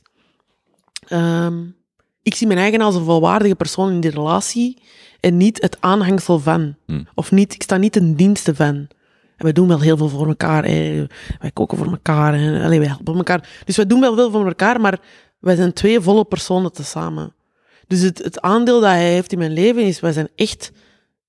[1.06, 1.66] ehm,
[2.22, 4.82] ik zie mijn eigen als een volwaardige persoon in die relatie
[5.20, 6.76] en niet het aanhangsel van.
[6.86, 7.08] Hmm.
[7.14, 8.74] Of niet, ik sta niet ten dienste van.
[9.36, 10.64] En wij doen wel heel veel voor elkaar.
[10.64, 11.06] Hè.
[11.38, 12.34] Wij koken voor elkaar.
[12.34, 13.48] En, wij helpen elkaar.
[13.64, 15.00] Dus wij doen wel veel voor elkaar, maar
[15.38, 17.34] wij zijn twee volle personen tezamen.
[17.86, 20.72] Dus het, het aandeel dat hij heeft in mijn leven is, wij zijn echt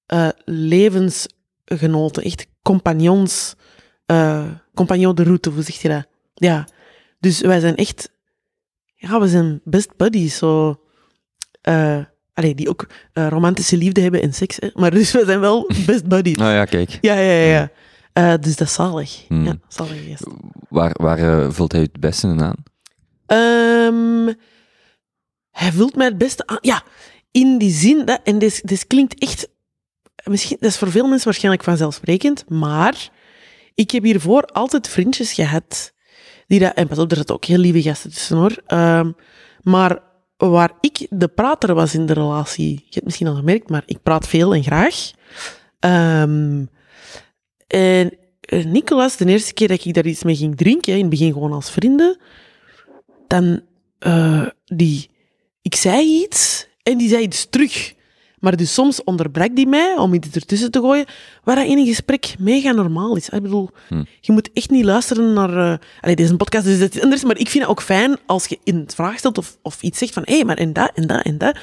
[0.06, 2.24] eh, levensgenoten.
[2.24, 3.56] Echt compagnons.
[4.06, 6.08] eh compagnon de route, hoe zeg je dat?
[6.34, 6.68] Ja.
[7.20, 8.12] Dus wij zijn echt...
[8.96, 10.38] Ja, we zijn best buddies.
[10.38, 10.82] Zo...
[11.62, 12.00] eh,
[12.34, 14.58] allee, die ook eh, romantische liefde hebben en seks.
[14.60, 14.70] Hè.
[14.74, 16.38] Maar dus we zijn wel best buddies.
[16.38, 16.98] Nou ja, kijk.
[17.02, 17.52] Ja, ja, ja.
[17.52, 17.70] ja.
[18.14, 19.26] Eh, dus dat is zalig.
[19.28, 19.46] Hmm.
[19.46, 20.24] Ja, zalig gast.
[20.70, 22.64] Waar, waar eh, vult hij het beste in aan?
[23.26, 24.34] Ehm,
[25.52, 26.58] hij vult mij het beste aan.
[26.62, 26.84] Ja,
[27.32, 29.50] in die zin, dat, en dit, dit klinkt echt.
[30.24, 33.10] Misschien, dat is voor veel mensen waarschijnlijk vanzelfsprekend, maar
[33.74, 35.94] ik heb hiervoor altijd vriendjes gehad.
[36.48, 38.62] Die dat, en pas op, er zitten ook heel lieve gasten tussen hoor.
[38.66, 39.12] Ehm,
[39.62, 40.00] maar
[40.48, 43.84] waar ik de prater was in de relatie, je hebt het misschien al gemerkt, maar
[43.86, 45.12] ik praat veel en graag.
[45.80, 46.66] Ehm,
[47.68, 51.10] en eh, Nicolas, de eerste keer dat ik daar iets mee ging drinken, in het
[51.10, 52.18] begin gewoon als vrienden,
[53.28, 53.62] dan,
[54.00, 55.10] eh, die,
[55.62, 57.94] ik zei iets en die zei iets terug.
[58.40, 61.06] Maar dus soms onderbrak die mij om iets ertussen te gooien,
[61.44, 63.30] waar dat in een gesprek mega normaal is.
[63.30, 64.04] Ik bedoel, Hm.
[64.22, 65.50] je moet echt niet luisteren naar...
[65.50, 67.82] eh allee, dit is een podcast, dus dat is anders, maar ik vind het ook
[67.82, 70.74] fijn als je in het vraag stelt of, of iets zegt van, hé, maar en
[70.74, 71.58] dat, en dat, en dat.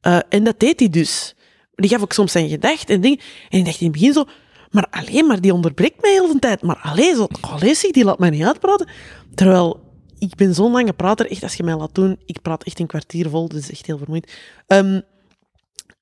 [0.00, 1.34] Eh, en dat deed hij dus.
[1.74, 3.18] Die gaf ook soms zijn gedacht en dingen.
[3.48, 4.24] En ik dacht in het begin zo,
[4.70, 6.62] maar alleen maar die onderbreekt mij heel de tijd.
[6.62, 8.88] Maar alleen zo, allee, zeg, die laat mij niet uitpraten.
[9.34, 9.80] Terwijl,
[10.18, 12.86] ik ben zo'n lange prater, echt als je mij laat doen, ik praat echt een
[12.86, 14.32] kwartier vol, dus echt heel vermoeid.
[14.66, 15.00] Ehm,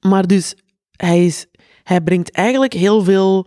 [0.00, 0.54] maar dus,
[0.96, 1.46] hij, is,
[1.82, 3.46] hij brengt eigenlijk heel veel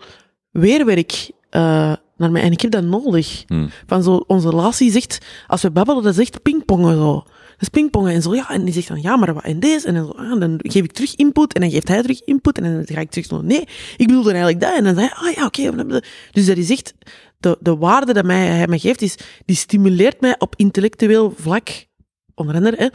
[0.52, 2.42] weerwerk eh, naar mij.
[2.42, 3.44] En ik heb dat nodig.
[3.48, 3.70] Hmm.
[3.86, 7.14] Van zo, onze relatie zegt, als we babbelen, dat is echt pingpongen zo.
[7.14, 8.50] Dat is pingpongen en zo, ja.
[8.50, 9.88] En die zegt dan, ja, maar wat en deze?
[9.88, 12.58] En dan, zo, ah, dan geef ik terug input en dan geeft hij terug input
[12.58, 14.76] en dan ga ik terug zo, nee, ik bedoelde eigenlijk dat.
[14.76, 15.86] En dan zei hij, ah ja, oké.
[16.32, 16.94] Dus dat is echt,
[17.38, 21.88] de, de waarde dat mij, hij mij geeft, is, die stimuleert mij op intellectueel vlak,
[22.36, 22.88] onder andere, hè,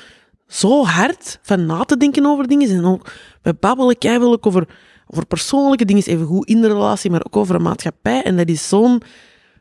[0.47, 2.71] zo hard van na te denken over dingen.
[2.71, 4.69] En ook, we babbelen keihard over,
[5.07, 8.23] over persoonlijke dingen, even goed in de relatie, maar ook over een maatschappij.
[8.23, 9.03] En dat is zo'n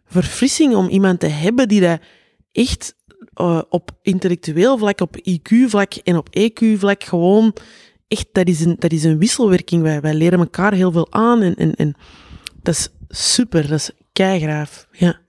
[0.06, 2.00] verfrissing om iemand te hebben die dat
[2.52, 2.96] echt
[3.34, 7.54] eh, op intellectueel vlak, op IQ-vlak en op EQ-vlak gewoon
[8.08, 9.82] echt, dat is een, dat is een wisselwerking.
[9.82, 11.96] Wij, wij leren elkaar heel veel aan en, en,
[12.62, 14.88] dat is super, dat is keigraaf.
[14.92, 15.20] Ja.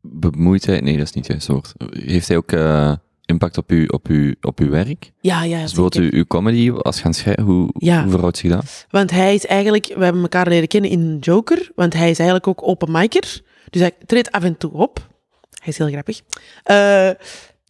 [0.00, 0.82] Bemoeidheid?
[0.82, 1.74] Nee, dat is niet het juiste woord.
[2.06, 2.92] Heeft hij ook eh,
[3.26, 5.12] impact op uw, op, uw, op uw werk?
[5.20, 8.02] Ja, ja, Dus bijvoorbeeld uw, uw comedy, als je gaan schrijven, hoe, Ja.
[8.02, 8.86] hoe verhoudt zich dat?
[8.90, 12.48] Want hij is eigenlijk, we hebben elkaar leren kennen in Joker, want hij is eigenlijk
[12.48, 13.40] ook open micer.
[13.70, 15.08] Dus hij treedt af en toe op.
[15.50, 16.20] Hij is heel grappig.
[16.62, 17.10] Eh,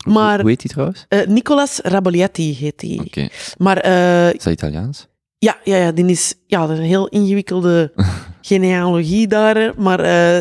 [0.06, 1.04] maar Hoe heet hij trouwens?
[1.08, 3.00] eh, Nicolas Rabolietti heet hij.
[3.04, 3.28] Oké.
[3.58, 5.06] Maar eh, Is dat Italiaans?
[5.38, 7.92] ja, ja, ja, die is, ja, dat is een heel ingewikkelde
[8.40, 9.72] genealogie daar.
[9.76, 9.98] Maar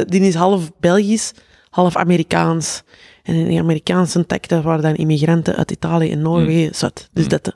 [0.07, 1.31] die is half Belgisch,
[1.69, 2.83] half Amerikaans.
[3.25, 7.09] En in de Amerikaanse tak, daar waren dan immigranten uit Italië en Noorwegen zat.
[7.13, 7.29] Dus Mm.
[7.29, 7.55] dat.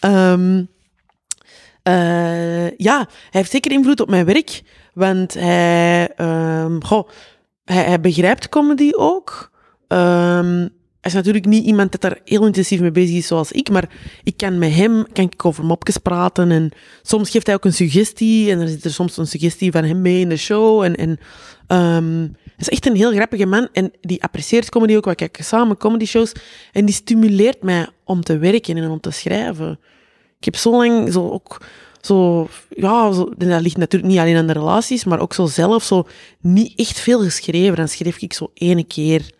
[0.00, 0.32] eh.
[0.32, 0.64] Ehm,
[1.82, 4.62] eh, ja, hij heeft zeker invloed op mijn werk.
[4.94, 7.08] Want hij, ehm, goh,
[7.64, 9.50] hij, hij begrijpt comedy ook.
[9.88, 10.58] Ehm,
[11.00, 13.90] hij is natuurlijk niet iemand dat daar heel intensief mee bezig is zoals ik, maar
[14.22, 16.70] ik kan met hem kan ik over mopjes praten en
[17.02, 20.02] soms geeft hij ook een suggestie en er zit er soms een suggestie van hem
[20.02, 20.82] mee in de show.
[20.82, 21.18] En, en
[22.60, 25.04] is echt een heel grappige man en die apprecieert comedy ook.
[25.04, 26.32] We kijken samen comedy shows
[26.72, 29.78] en die stimuleert mij om te werken en om te schrijven.
[30.38, 31.60] Ik heb zo lang zo ook
[32.00, 35.46] zo, ja, zo, en dat ligt natuurlijk niet alleen aan de relaties, maar ook zo
[35.46, 36.06] zelf zo
[36.40, 37.76] niet echt veel geschreven.
[37.76, 39.30] Dan schreef ik zo ene keer,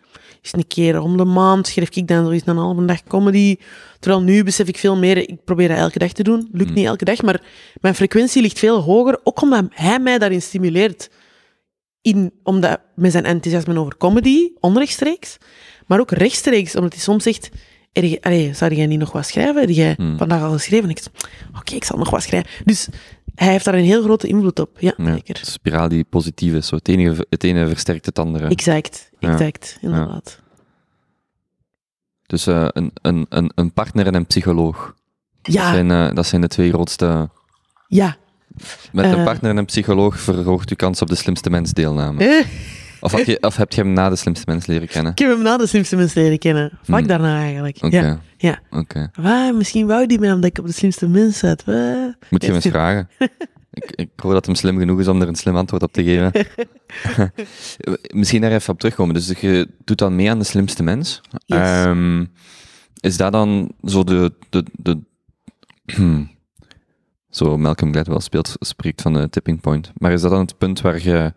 [0.41, 3.57] eens een keer om de maand, schreef ik dan zo eens een halve dag comedy.
[3.99, 6.49] Terwijl nu besef ik veel meer, ik probeer dat elke dag te doen.
[6.51, 7.41] Lukt niet elke dag, maar
[7.81, 11.09] mijn frequentie ligt veel hoger, ook omdat hij mij daarin stimuleert.
[12.01, 15.37] In, omdat, met zijn enthousiasme over comedy, onrechtstreeks,
[15.87, 17.49] maar ook rechtstreeks, omdat hij soms zegt,
[18.21, 19.61] allee, zou jij niet nog wat schrijven?
[19.61, 20.17] Heb jij Hmm.
[20.17, 20.89] vandaag al geschreven?
[20.89, 21.03] En ik
[21.59, 22.49] oké, ik zal nog wat schrijven.
[22.65, 22.87] Dus
[23.35, 24.79] hij heeft daar een heel grote invloed op.
[24.79, 25.37] Ja, Ja, zeker.
[25.39, 26.67] een spiraal die positief is.
[26.67, 26.75] Zo.
[26.75, 28.47] Het, ene, het ene versterkt het andere.
[28.47, 29.31] Exact, Ja.
[29.31, 30.39] exact, inderdaad.
[32.25, 34.95] Dus eh, een, een, een, een partner en een psycholoog.
[35.41, 37.29] Dat, Ja, zijn, eh, dat zijn de twee grootste...
[37.87, 38.17] ja.
[38.91, 39.23] Met een Eh.
[39.23, 42.23] partner en een psycholoog verhoogt uw kans op de slimste mens deelname.
[42.23, 42.45] Eh,
[42.99, 45.11] Of, had je, of heb je hem na de slimste mens leren kennen?
[45.11, 46.71] ik heb hem na de slimste mensen leren kennen.
[46.83, 47.07] Vlak Hmm.
[47.07, 47.77] daarna eigenlijk.
[47.81, 48.59] Oké, Ja, ja.
[48.69, 49.09] oké.
[49.13, 51.63] Waar, misschien wou die mij omdat ik op de slimste mens zat.
[51.65, 52.17] Waar?
[52.29, 53.09] Moet je hem eens vragen.
[53.71, 56.03] ik, ik hoor dat hem slim genoeg is om er een slim antwoord op te
[56.03, 56.31] geven.
[58.19, 59.13] Misschien daar even op terugkomen.
[59.13, 61.21] Dus je doet dan mee aan de slimste mens.
[61.45, 61.57] Yes.
[61.59, 62.25] Ehm,
[62.99, 64.33] is dat dan zo de...
[64.49, 64.99] de, de
[67.31, 69.91] zo Malcolm Gladwell speelt, spreekt van de tipping point.
[69.97, 71.33] Maar is dat dan het punt waar je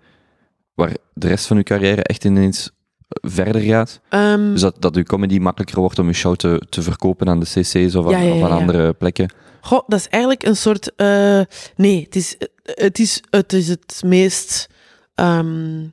[0.75, 2.71] waar de rest van je carrière echt ineens
[3.09, 4.01] verder gaat?
[4.09, 7.41] Ehm, Dus dat, dat uw comedy makkelijker wordt om je show te, te verkopen aan
[7.41, 8.61] de cc's of aan, Ja, ja, of aan ja, ja.
[8.61, 9.33] andere plekken?
[9.61, 10.95] Goh, dat is eigenlijk een soort.
[10.97, 11.41] eh,
[11.77, 14.69] nee, het is, het, is, het is het meest
[15.15, 15.87] ehm,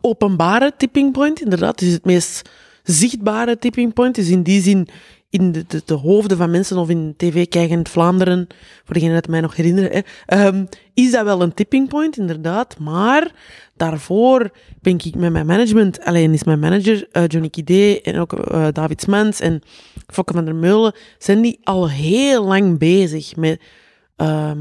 [0.00, 1.80] openbare tipping point, inderdaad.
[1.80, 2.48] Het is het meest
[2.82, 4.14] zichtbare tipping point.
[4.14, 4.88] Dus in die zin,
[5.30, 8.46] in de, de, de hoofden van mensen of in tv kijkend Vlaanderen,
[8.84, 12.78] voor degenen dat mij nog herinneren, ehm, is dat wel een tipping point, inderdaad.
[12.78, 13.32] Maar
[13.76, 14.50] daarvoor
[14.80, 18.68] ben ik met mijn management, alleen is mijn manager eh, Johnny Kidé en ook eh,
[18.72, 19.62] David Smans en
[20.06, 23.60] Fokke van der Meulen, zijn die al heel lang bezig met
[24.16, 24.58] ehm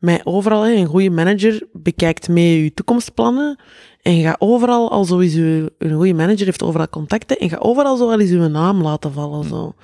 [0.00, 0.66] mij overal.
[0.66, 3.58] Een goede manager bekijkt mee je toekomstplannen
[4.02, 8.08] en gaat overal, al zo een goede manager, heeft overal contacten en gaat overal zo
[8.08, 9.44] wel eens uw naam laten vallen.
[9.44, 9.74] Zo.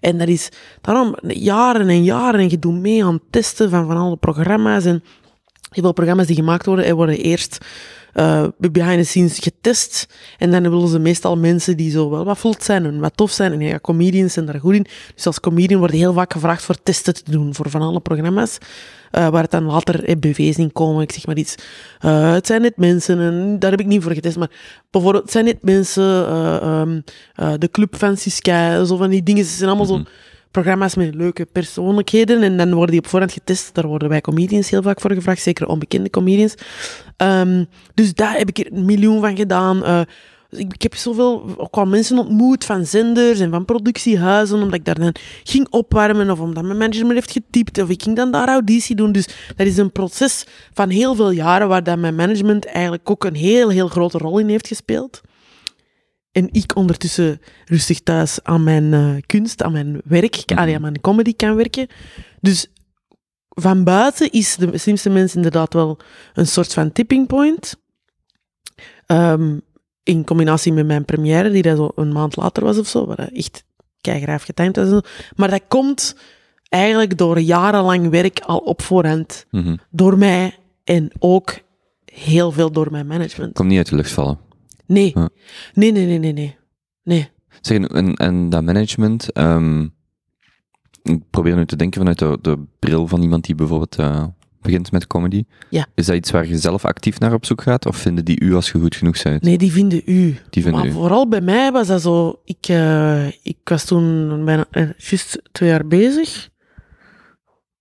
[0.00, 0.48] En dat is
[0.80, 5.02] daarom jaren en jaren en je doet mee aan testen van, van alle programma's en
[5.70, 7.58] heel veel programma's die gemaakt worden, hè, worden eerst
[8.12, 10.06] eh, behind the scenes getest.
[10.38, 13.30] En dan willen ze meestal mensen die zo wel wat voelt zijn en wat tof
[13.30, 13.52] zijn.
[13.52, 14.86] En ja, comedians zijn daar goed in.
[15.14, 18.58] Dus als comedian wordt heel vaak gevraagd voor testen te doen voor van alle programma's.
[19.10, 21.02] eh, waar het dan later eh, BV's in komen.
[21.02, 21.54] Ik zeg maar iets.
[21.98, 24.36] eh, het zijn net mensen en daar heb ik niet voor getest.
[24.36, 24.50] Maar
[24.90, 26.26] bijvoorbeeld, het zijn net mensen.
[26.28, 27.00] eh, ehm,
[27.34, 29.42] eh, de Club van Siska, zo van die dingen.
[29.42, 30.02] Het zijn allemaal zo
[30.50, 32.42] programma's met leuke persoonlijkheden.
[32.42, 33.74] En dan worden die op voorhand getest.
[33.74, 36.54] Daar worden wij comedians heel vaak voor gevraagd, zeker onbekende comedians.
[37.16, 37.64] Ehm,
[37.94, 39.84] dus daar heb ik er een miljoen van gedaan.
[39.84, 40.00] Eh,
[40.50, 45.14] ik, heb zoveel ook mensen ontmoet van zenders en van productiehuizen, omdat ik daar dan
[45.44, 48.96] ging opwarmen of omdat mijn manager me heeft getypt of ik ging dan daar auditie
[48.96, 49.12] doen.
[49.12, 53.24] Dus dat is een proces van heel veel jaren waar dat mijn management eigenlijk ook
[53.24, 55.20] een heel, heel grote rol in heeft gespeeld.
[56.38, 61.00] En ik ondertussen rustig thuis aan mijn eh, kunst, aan mijn werk, allee, aan mijn
[61.00, 61.86] comedy kan werken.
[62.40, 62.66] Dus
[63.48, 65.98] van buiten is de slimste mens inderdaad wel
[66.34, 67.76] een soort van tipping point.
[69.06, 69.58] Ehm,
[70.02, 73.28] in combinatie met mijn première, die dat zo een maand later was of zo, waar
[73.28, 73.64] echt
[74.00, 74.84] keigraaf getimed was.
[74.84, 75.00] en zo.
[75.36, 76.16] Maar dat komt
[76.68, 79.46] eigenlijk door jarenlang werk al op voorhand.
[79.50, 79.76] Mhm.
[79.90, 81.58] Door mij en ook
[82.04, 83.52] heel veel door mijn management.
[83.54, 84.47] Komt niet uit de lucht vallen.
[84.88, 85.14] Nee,
[85.74, 86.56] nee, nee, nee, nee.
[87.02, 87.30] Nee.
[87.60, 89.82] Zeg, en, en dat management, ehm,
[91.02, 94.24] ik probeer nu te denken vanuit de, de bril van iemand die bijvoorbeeld eh,
[94.60, 95.44] begint met comedy.
[95.70, 95.86] Ja.
[95.94, 98.54] Is dat iets waar je zelf actief naar op zoek gaat, of vinden die u
[98.54, 99.42] als je goed genoeg bent?
[99.42, 100.38] Nee, die vinden u.
[100.50, 100.92] Die vinden maar u.
[100.92, 102.40] vooral bij mij was dat zo...
[102.44, 106.48] Ik, eh, ik was toen bijna eh, juist twee jaar bezig.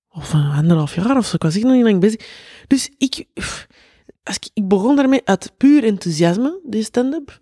[0.10, 1.36] Of een anderhalf jaar of zo.
[1.36, 2.22] Ik was echt nog niet lang bezig.
[2.68, 3.26] Dus ik...
[4.28, 7.40] Als ik, ik begon daarmee uit puur enthousiasme, die stand-up.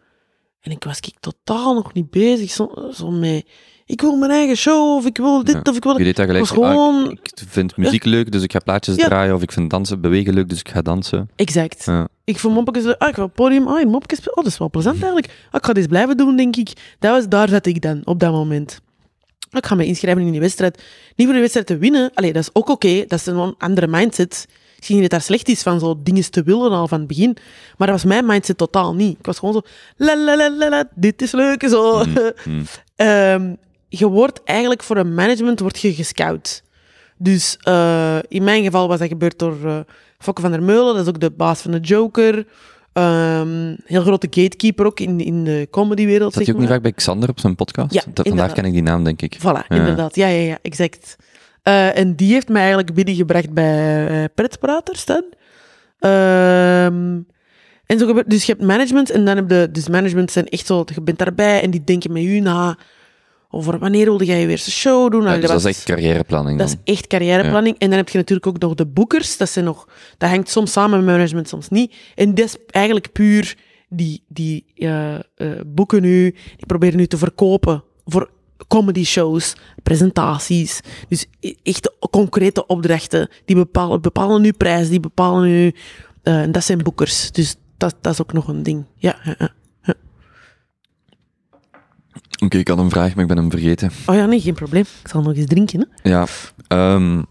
[0.61, 3.45] En ik was ik totaal nog niet bezig zo, zo met...
[3.85, 5.61] Ik wil mijn eigen show, of ik wil dit, Ja.
[5.63, 5.97] of ik wil...
[5.97, 6.45] Je deed dat gelijk.
[6.45, 9.05] was gewoon- ah, ik, ik vind muziek leuk, dus ik ga plaatjes Ja.
[9.05, 11.29] draaien, of ik vind dansen, bewegen leuk, dus ik ga dansen.
[11.35, 11.87] Exact.
[12.23, 14.69] Ik vond mopjes, ah, ik wil op het podium, ah, mopjes, oh, dat is wel
[14.69, 15.27] plezant eigenlijk.
[15.51, 16.69] Ah, ik ga dit blijven doen, denk ik.
[16.99, 18.79] Dat was, daar zat ik dan, op dat moment.
[19.49, 20.83] Ah, Ik ga me inschrijven in die wedstrijd.
[21.15, 23.87] Niet voor de wedstrijd te winnen, allee, dat is ook oké, dat is een andere
[23.87, 24.45] mindset.
[24.79, 27.37] Zie niet dat daar slecht is van zo dingen te willen al van het begin.
[27.77, 29.17] Maar dat was mijn mindset totaal niet.
[29.19, 29.61] Ik was gewoon zo,
[29.97, 32.03] la la la la, la dit is leuk, zo.
[32.45, 32.63] Mm.
[32.95, 33.53] Ehm,
[33.89, 36.63] je wordt eigenlijk voor een management word je gescout.
[37.17, 39.79] Dus eh, in mijn geval was dat gebeurd door eh
[40.17, 42.45] Fokke van der Meulen, dat is ook de baas van de Joker.
[42.93, 46.33] Ehm, heel grote gatekeeper ook in, in de comedywereld.
[46.33, 47.93] Zat je ook niet vaak bij Xander op zijn podcast?
[47.93, 48.53] Ja, inderdaad.
[48.53, 49.37] ken ik die naam, denk ik.
[49.39, 49.65] Voilà, Ja.
[49.69, 50.15] inderdaad.
[50.15, 51.15] Ja, ja, ja, exact.
[51.65, 55.23] Eh, en die heeft mij eigenlijk binnengebracht bij eh Pretpraters dan.
[55.99, 57.19] Ehm,
[57.85, 60.65] en zo gebeurt, dus je hebt management en dan heb je, dus management zijn echt
[60.65, 62.77] zo, je bent daarbij en die denken met u na
[63.49, 65.23] over wanneer wilde jij je eerste show doen.
[65.23, 67.77] Ja, dus dat is echt carrièreplanning dat is echt carrièreplanning.
[67.77, 69.37] En dan heb je natuurlijk ook nog de boekers.
[69.37, 69.87] Dat, zijn nog,
[70.17, 71.93] dat hangt soms samen met management, soms niet.
[72.15, 73.57] En dat is eigenlijk puur,
[73.89, 75.15] die, die eh,
[75.65, 78.29] boeken nu, die proberen nu te verkopen voor
[78.67, 80.79] comedy shows, presentaties.
[81.07, 83.29] Dus e- echte concrete opdrachten.
[83.45, 85.71] Die bepalen, bepalen uw prijs, die bepalen uw...
[86.23, 87.31] eh, en dat zijn boekers.
[87.31, 88.85] Dus dat, dat is ook nog een ding.
[88.95, 89.53] Ja, ja, ja.
[92.43, 93.91] Oké, ik had een vraag, maar ik ben hem vergeten.
[94.05, 94.85] Oh ja, nee, geen probleem.
[95.01, 95.87] Ik zal nog eens drinken.
[96.01, 96.09] Hè.
[96.09, 96.25] Ja,
[96.67, 97.21] ehm,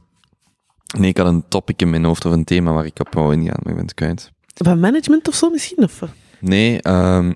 [0.99, 3.33] nee, ik had een topic in mijn hoofd of een thema waar ik op wou
[3.33, 4.33] ingaan, maar ik ben het kwijt.
[4.55, 5.83] Van management of zo misschien?
[5.83, 6.09] Of, eh?
[6.41, 7.33] Nee, ehm,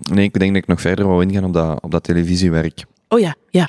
[0.00, 2.84] nee, ik denk dat ik nog verder wou ingaan op dat, op dat televisiewerk.
[3.08, 3.68] Oh ja, ja.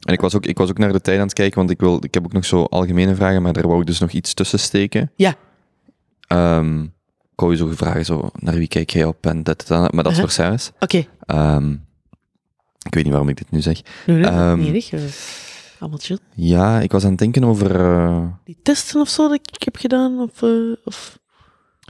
[0.00, 1.80] En ik was, ook, ik was ook naar de tijd aan het kijken, want ik,
[1.80, 4.34] wil, ik heb ook nog zo algemene vragen, maar daar wou ik dus nog iets
[4.34, 5.12] tussen steken.
[5.16, 5.34] Ja.
[6.26, 9.92] Ehm, ik wou je zo vragen, zo, naar wie kijk jij op en dit, dat,
[9.92, 10.20] maar dat is Uh-huh.
[10.20, 10.72] voor Sarah's.
[10.80, 11.04] Oké.
[11.20, 11.72] Ehm,
[12.82, 13.80] ik weet niet waarom ik dit nu zeg.
[14.06, 15.00] Nee, nee, Ehm, nee, eh,
[15.78, 16.18] allemaal chill.
[16.34, 17.80] Ja, ik was aan het denken over...
[17.80, 20.20] eh, Die testen of zo dat ik heb gedaan?
[20.20, 20.50] Of, eh,
[20.84, 21.18] of...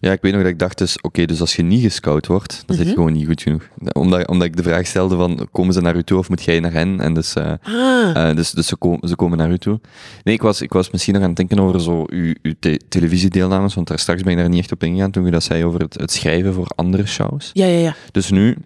[0.01, 2.63] Ja, ik weet nog dat ik dacht dus, oké, dus als je niet gescout wordt,
[2.67, 3.01] dan zit je Mhm.
[3.01, 3.69] gewoon niet goed genoeg.
[3.93, 6.61] Omdat, omdat ik de vraag stelde van, komen ze naar u toe of moet jij
[6.61, 7.01] naar hen?
[7.01, 9.81] En dus, eh, Ah, eh, dus, dus ze, komen ze komen naar u toe.
[10.25, 12.81] Nee, ik was, ik was misschien nog aan het denken over zo uw, uw te-
[12.89, 15.65] televisiedeelnames, want daar straks ben ik daar niet echt op ingegaan toen je dat zei
[15.65, 17.51] over het, het schrijven voor andere shows.
[17.53, 17.95] ja, ja, ja.
[18.11, 18.57] Dus nu,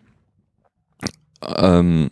[1.38, 2.06] ehm,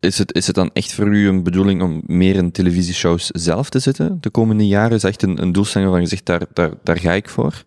[0.00, 3.68] is, het, is het dan echt voor u een bedoeling om meer in televisieshows zelf
[3.70, 4.96] te zitten de komende jaren?
[4.96, 7.64] Is echt een, een doelstelling waarvan je zegt, daar, daar, daar ga ik voor?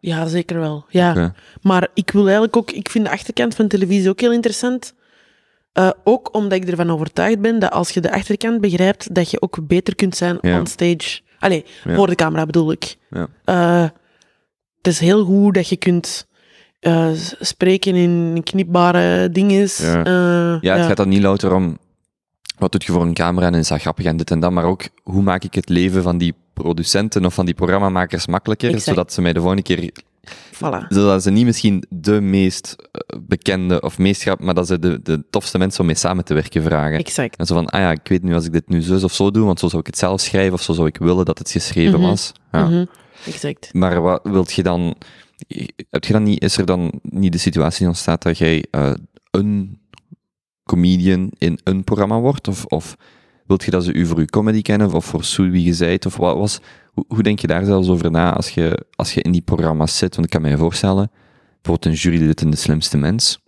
[0.00, 0.84] Ja, zeker wel.
[0.88, 1.34] Ja.
[1.62, 4.94] Maar ik wil eigenlijk ook, ik vind de achterkant van televisie ook heel interessant.
[5.72, 9.42] Eh, ook omdat ik ervan overtuigd ben dat als je de achterkant begrijpt, dat je
[9.42, 10.58] ook beter kunt zijn Ja.
[10.58, 11.20] on stage.
[11.38, 11.94] Allee, Ja.
[11.94, 12.96] voor de camera bedoel ik.
[13.10, 13.26] Ja.
[13.44, 13.88] Eh,
[14.76, 16.28] het is heel goed dat je kunt
[16.80, 17.08] eh,
[17.40, 19.68] spreken in knipbare dingen.
[19.76, 20.58] Ja.
[20.60, 21.78] Ja, het gaat dan niet louter om
[22.60, 24.64] wat doet je voor een camera en is dat grappig en dit en dat, maar
[24.64, 28.84] ook hoe maak ik het leven van die producenten of van die programmamakers makkelijker, Exact.
[28.84, 29.90] zodat ze mij de volgende keer,
[30.54, 30.86] Voilà.
[30.88, 35.00] zodat ze niet misschien de meest eh, bekende of meest grappig, maar dat ze de,
[35.02, 36.98] de tofste mensen om mee samen te werken vragen.
[36.98, 37.36] Exact.
[37.36, 39.30] En zo van, ah ja, ik weet nu als ik dit nu zus of zo
[39.30, 41.50] doe, want zo zou ik het zelf schrijven of zo zou ik willen dat het
[41.50, 42.08] geschreven Mhm.
[42.08, 42.32] was.
[42.52, 42.64] Ja.
[42.66, 42.84] Mhm.
[43.26, 43.74] Exact.
[43.74, 44.94] Maar wat wilt je dan,
[45.90, 48.92] heb je dan niet, is er dan niet de situatie ontstaat dat jij eh,
[49.30, 49.78] een
[50.70, 52.48] comedian in een programma wordt?
[52.48, 52.96] Of, of
[53.46, 56.06] wilt je dat ze u voor uw comedy kennen, of voor zo wie je zijt?
[56.06, 56.60] Of wat was,
[57.06, 60.14] hoe, denk je daar zelfs over na als je, als je in die programma's zit?
[60.16, 61.10] Want ik kan me voorstellen,
[61.62, 63.42] bijvoorbeeld een jurylid in De Slimste Mens,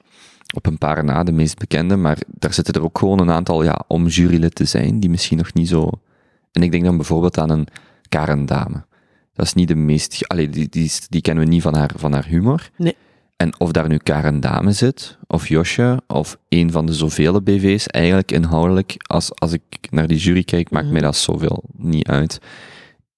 [0.55, 3.63] op een paar na, de meest bekende, maar daar zitten er ook gewoon een aantal,
[3.63, 5.91] ja, om jurylid te zijn, die misschien nog niet zo...
[6.53, 7.67] En ik denk dan bijvoorbeeld aan een
[8.09, 8.85] Karen Dame.
[9.35, 10.29] Dat is niet de meest...
[10.29, 12.71] Allee, die, die, die kennen we niet van haar, van haar humor.
[12.77, 12.97] Nee.
[13.43, 17.87] En of daar nu Karen Dame zit, of Josje, of een van de zoveel BV's,
[17.87, 20.93] eigenlijk inhoudelijk, als, als ik naar die jury kijk, maakt Mhm.
[20.93, 22.39] mij dat zoveel niet uit.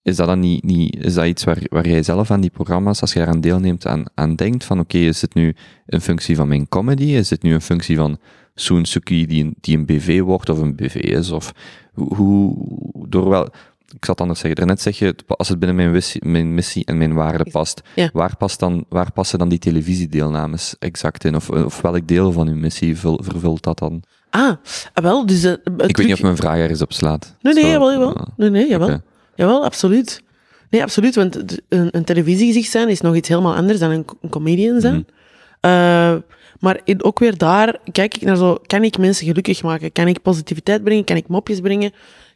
[0.02, 3.00] Is dat dan niet, niet is dat iets waar, waar jij zelf aan die programma's,
[3.00, 4.64] als je daaraan deelneemt, aan, aan denkt?
[4.64, 5.54] Van oké, is het nu
[5.86, 7.04] een functie van mijn comedy?
[7.04, 8.18] Is het nu een functie van
[8.54, 11.30] Soen Suki die een, die een BV wordt of een BV is?
[11.30, 11.52] Of
[11.92, 13.48] hoe, hoe- door wel,
[13.96, 16.84] ik zal het anders zeggen, daarnet zeg je, als het binnen mijn, missie, mijn missie
[16.84, 18.10] en mijn waarde past, Ja.
[18.12, 21.36] waar, past dan, waar passen dan die televisiedeelnames exact in?
[21.36, 24.02] Of, of welk deel van uw missie vul- vervult dat dan?
[24.30, 24.52] Ah,
[24.92, 25.44] ah, wel, dus...
[25.44, 27.34] eh, Ik weet niet of mijn vraag ergens op slaat.
[27.40, 28.14] Nee, nee, Zo, jawel, jawel.
[28.16, 29.00] eh, Nee, nee, jawel.
[29.34, 30.22] Jawel, absoluut.
[30.70, 31.36] Nee, absoluut, want
[31.68, 34.94] een, een televisiegezicht zijn is nog iets helemaal anders dan een, een comedian zijn.
[34.94, 35.02] Mhm.
[35.60, 36.14] Eh,
[36.60, 39.92] maar in- ook weer daar kijk ik naar zo, kan ik mensen gelukkig maken?
[39.92, 41.04] Kan ik positiviteit brengen?
[41.04, 41.92] Kan ik mopjes brengen?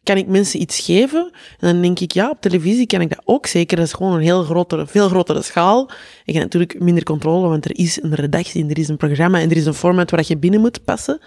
[0.09, 1.31] Kan ik mensen iets geven?
[1.59, 3.77] En dan denk ik, ja, op televisie kan ik dat ook zeker.
[3.77, 5.91] Dat is gewoon een heel grotere, veel grotere schaal.
[6.25, 9.41] Je hebt natuurlijk minder controle, want er is een redactie, en er is een programma
[9.41, 11.21] en er is een format waar je binnen moet passen.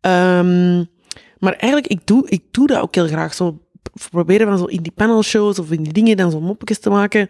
[0.00, 0.76] Ehm,
[1.38, 3.34] maar eigenlijk, ik doe, ik doe dat ook heel graag.
[3.34, 3.60] Zo
[4.10, 7.28] proberen van zo in die panelshows of in die dingen dan zo mopjes te maken.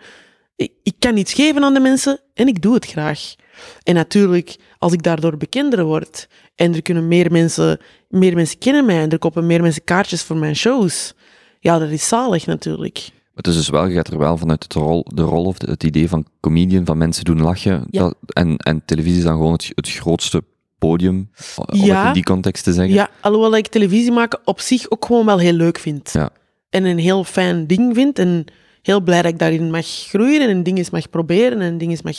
[0.82, 3.34] Ik, kan iets geven aan de mensen en ik doe het graag.
[3.82, 8.84] En natuurlijk, als ik daardoor bekender word en er kunnen meer mensen, meer mensen kennen
[8.84, 11.14] mij en er kopen meer mensen kaartjes voor mijn shows.
[11.60, 13.08] Ja, dat is zalig natuurlijk.
[13.12, 15.60] Maar het is dus wel, je gaat er wel vanuit het rol, de rol of
[15.60, 17.84] het idee van comedian, van mensen doen lachen.
[17.90, 18.00] Ja.
[18.00, 20.42] Dat, en, en televisie is dan gewoon het, het grootste
[20.78, 22.94] podium, om het in die context te zeggen.
[22.94, 26.12] Ja, alhoewel ik televisie maken op zich ook gewoon wel heel leuk vind.
[26.12, 26.30] Ja.
[26.70, 28.18] En een heel fijn ding vind.
[28.18, 28.44] En
[28.82, 32.16] heel blij dat ik daarin mag groeien en dingen mag proberen en dingen mag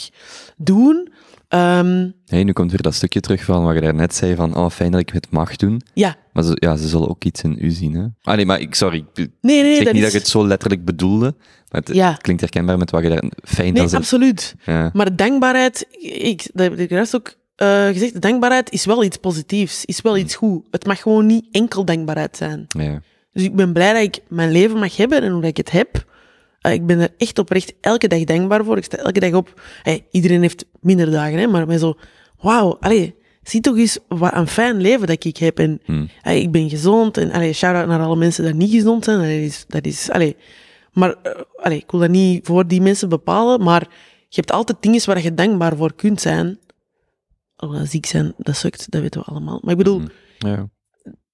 [0.56, 1.12] doen.
[1.48, 4.70] Ehm, Hey, nu komt weer dat stukje terug van wat je daarnet zei, van oh,
[4.70, 5.82] fijn dat ik het mag doen.
[5.94, 8.04] ja, Maar ze, ja, ze zullen ook iets in u zien, hè?
[8.22, 10.08] Ah nee, maar ik, sorry, ik nee, nee, zeg dat niet is...
[10.08, 11.34] dat ik het zo letterlijk bedoelde,
[11.70, 12.10] maar het, Ja.
[12.10, 13.22] het klinkt herkenbaar met wat je daar...
[13.44, 13.96] Fijn Nee, dat ze...
[13.96, 14.54] absoluut.
[14.64, 14.90] Ja.
[14.92, 19.84] Maar dankbaarheid, ik, dat heb ik juist ook eh, gezegd, dankbaarheid is wel iets positiefs,
[19.84, 20.66] is wel iets goed.
[20.70, 22.64] Het mag gewoon niet enkel dankbaarheid zijn.
[22.68, 23.00] Ja.
[23.32, 25.70] Dus ik ben blij dat ik mijn leven mag hebben en hoe dat ik het
[25.70, 26.10] heb.
[26.62, 28.76] Eh, ik ben er echt oprecht elke dag dankbaar voor.
[28.76, 29.60] Ik sta elke dag op.
[29.82, 31.94] Hey, iedereen heeft minder dagen, hè, maar met zo,
[32.40, 35.58] wauw, allee, zie toch eens wat een fijn leven dat ik heb.
[35.58, 36.08] En Hmm.
[36.24, 37.16] ik ben gezond.
[37.16, 39.18] En allee, shout-out naar alle mensen die niet gezond zijn.
[39.18, 40.36] Dat is, dat is allee,
[40.92, 41.16] maar
[41.56, 43.80] allee, ik wil dat niet voor die mensen bepalen, maar
[44.28, 46.58] je hebt altijd dingen waar je dankbaar voor kunt zijn.
[47.56, 49.58] Alhoewel, ziek zijn, dat sukt, dat weten we allemaal.
[49.62, 50.10] Maar ik bedoel, Hmm.
[50.50, 50.68] Ja.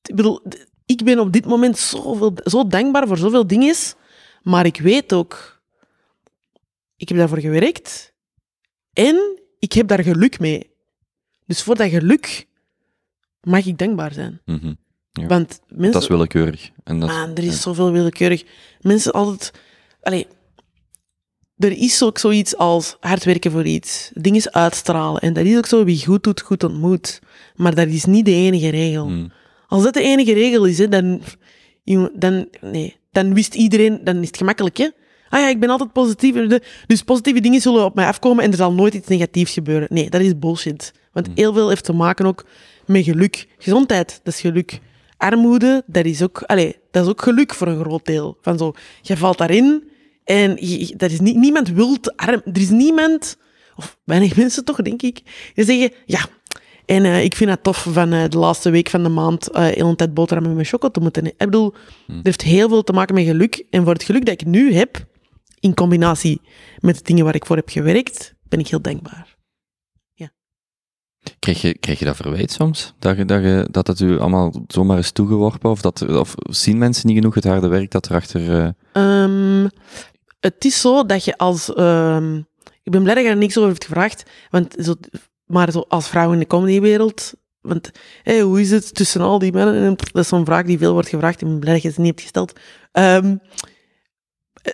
[0.03, 0.41] ik bedoel,
[0.87, 3.75] ik ben op dit moment zoveel, zo dankbaar voor zoveel dingen,
[4.49, 5.61] maar ik weet ook,
[6.97, 8.13] ik heb daarvoor gewerkt
[8.93, 10.71] en ik heb daar geluk mee.
[11.47, 12.47] Dus voor dat geluk
[13.41, 14.41] mag ik dankbaar zijn.
[14.45, 14.75] Mhm.
[15.13, 15.27] Ja.
[15.27, 16.71] Want mensen, Dat is willekeurig.
[16.85, 18.45] En dat, man, er is zoveel willekeurig.
[18.81, 19.53] Mensen altijd,
[20.03, 20.27] allee,
[21.57, 25.21] er is ook zoiets als hard werken voor iets, dingen uitstralen.
[25.21, 27.21] En dat is ook zo, wie goed doet, goed ontmoet.
[27.55, 29.07] Maar dat is niet de enige regel.
[29.07, 29.33] Hmm.
[29.67, 31.23] Als dat de enige regel is, hè, dan,
[32.15, 34.89] dan, nee, dan wist iedereen, dan is het gemakkelijk, hè?
[35.29, 36.61] Ah ja, ik ben altijd positief.
[36.87, 39.89] Dus positieve dingen zullen op mij afkomen en er zal nooit iets negatiefs gebeuren.
[39.91, 40.93] Nee, dat is bullshit.
[41.13, 42.45] Want heel veel heeft te maken ook
[42.87, 43.47] met geluk.
[43.59, 44.79] Gezondheid, dat is geluk.
[45.17, 48.39] Armoede, dat is ook, allez, dat is ook geluk voor een groot deel.
[48.41, 48.73] Van zo,
[49.03, 49.91] je valt daarin
[50.25, 52.41] en je, dat is niet, niemand wil te arm.
[52.45, 53.37] Er is niemand,
[53.77, 55.21] of weinig mensen toch, denk ik,
[55.55, 56.21] die zeggen, ja,
[56.89, 59.89] en eh, ik vind het tof van eh, de laatste week van de maand heel
[59.89, 61.23] een tijd boterham met mijn choco te moeten.
[61.25, 61.39] eten.
[61.39, 61.75] Ik bedoel,
[62.07, 63.67] het heeft heel veel te maken met geluk.
[63.71, 65.07] En voor het geluk dat ik nu heb,
[65.61, 66.41] in combinatie
[66.79, 69.37] met de dingen waar ik voor heb gewerkt, ben ik heel dankbaar.
[71.39, 72.95] Krijg, je, krijg je dat verwijt soms?
[72.99, 75.71] Dat, je, dat, je, dat het u allemaal zomaar is toegeworpen?
[75.71, 78.75] Of, dat, of zien mensen niet genoeg het harde werk dat erachter...
[78.93, 79.69] Ehm,
[80.41, 81.75] het is zo dat je als...
[81.75, 82.37] ehm,
[82.83, 84.95] ik ben blij dat je er niks over hebt gevraagd, want zo,
[85.49, 87.33] maar zo als vrouw in de comedywereld...
[87.61, 87.91] Want
[88.25, 89.75] hoe is het tussen al die mannen?
[89.75, 91.41] En Dat is zo'n vraag die veel wordt gevraagd.
[91.41, 92.53] Ik ben blij dat je ze niet hebt gesteld.
[92.93, 93.37] Ehm,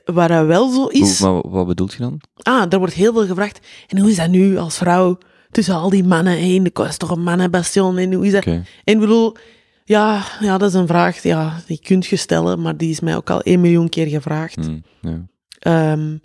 [0.04, 1.20] waar dat wel zo is...
[1.20, 2.20] hoe, maar wat bedoelt je dan?
[2.42, 3.66] Ah, er wordt heel veel gevraagd.
[3.86, 5.18] En hoe is dat nu als vrouw
[5.50, 6.62] tussen al die mannen?
[6.64, 7.98] De dat is toch een mannenbastion?
[7.98, 8.44] En hoe is dat?
[8.44, 9.36] En ik bedoel,
[9.84, 13.16] ja, ja, dat is een vraag ja, die kunt je stellen, maar die is mij
[13.16, 14.68] ook al één miljoen keer gevraagd.
[15.00, 15.28] Hmm.
[15.58, 16.16] Ehm,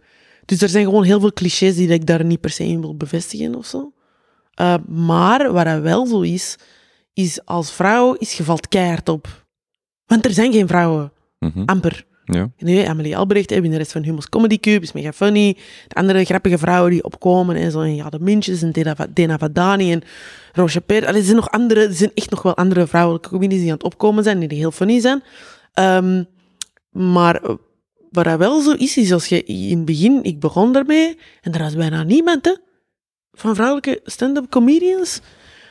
[0.46, 2.96] dus er zijn gewoon heel veel clichés die ik daar niet per se in wil
[2.96, 3.94] bevestigen of zo.
[4.60, 6.56] Eh, maar wat dat wel zo is,
[7.14, 9.46] is als vrouw is je valt keihard op.
[10.06, 11.64] Want er zijn geen vrouwen, Mhm.
[11.66, 12.06] amper.
[12.26, 12.52] ja.
[12.58, 15.58] Nu, Amelie Albrecht, hè, winnares van Humo's Comedy Cube, is mega funny.
[15.88, 19.08] De andere grappige vrouwen die opkomen, en zo, en ja, de Mintjes en Dena, Va-
[19.14, 20.02] Dena Vadani en
[20.54, 21.04] Roche Per.
[21.04, 23.84] Er zijn nog andere, er zijn echt nog wel andere vrouwelijke comedies die aan het
[23.84, 25.24] opkomen zijn, die heel funny zijn.
[25.74, 26.24] Ehm,
[26.92, 27.42] maar
[28.12, 31.54] wat dat wel zo is, is als je in het begin, ik begon daarmee, en
[31.54, 32.56] er was bijna niemand, hè,
[33.40, 35.20] van vrouwelijke stand-up comedians.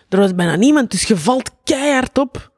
[0.09, 2.51] Er was bijna niemand, dus je valt keihard op.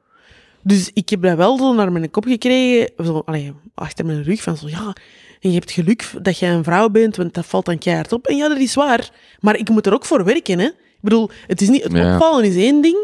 [0.63, 4.43] Dus ik heb dat wel zo naar mijn kop gekregen, zo, allee, achter mijn rug,
[4.43, 4.95] van zo, ja,
[5.41, 8.27] en je hebt geluk dat jij een vrouw bent, want dat valt dan keihard op.
[8.27, 9.11] En ja, dat is waar,
[9.41, 10.65] maar ik moet er ook voor werken, hè.
[10.67, 12.13] Ik bedoel, het is niet, het Ja.
[12.15, 12.97] opvallen is één ding,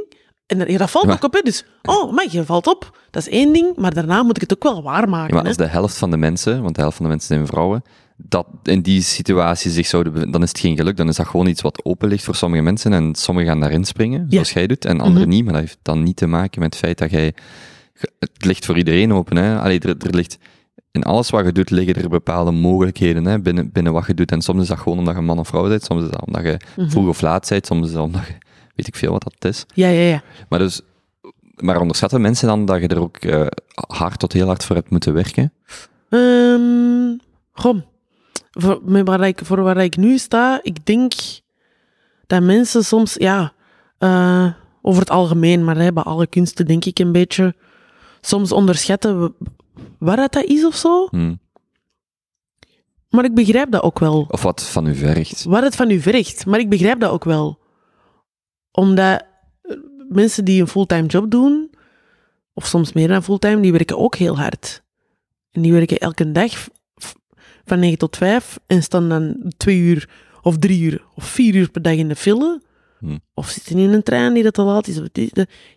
[0.46, 1.40] en dat- valt ook op, hè.
[1.40, 4.54] Dus, oh, maar je valt op, dat is één ding, maar daarna moet ik het
[4.54, 5.48] ook wel waarmaken, Ja, maar hè.
[5.48, 7.82] als de helft van de mensen, want de helft van de mensen zijn vrouwen,
[8.16, 11.26] dat in die situatie zich zouden bevinden, dan is het geen geluk, dan is dat
[11.26, 14.66] gewoon iets wat open ligt voor sommige mensen en sommigen gaan daarin springen, zoals jij
[14.66, 15.36] doet, en anderen Mhm.
[15.36, 17.34] niet, maar dat heeft dan niet te maken met het feit dat jij...
[18.18, 19.58] Het ligt voor iedereen open, hè.
[19.58, 20.38] Allee, er, er ligt...
[20.90, 24.32] In alles wat je doet liggen er bepaalde mogelijkheden hè, binnen, binnen wat je doet.
[24.32, 26.42] En soms is dat gewoon omdat je man of vrouw bent, soms is dat omdat
[26.42, 26.88] je Mhm.
[26.90, 28.32] vroeg of laat bent, soms is dat omdat je...
[28.74, 29.64] Weet ik veel wat dat is.
[29.74, 30.22] Ja, ja, ja.
[30.48, 30.80] Maar dus...
[31.56, 34.90] Maar onderschatten mensen dan dat je er ook eh, hard tot heel hard voor hebt
[34.90, 35.52] moeten werken?
[36.08, 37.16] Ehm
[37.52, 37.78] goh,
[38.56, 41.12] voor, met waar ik, voor waar ik nu sta, ik denk
[42.26, 43.52] dat mensen soms, ja,
[43.98, 44.52] eh,
[44.82, 47.54] over het algemeen, maar hè, bij alle kunsten denk ik een beetje,
[48.20, 49.34] soms onderschatten
[49.98, 51.06] waar dat, is of zo.
[51.10, 51.38] Hmm.
[53.10, 54.26] Maar ik begrijp dat ook wel.
[54.28, 55.44] Of wat van u vergt.
[55.44, 57.58] Wat het van u vergt, maar ik begrijp dat ook wel.
[58.70, 59.24] Omdat
[59.62, 59.76] eh,
[60.08, 61.70] mensen die een fulltime job doen,
[62.54, 64.82] of soms meer dan fulltime, die werken ook heel hard.
[65.50, 66.68] En die werken elke dag
[67.66, 70.08] van 9 tot 5 en staan dan twee uur
[70.42, 72.60] of drie uur of vier uur per dag in de file.
[72.98, 73.16] Hm.
[73.34, 75.00] Of zitten in een trein die dat te laat is.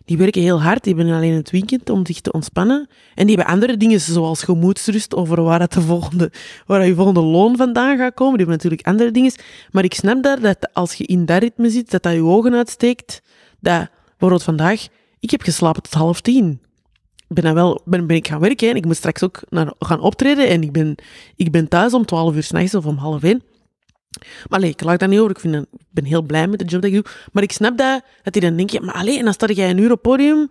[0.04, 2.88] die, werken heel hard, die hebben alleen het weekend om zich te ontspannen.
[3.14, 6.32] En die hebben andere dingen zoals gemoedsrust over waar, het de volgende,
[6.66, 8.36] waar je volgende loon vandaan gaat komen.
[8.36, 9.32] Die hebben natuurlijk andere dingen.
[9.70, 12.54] Maar ik snap daar dat als je in dat ritme zit, dat dat je ogen
[12.54, 13.22] uitsteekt.
[13.60, 14.86] Dat, bijvoorbeeld vandaag,
[15.20, 16.60] ik heb geslapen tot half tien.
[17.34, 20.00] Ben, dan wel, ben, ben ik gaan werken en ik moet straks ook naar, gaan
[20.00, 20.48] optreden.
[20.48, 20.94] En ik ben,
[21.36, 23.42] ik ben thuis om twaalf uur s'nachts of om half één.
[24.48, 25.30] Maar nee, ik laat daar niet over.
[25.30, 27.12] Ik, vind dat- ik ben heel blij met de job dat ik doe.
[27.32, 29.92] Maar ik snap dat, dat dan denken, maar alleen, en dan sta jij een uur
[29.92, 30.48] op podium,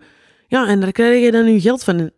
[0.48, 2.10] ja, en daar krijg je dan je geld van.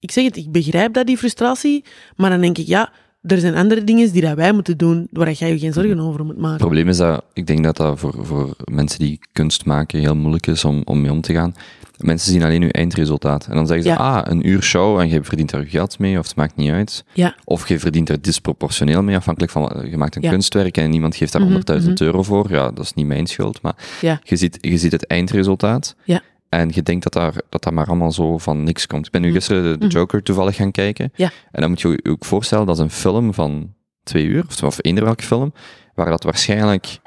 [0.00, 1.84] Ik zeg het, ik begrijp dat, die frustratie,
[2.16, 2.92] maar dan denk ik, ja,
[3.22, 6.20] er zijn andere dingen die dat wij moeten doen, waar jij je geen zorgen over
[6.24, 6.58] moet Het maken.
[6.58, 10.46] probleem is dat, ik denk dat dat voor, voor mensen die kunst maken heel moeilijk
[10.46, 11.54] is om, om mee om te gaan.
[11.98, 13.46] Mensen zien alleen je eindresultaat.
[13.46, 13.96] En dan zeggen ze, Ja.
[13.96, 17.04] ah, een uur show en je verdient er geld mee, of het maakt niet uit.
[17.12, 20.30] Ja, Of je verdient er disproportioneel mee, afhankelijk van, je maakt een Ja.
[20.30, 22.50] kunstwerk en iemand geeft daar Mhm, 100.000 euro voor.
[22.50, 23.74] Ja, dat is niet mijn schuld, maar
[24.22, 25.96] je ziet, je ziet het eindresultaat.
[26.04, 26.20] Ja.
[26.48, 29.06] En je denkt dat, daar, dat dat maar allemaal zo van niks komt.
[29.06, 29.36] Ik ben nu Mhm.
[29.36, 29.94] gisteren de, Mhm.
[29.94, 31.12] Joker toevallig gaan kijken.
[31.14, 31.30] Ja.
[31.52, 33.72] En dan moet je je ook voorstellen, dat is een film van
[34.02, 35.52] twee uur, of, of eender welke film,
[35.94, 36.98] waar dat waarschijnlijk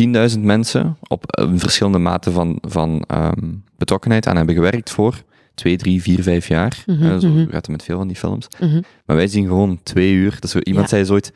[0.00, 5.22] 10.000 mensen op een verschillende mate van, van ehm, betrokkenheid aan hebben gewerkt voor
[5.54, 6.82] twee, drie, vier, vijf jaar.
[6.86, 7.44] Mhm, Eh, zo mhm.
[7.44, 8.46] gaat het met veel van die films.
[8.60, 8.80] mhm.
[9.06, 10.36] Maar wij zien gewoon twee uur.
[10.40, 10.90] Dus iemand Ja.
[10.96, 11.32] zei zo ooit,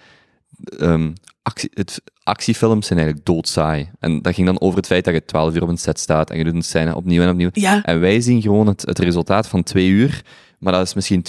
[0.78, 1.10] ehm,
[1.42, 3.90] actie, het, actiefilms zijn eigenlijk doodsaai.
[4.00, 6.30] En dat ging dan over het feit dat je twaalf uur op een set staat
[6.30, 7.48] en je doet een scène opnieuw en opnieuw.
[7.52, 10.22] ja, En wij zien gewoon het, het resultaat van twee uur,
[10.58, 11.24] maar dat is misschien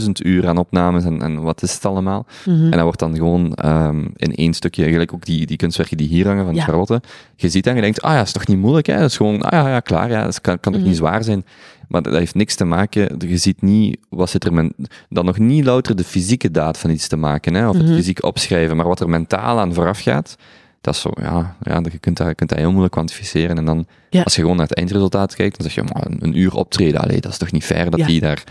[0.00, 2.26] 200.000 uur aan opnames en, en wat is het allemaal.
[2.44, 2.62] mhm.
[2.64, 6.08] En dat wordt dan gewoon ehm, in één stukje, gelijk ook die, die kunstwerken die
[6.08, 6.62] hier hangen van Ja.
[6.64, 7.00] Charlotte.
[7.36, 8.98] Je ziet dat en je denkt, ah ja, dat is toch niet moeilijk, hè?
[8.98, 10.90] Dat is gewoon, ah ja, ja klaar, ja, dat kan, kan toch Mhm.
[10.90, 11.44] niet zwaar zijn.
[11.88, 14.72] Maar dat heeft niks te maken, je ziet niet, wat zit er, men,
[15.08, 17.68] dan nog niet louter de fysieke daad van iets te maken, hè?
[17.68, 17.94] of het Mhm.
[17.94, 20.36] fysiek opschrijven, maar wat er mentaal aan vooraf gaat,
[20.80, 23.56] dat is zo, ja, ja je, kunt dat, je kunt dat heel moeilijk kwantificeren.
[23.56, 24.22] En dan, Ja.
[24.22, 27.20] als je gewoon naar het eindresultaat kijkt, dan zeg je, maar een, uur optreden, allee,
[27.20, 28.06] dat is toch niet fair dat Ja.
[28.06, 28.44] die daar...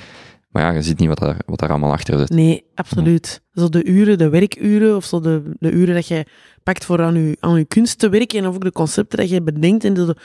[0.50, 2.30] Maar ja, je ziet niet wat daar, wat daar allemaal achter zit.
[2.30, 3.42] Nee, absoluut.
[3.54, 6.26] Zo de uren, de werkuren, of zo de, de uren dat je
[6.64, 9.30] pakt voor aan je, aan je kunst te werken, en of ook de concepten dat
[9.30, 9.84] je bedenkt.
[9.84, 10.16] En de,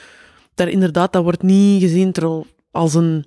[0.55, 3.25] daar inderdaad, dat wordt niet gezien terwijl als een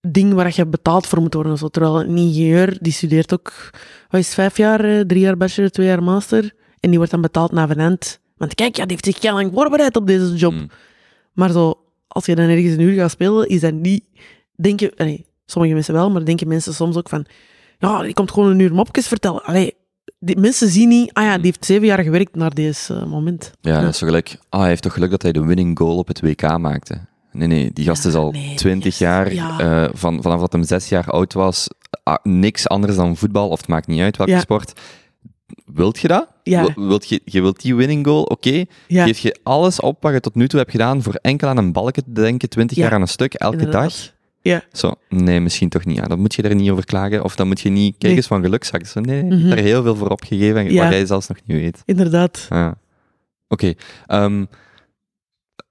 [0.00, 1.58] ding waar je betaald voor moet worden.
[1.58, 1.68] Zo.
[1.68, 3.70] Terwijl een ingenieur, die studeert ook,
[4.08, 6.54] wat is het, vijf jaar, eh, drie jaar bachelor, twee jaar master.
[6.86, 8.20] En die wordt dan betaald na van end.
[8.36, 10.52] Want kijk, ja, die heeft zich heel lang voorbereid op deze job.
[10.52, 10.70] Mm.
[11.32, 11.74] Maar zo,
[12.08, 14.04] als je dan ergens een uur gaat spelen, is dat niet...
[14.56, 17.26] Denk je, nee, sommige mensen wel, maar denken mensen soms ook van...
[17.78, 19.42] Ja, die komt gewoon een uur mopjes vertellen.
[19.44, 19.74] Allee,
[20.18, 21.12] die mensen zien niet...
[21.12, 23.52] Ah ja, die heeft zeven jaar gewerkt naar deze eh, moment.
[23.60, 24.38] Ja, dat is zo gelijk.
[24.48, 27.00] Ah, hij heeft toch geluk dat hij de winning goal op het WK maakte.
[27.32, 29.58] Nee, nee, die gast Ja, is al nee, die 20 gast- jaar, ja.
[29.58, 31.68] eh, van, vanaf dat hij zes jaar oud was,
[32.02, 34.40] ah, niks anders dan voetbal, of het maakt niet uit welke Ja.
[34.40, 34.80] sport.
[35.64, 36.28] Wilt je dat?
[36.42, 36.72] Ja.
[36.74, 38.64] Wil- Wilt je, je wilt die winning goal, oké.
[38.86, 41.56] Ja, Geef je alles op wat je tot nu toe hebt gedaan voor enkel aan
[41.56, 43.82] een balken te denken, 20 Ja, jaar aan een stuk, elke inderdaad.
[43.82, 44.14] dag?
[44.40, 44.62] Ja.
[44.72, 45.96] Zo, nee, misschien toch niet.
[45.96, 48.16] Ja, dan moet je er niet over klagen, of dan moet je niet, kijk Nee.
[48.16, 48.86] eens van gelukzak.
[48.86, 49.48] Zo, nee, je hebt Mhm.
[49.48, 50.82] daar heel veel voor opgegeven, en Ja.
[50.82, 51.82] wat jij zelfs nog niet weet.
[51.84, 52.46] inderdaad.
[52.48, 52.70] Ah.
[53.48, 53.74] Oké.
[54.06, 54.44] ehm,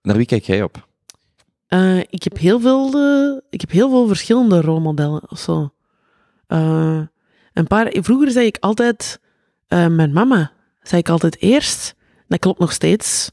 [0.01, 0.87] naar wie kijk jij op?
[1.67, 5.69] Eh, ik, heb heel veel, eh, ik heb heel veel verschillende rolmodellen of zo.
[6.47, 7.01] Eh,
[7.53, 9.19] een paar, vroeger zei ik altijd
[9.67, 10.51] eh, mijn mama.
[10.81, 11.95] Zei ik altijd eerst.
[12.27, 13.31] Dat klopt nog steeds.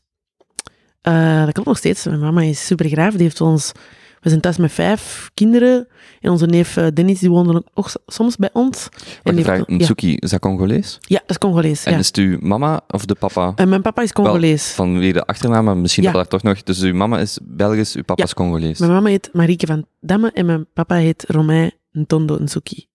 [1.01, 2.05] Eh, dat klopt nog steeds.
[2.05, 3.13] Mijn mama is super graaf.
[3.13, 3.73] Die heeft ons...
[4.21, 5.89] We zijn thuis met vijf kinderen.
[6.21, 8.89] En onze neef eh, Dennis, die woonde ook soms bij ons.
[9.23, 10.17] Wacht, die vraag, heeft- ja.
[10.19, 10.99] Is dat Congolees?
[11.01, 11.85] Ja, dat is Congolees.
[11.85, 11.99] En Ja.
[11.99, 13.53] is het uw mama of de papa?
[13.57, 14.73] En mijn papa is Congolees.
[14.73, 16.13] Vanwege de achternaam, maar misschien Ja.
[16.13, 16.63] dat toch nog...
[16.63, 18.79] Dus uw mama is Belgisch, uw papa is Congolees.
[18.79, 22.87] Mijn mama heet Marieke van Damme en mijn papa heet Romain Ntondo Nsuki.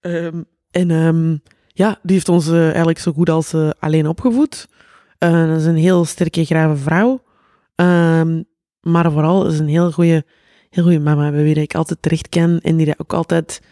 [0.00, 1.36] Ehm, en ehm,
[1.76, 4.68] ja, die heeft ons eh, eigenlijk zo goed als eh, alleen opgevoed.
[5.18, 7.22] Eh, dat is een heel sterke, grave vrouw.
[7.74, 8.42] Ehm,
[8.80, 10.24] maar vooral is een heel goede
[10.70, 13.62] heel mama, bij wie ik altijd terecht ken en die ook altijd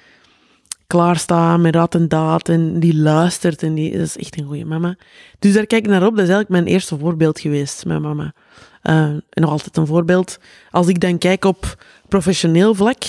[0.87, 4.97] klaarstaat met raad en daad en die luistert en die is echt een goede mama.
[5.39, 6.17] Dus daar kijk ik naar op.
[6.17, 8.35] Dat is eigenlijk mijn eerste voorbeeld geweest, mijn mama.
[8.83, 10.39] En nog altijd een voorbeeld.
[10.71, 13.03] Als ik dan kijk op professioneel vlak,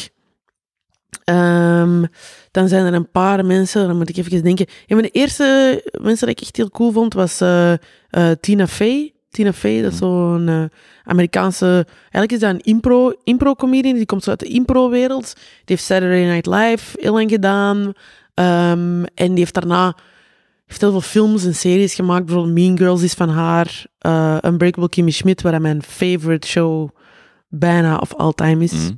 [1.23, 2.03] ehm,
[2.51, 4.65] dan zijn er een paar mensen, dan moet ik even denken.
[4.67, 7.79] Een van de eerste mensen dat ik echt heel cool vond, was eh, eh,
[8.39, 9.13] Tina Fey.
[9.29, 10.63] Tina Fey, dat is zo'n eh,
[11.03, 11.85] Amerikaanse...
[11.99, 15.33] Eigenlijk is dat een impro, impro-comedian, die komt zo uit de impro-wereld.
[15.35, 17.93] Die heeft Saturday Night Live heel lang gedaan.
[18.33, 19.95] Ehm, en die heeft daarna
[20.65, 22.25] heeft heel veel films en series gemaakt.
[22.25, 23.85] Bijvoorbeeld Mean Girls is van haar.
[24.45, 26.89] Unbreakable Kimmy Schmidt, waar dat mijn favorite show
[27.49, 28.73] bijna of all time is.
[28.73, 28.91] Mhm.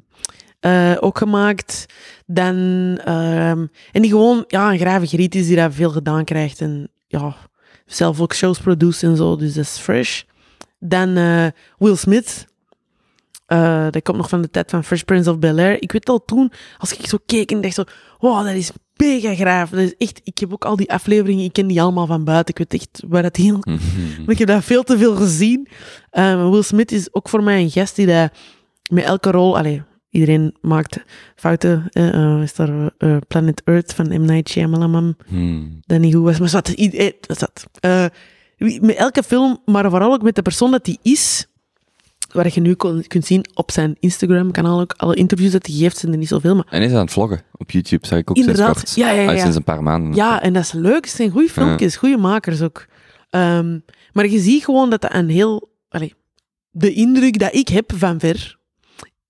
[0.60, 1.86] Eh, ook gemaakt.
[2.26, 2.56] Dan,
[3.04, 6.62] ehm, en die gewoon, ja, een grave griet is die daar veel gedaan krijgt.
[6.62, 7.36] En ja,
[7.86, 10.22] zelf ook shows produce en zo, dus dat is fresh.
[10.80, 11.48] Dan eh,
[11.78, 12.46] Will Smith.
[13.46, 15.82] Eh, dat komt nog van de tijd van Fresh Prince of Bel-Air.
[15.82, 17.84] Ik weet al toen, als ik zo keek en dacht zo,
[18.20, 19.70] wow, dat is mega graaf.
[19.70, 22.56] Dat is echt, ik heb ook al die afleveringen, ik ken die allemaal van buiten.
[22.56, 23.60] Ik weet echt waar dat heel
[24.28, 25.68] ik heb dat veel te veel gezien.
[26.10, 28.32] Eh, maar Will Smith is ook voor mij een gast die dat
[28.90, 29.58] met elke rol...
[29.58, 29.84] Allee,
[30.18, 30.98] iedereen maakt
[31.35, 31.88] fouten.
[31.91, 34.26] eh, eh, is daar eh, Planet Earth van M.
[34.26, 35.80] Night Shyamalan, Hmm.
[35.85, 36.39] dat niet goed was.
[36.39, 36.73] Maar zat,
[37.27, 37.68] zat.
[37.80, 38.06] Eh,
[38.57, 41.45] met elke film, maar vooral ook met de persoon dat die is,
[42.31, 45.98] waar je nu kon- kunt zien op zijn Instagram-kanaal ook, alle interviews dat hij geeft,
[45.98, 48.30] zijn er niet zoveel, maar En hij is aan het vloggen op YouTube, zag ik
[48.30, 48.76] ook Inderdaad.
[48.77, 49.06] sinds kort.
[49.07, 49.41] Ja, ja, ja, Ah, ja.
[49.41, 50.14] sinds een paar maanden.
[50.15, 51.06] Ja, en dat is leuk.
[51.06, 52.85] Het zijn goede filmpjes, goede makers ook.
[53.30, 53.80] Ehm,
[54.14, 55.69] maar je ziet gewoon dat dat een heel...
[56.72, 58.57] de indruk dat ik heb van ver,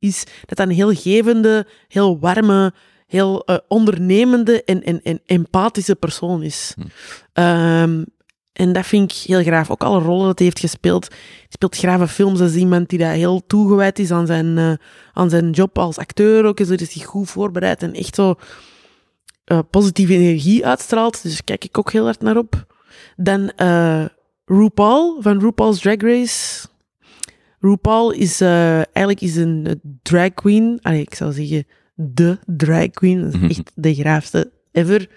[0.07, 2.73] is dat dat een heel gevende, heel warme,
[3.07, 6.73] heel eh, ondernemende en, en, en empathische persoon is.
[6.75, 6.87] Hm.
[7.33, 8.03] Ehm,
[8.53, 9.71] en dat vind ik heel graag.
[9.71, 11.07] Ook alle rollen dat hij heeft gespeeld.
[11.07, 14.73] Hij speelt grave films als iemand die dat heel toegewijd is aan zijn, eh,
[15.13, 16.57] aan zijn job als acteur ook.
[16.57, 18.35] Dus is hij goed voorbereid en echt zo
[19.43, 21.23] eh, positieve energie uitstraalt.
[21.23, 22.65] Dus daar kijk ik ook heel hard naar op.
[23.15, 23.51] Dan
[24.45, 26.67] RuPaul van RuPaul's Drag Race.
[27.59, 30.79] RuPaul is eh, eigenlijk is een eh, drag queen.
[30.81, 33.31] Allee, ik zou zeggen de drag queen.
[33.31, 35.09] Dat is echt de graafste ever.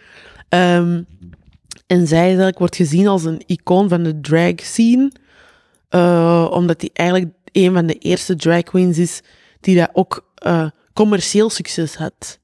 [0.49, 1.03] Ehm,
[1.87, 5.12] en zij eigenlijk wordt gezien als een icoon van de drag scene.
[5.89, 9.21] eh, omdat hij eigenlijk een van de eerste drag queens is
[9.61, 10.33] die dat ook
[10.93, 12.39] commercieel succes had.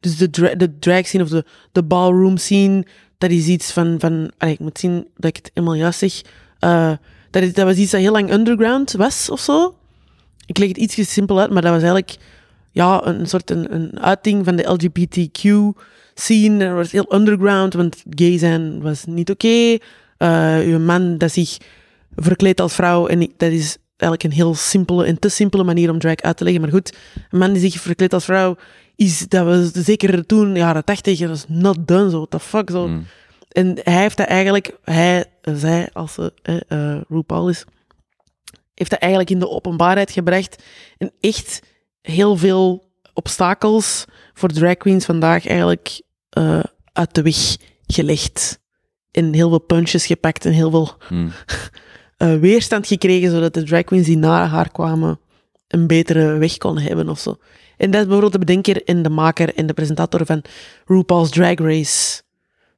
[0.00, 2.86] Dus de, dra de drag scene of de, de ballroom scene,
[3.18, 4.00] dat is iets van...
[4.00, 6.22] van allee, ik moet zien dat ik het helemaal juist zeg.
[7.30, 9.74] Dat, dat was iets dat heel lang underground was, of zo.
[10.46, 12.16] Ik leg het iets simpel uit, maar dat was eigenlijk
[12.72, 15.42] ja, een soort een, een uiting van de LGBTQ
[16.14, 16.64] scene.
[16.64, 19.78] Dat was heel underground, want gay zijn was niet oké.
[20.16, 21.56] Eh, uw man dat zich
[22.16, 25.98] verkleedt als vrouw, en dat is eigenlijk een heel simpele en te simpele manier om
[25.98, 26.62] drag uit te leggen.
[26.62, 26.96] Maar goed,
[27.30, 28.56] een man die zich verkleedt als vrouw,
[28.96, 32.70] is, dat was zeker toen, jaren tachtig, dat is not done, zo, what the fuck,
[32.70, 32.88] zo.
[32.88, 33.06] Mm.
[33.56, 36.32] En hij heeft dat eigenlijk, hij, zij, als ze
[36.68, 37.64] eh, RuPaul is,
[38.74, 40.62] heeft dat eigenlijk in de openbaarheid gebracht
[40.98, 41.62] en echt
[42.02, 44.04] heel veel obstakels
[44.34, 46.62] voor drag queens vandaag eigenlijk eh,
[46.92, 47.56] uit de weg
[47.86, 48.60] gelegd.
[49.10, 51.32] En heel veel punches gepakt en heel veel Mm.
[52.16, 55.20] eh, weerstand gekregen, zodat de drag queens die na haar kwamen
[55.68, 57.38] een betere weg konden hebben of zo.
[57.76, 60.42] En dat is bijvoorbeeld de bedenker en de maker en de presentator van
[60.84, 62.24] RuPaul's Drag Race.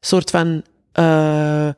[0.00, 0.62] Soort van
[0.92, 1.68] eh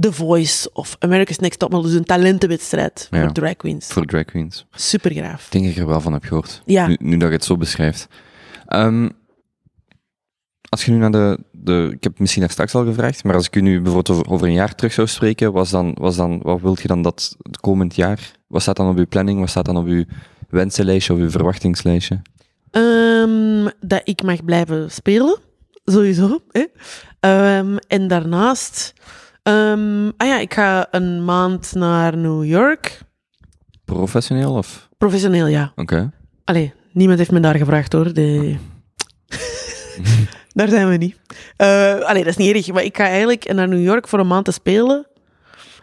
[0.00, 3.22] The Voice of America's Next Top Model, dus een talentenwedstrijd Ja.
[3.22, 3.86] voor drag queens.
[3.86, 4.66] Voor drag queens.
[4.70, 5.44] Super graaf.
[5.46, 6.62] Ik denk dat ik er wel van heb gehoord.
[6.64, 6.86] Ja.
[6.86, 8.06] Nu, nu dat je het zo beschrijft.
[8.66, 9.08] Ehm,
[10.68, 11.86] als je nu naar de, de...
[11.92, 14.32] Ik heb het misschien daar straks al gevraagd, maar als ik u nu bijvoorbeeld over,
[14.32, 17.36] over een jaar terug zou spreken, was dan, was dan, wat wilt je dan dat
[17.42, 18.30] het komend jaar?
[18.46, 19.40] Wat staat dan op uw planning?
[19.40, 20.04] Wat staat dan op uw
[20.48, 22.22] wensenlijstje of uw verwachtingslijstje?
[22.70, 25.38] Ehm, dat ik mag blijven spelen,
[25.84, 26.40] sowieso.
[26.50, 26.64] Hè?
[27.20, 28.92] Ehm, en daarnaast,
[29.42, 33.00] ehm, ah ja, ik ga een maand naar New York.
[33.84, 34.88] Professioneel of?
[34.98, 35.72] Professioneel, ja.
[35.76, 36.10] Oké.
[36.44, 38.12] Allee, niemand heeft me daar gevraagd hoor.
[38.12, 38.56] De...
[40.52, 41.16] daar zijn we niet.
[41.56, 42.72] Eh allee, dat is niet erg.
[42.72, 45.06] Maar ik ga eigenlijk naar New York voor een maand te spelen.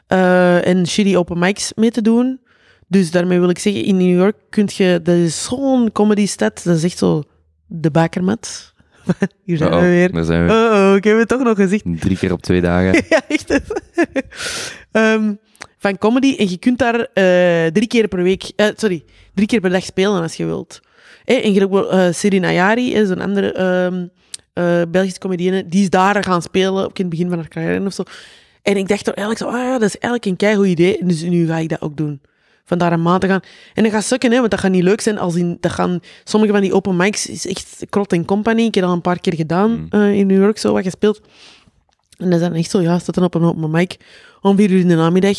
[0.07, 2.39] eh, en shitty open mics mee te doen.
[2.87, 4.99] Dus daarmee wil ik zeggen, in New York kun je...
[5.03, 6.61] Dat is zo'n comedy-stad.
[6.63, 7.23] Dat is echt zo
[7.65, 8.73] de bakermat.
[9.45, 10.11] Hier zijn Uh-oh, we weer.
[10.11, 10.51] Daar zijn we.
[10.51, 11.83] Oh, ik heb het toch nog gezegd.
[11.99, 13.03] Drie keer op twee dagen.
[13.09, 13.59] ja, echt.
[14.91, 15.33] Ehm,
[15.77, 16.35] van comedy.
[16.37, 19.03] En je kunt daar eh, drie keer per week, eh, sorry,
[19.33, 20.79] drie keer per dag spelen als je wilt.
[21.25, 24.05] Eh, en uh, Sirin Ayari, is een andere ehm,
[24.53, 27.85] eh, Belgische comedienne, die is daar gaan spelen, ook in het begin van haar carrière
[27.85, 28.03] of zo.
[28.61, 31.05] En ik dacht toch eigenlijk zo, ah dat is eigenlijk een keigoed idee.
[31.05, 32.21] Dus nu ga ik dat ook doen.
[32.67, 33.39] Vandaar een maand te gaan.
[33.73, 35.99] En dat gaat sukken, hè, want dat gaat niet leuk zijn als in, dat gaan,
[36.23, 38.61] sommige van die open mics is echt Krot en Company.
[38.61, 39.87] Ik heb dat al een paar keer gedaan Mm.
[39.89, 41.21] eh, in New York, zo wat gespeeld.
[42.17, 43.97] En dat is dan echt zo, ja, staat dan op een open mic
[44.41, 45.37] om vier uur in de namiddag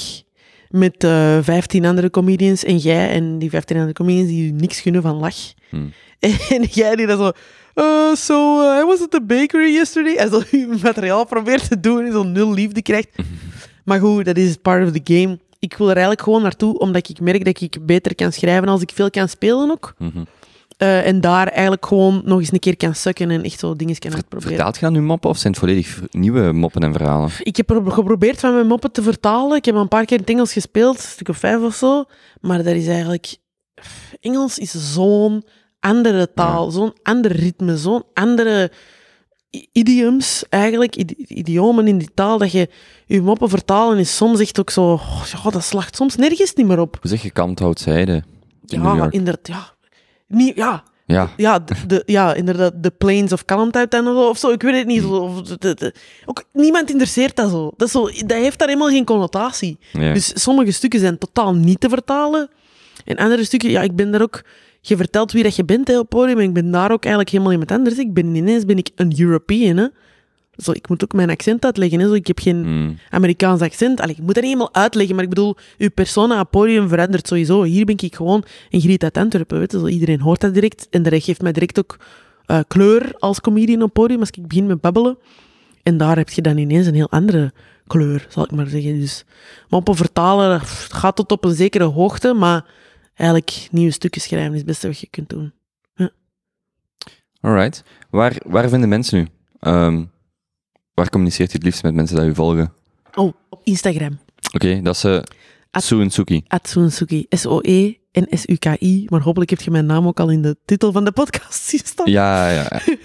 [0.69, 5.03] met eh 15 andere comedians en jij en die 15 andere comedians die niks gunnen
[5.03, 5.37] van lach.
[5.69, 5.93] Hmm.
[6.49, 7.33] En jij die dan zo,
[7.75, 10.15] uh, so uh, I was at the bakery yesterday.
[10.17, 13.09] En zo je materiaal probeert te doen en zo nul liefde krijgt.
[13.85, 15.39] maar goed, dat is part of the game.
[15.59, 18.83] Ik wil er eigenlijk gewoon naartoe, omdat ik merk dat ik beter kan schrijven als
[18.83, 19.95] ik veel kan spelen ook.
[19.99, 20.25] Mhm.
[20.77, 23.99] Eh, en daar eigenlijk gewoon nog eens een keer kan sukken en echt zo dingen
[23.99, 24.55] kan uitproberen.
[24.55, 27.31] Vertaalt je uw moppen of zijn het volledig nieuwe moppen en verhalen?
[27.43, 29.57] Ik heb pro- geprobeerd van mijn moppen te vertalen.
[29.57, 32.05] Ik heb een paar keer in het Engels gespeeld, een stuk of vijf of zo.
[32.41, 33.37] Maar dat is eigenlijk...
[34.21, 35.45] Engels is zo'n
[35.81, 38.71] andere taal, zo'n ander ritme, zo'n andere
[39.73, 42.69] idioms, eigenlijk, id- idiomen in die taal, dat je
[43.07, 44.83] je moppen vertalen is soms echt ook zo...
[44.93, 46.97] oh, ja, dat slacht soms nergens niet meer op.
[47.01, 48.13] Hoe zeg je kanthout-zijde
[48.67, 49.13] in New Ja, York?
[49.13, 49.71] inderdaad, ja.
[50.27, 54.51] Niet, ja, Ja, ja, de, de- ja, inderdaad, de Plains of Kalmthout dan of zo,
[54.51, 55.05] ik weet het niet.
[55.05, 55.95] Of de- de- de-
[56.27, 57.71] ook, niemand interesseert dat zo.
[57.77, 58.05] Dat, zo.
[58.05, 59.79] dat heeft daar helemaal geen connotatie.
[59.93, 60.13] ja.
[60.13, 62.51] Dus sommige stukken zijn totaal niet te vertalen.
[63.05, 64.43] En andere stukken, ja, ik ben daar ook...
[64.89, 67.31] Je vertelt wie dat je bent hè, op podium, en ik ben daar ook eigenlijk
[67.31, 67.99] helemaal iemand anders.
[67.99, 69.87] Ik ben ineens ben ik een European, hè.
[70.57, 72.01] Zo, ik moet ook mijn accent uitleggen.
[72.01, 72.07] Hè.
[72.07, 72.99] Zo, ik heb geen Hmm.
[73.11, 74.01] Amerikaans accent.
[74.01, 77.29] Allee, ik moet dat niet helemaal uitleggen, maar ik bedoel, uw persona op podium verandert
[77.29, 77.63] sowieso.
[77.63, 79.59] Hier ben ik gewoon een griet uit Antwerpen.
[79.59, 79.79] Weet je?
[79.79, 80.87] Zo, iedereen hoort dat direct.
[80.91, 81.99] En dat geeft mij direct ook
[82.47, 85.19] eh, kleur als comedian op podium, als ik begin met babbelen.
[85.83, 87.53] En daar heb je dan ineens een heel andere
[87.87, 89.01] kleur, zal ik maar zeggen.
[89.01, 89.25] Dus
[89.85, 92.65] vertalen pff, het gaat tot op een zekere hoogte, maar
[93.19, 95.53] eigenlijk nieuwe stukken schrijven is het beste wat je kunt doen.
[97.41, 97.83] Alright.
[98.11, 99.27] Waar, waar vinden mensen u?
[99.61, 100.05] Ehm,
[100.95, 102.73] waar communiceert u het liefst met mensen die u volgen?
[103.15, 104.19] Oh, op Instagram.
[104.55, 105.21] Oké, dat is uh.
[105.71, 107.27] Atsunsuki.
[107.29, 109.07] S-O-E en S-U-K-I.
[109.09, 111.81] Maar hopelijk heb je mijn naam ook al in de titel van de podcast zien
[111.85, 112.11] staan.
[112.11, 112.67] Ja, ja.
[112.71, 112.81] ja.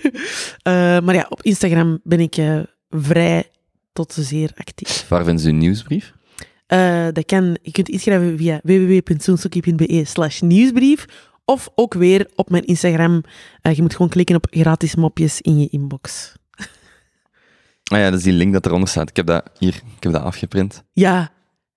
[0.64, 2.60] Eh, maar ja, op Instagram ben ik eh,
[2.90, 3.50] vrij
[3.94, 5.08] tot zeer actief.
[5.08, 6.14] Waar vinden ze uw nieuwsbrief?
[6.68, 11.06] Eh, dat kan, je kunt inschrijven via www.soensuki.be slash nieuwsbrief.
[11.46, 13.24] Of ook weer op mijn Instagram.
[13.62, 16.36] Eh, je moet gewoon klikken op gratis mopjes in je inbox.
[17.84, 19.10] Ah ja, dat is die link dat eronder staat.
[19.10, 20.84] Ik heb dat hier, ik heb dat afgeprint.
[20.94, 21.32] Ja,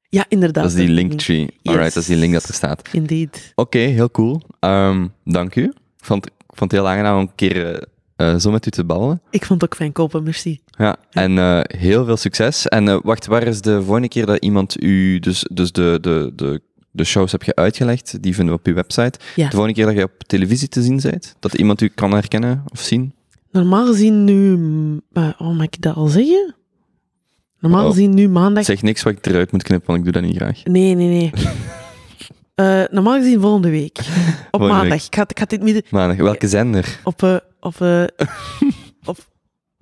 [0.09, 0.63] ja inderdaad.
[0.63, 1.49] Dat is die linktree.
[1.63, 2.89] Alright, dat is die link dat er staat.
[2.93, 3.53] Indeed.
[3.55, 4.43] Oké, heel cool.
[4.61, 5.63] Ehm, dank u.
[5.65, 7.87] Ik vond, ik vond het heel aangenaam om een keer
[8.17, 9.21] eh, zo met u te babbelen.
[9.31, 10.61] Ik vond het ook fijn kopen, merci.
[10.79, 12.67] Ja, en eh, heel veel succes.
[12.69, 16.33] En eh, wacht, waar is de volgende keer dat iemand u, dus, dus de, de,
[16.37, 16.61] de,
[16.91, 19.19] de shows heb je uitgelegd, die vinden we op uw website.
[19.35, 19.45] Ja.
[19.45, 22.65] De volgende keer dat je op televisie te zien bent, dat iemand u kan herkennen
[22.73, 23.15] of zien.
[23.51, 24.53] Normaal gezien nu...
[25.13, 26.55] eh, oh, mag ik dat al zeggen?
[27.61, 27.91] Normaal Oh.
[27.91, 28.65] gezien nu maandag...
[28.65, 30.65] Zeg niks wat ik eruit moet knippen, want ik doe dat niet graag.
[30.65, 31.31] Nee, nee, nee.
[32.57, 33.99] Eh, normaal gezien volgende week.
[33.99, 34.05] Op
[34.51, 34.89] Volgende maandag.
[34.99, 35.03] week.
[35.07, 35.83] Ik ga, ik ga dit midden...
[35.91, 36.99] Maandag, welke zender?
[37.05, 37.23] Op...
[37.23, 38.05] eh op, eh,
[39.05, 39.19] op,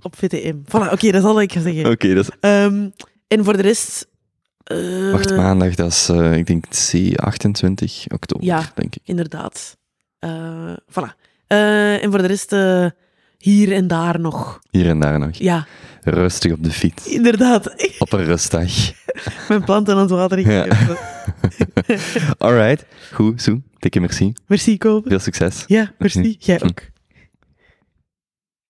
[0.03, 0.55] op VTM.
[0.65, 1.87] Voilà, oké, dat is al wat ik ga zeggen.
[1.91, 2.31] Oké, dat is...
[2.41, 2.89] Ehm,
[3.29, 4.07] en voor de rest...
[5.13, 8.63] Wacht, maandag, dat is, ik denk, C, 28 oktober, Ja.
[8.75, 9.01] denk ik.
[9.05, 9.77] Inderdaad.
[10.91, 11.17] Voilà.
[11.47, 12.51] En voor de rest
[13.39, 14.61] hier en daar nog.
[14.71, 15.31] Hier en daar nog.
[15.33, 15.67] Ja,
[16.03, 17.07] Rustig op de fiets.
[17.07, 17.95] inderdaad.
[17.99, 18.71] Op een rustdag.
[19.49, 20.67] Mijn planten aan het water Ja.
[21.75, 22.35] gegeven.
[22.39, 22.85] Alright.
[23.13, 23.61] Goed, Soe.
[23.79, 24.33] Dikke merci.
[24.47, 25.11] Merci, Kopen.
[25.11, 25.65] Veel succes.
[25.67, 26.37] Ja, merci.
[26.39, 26.93] Jij ook.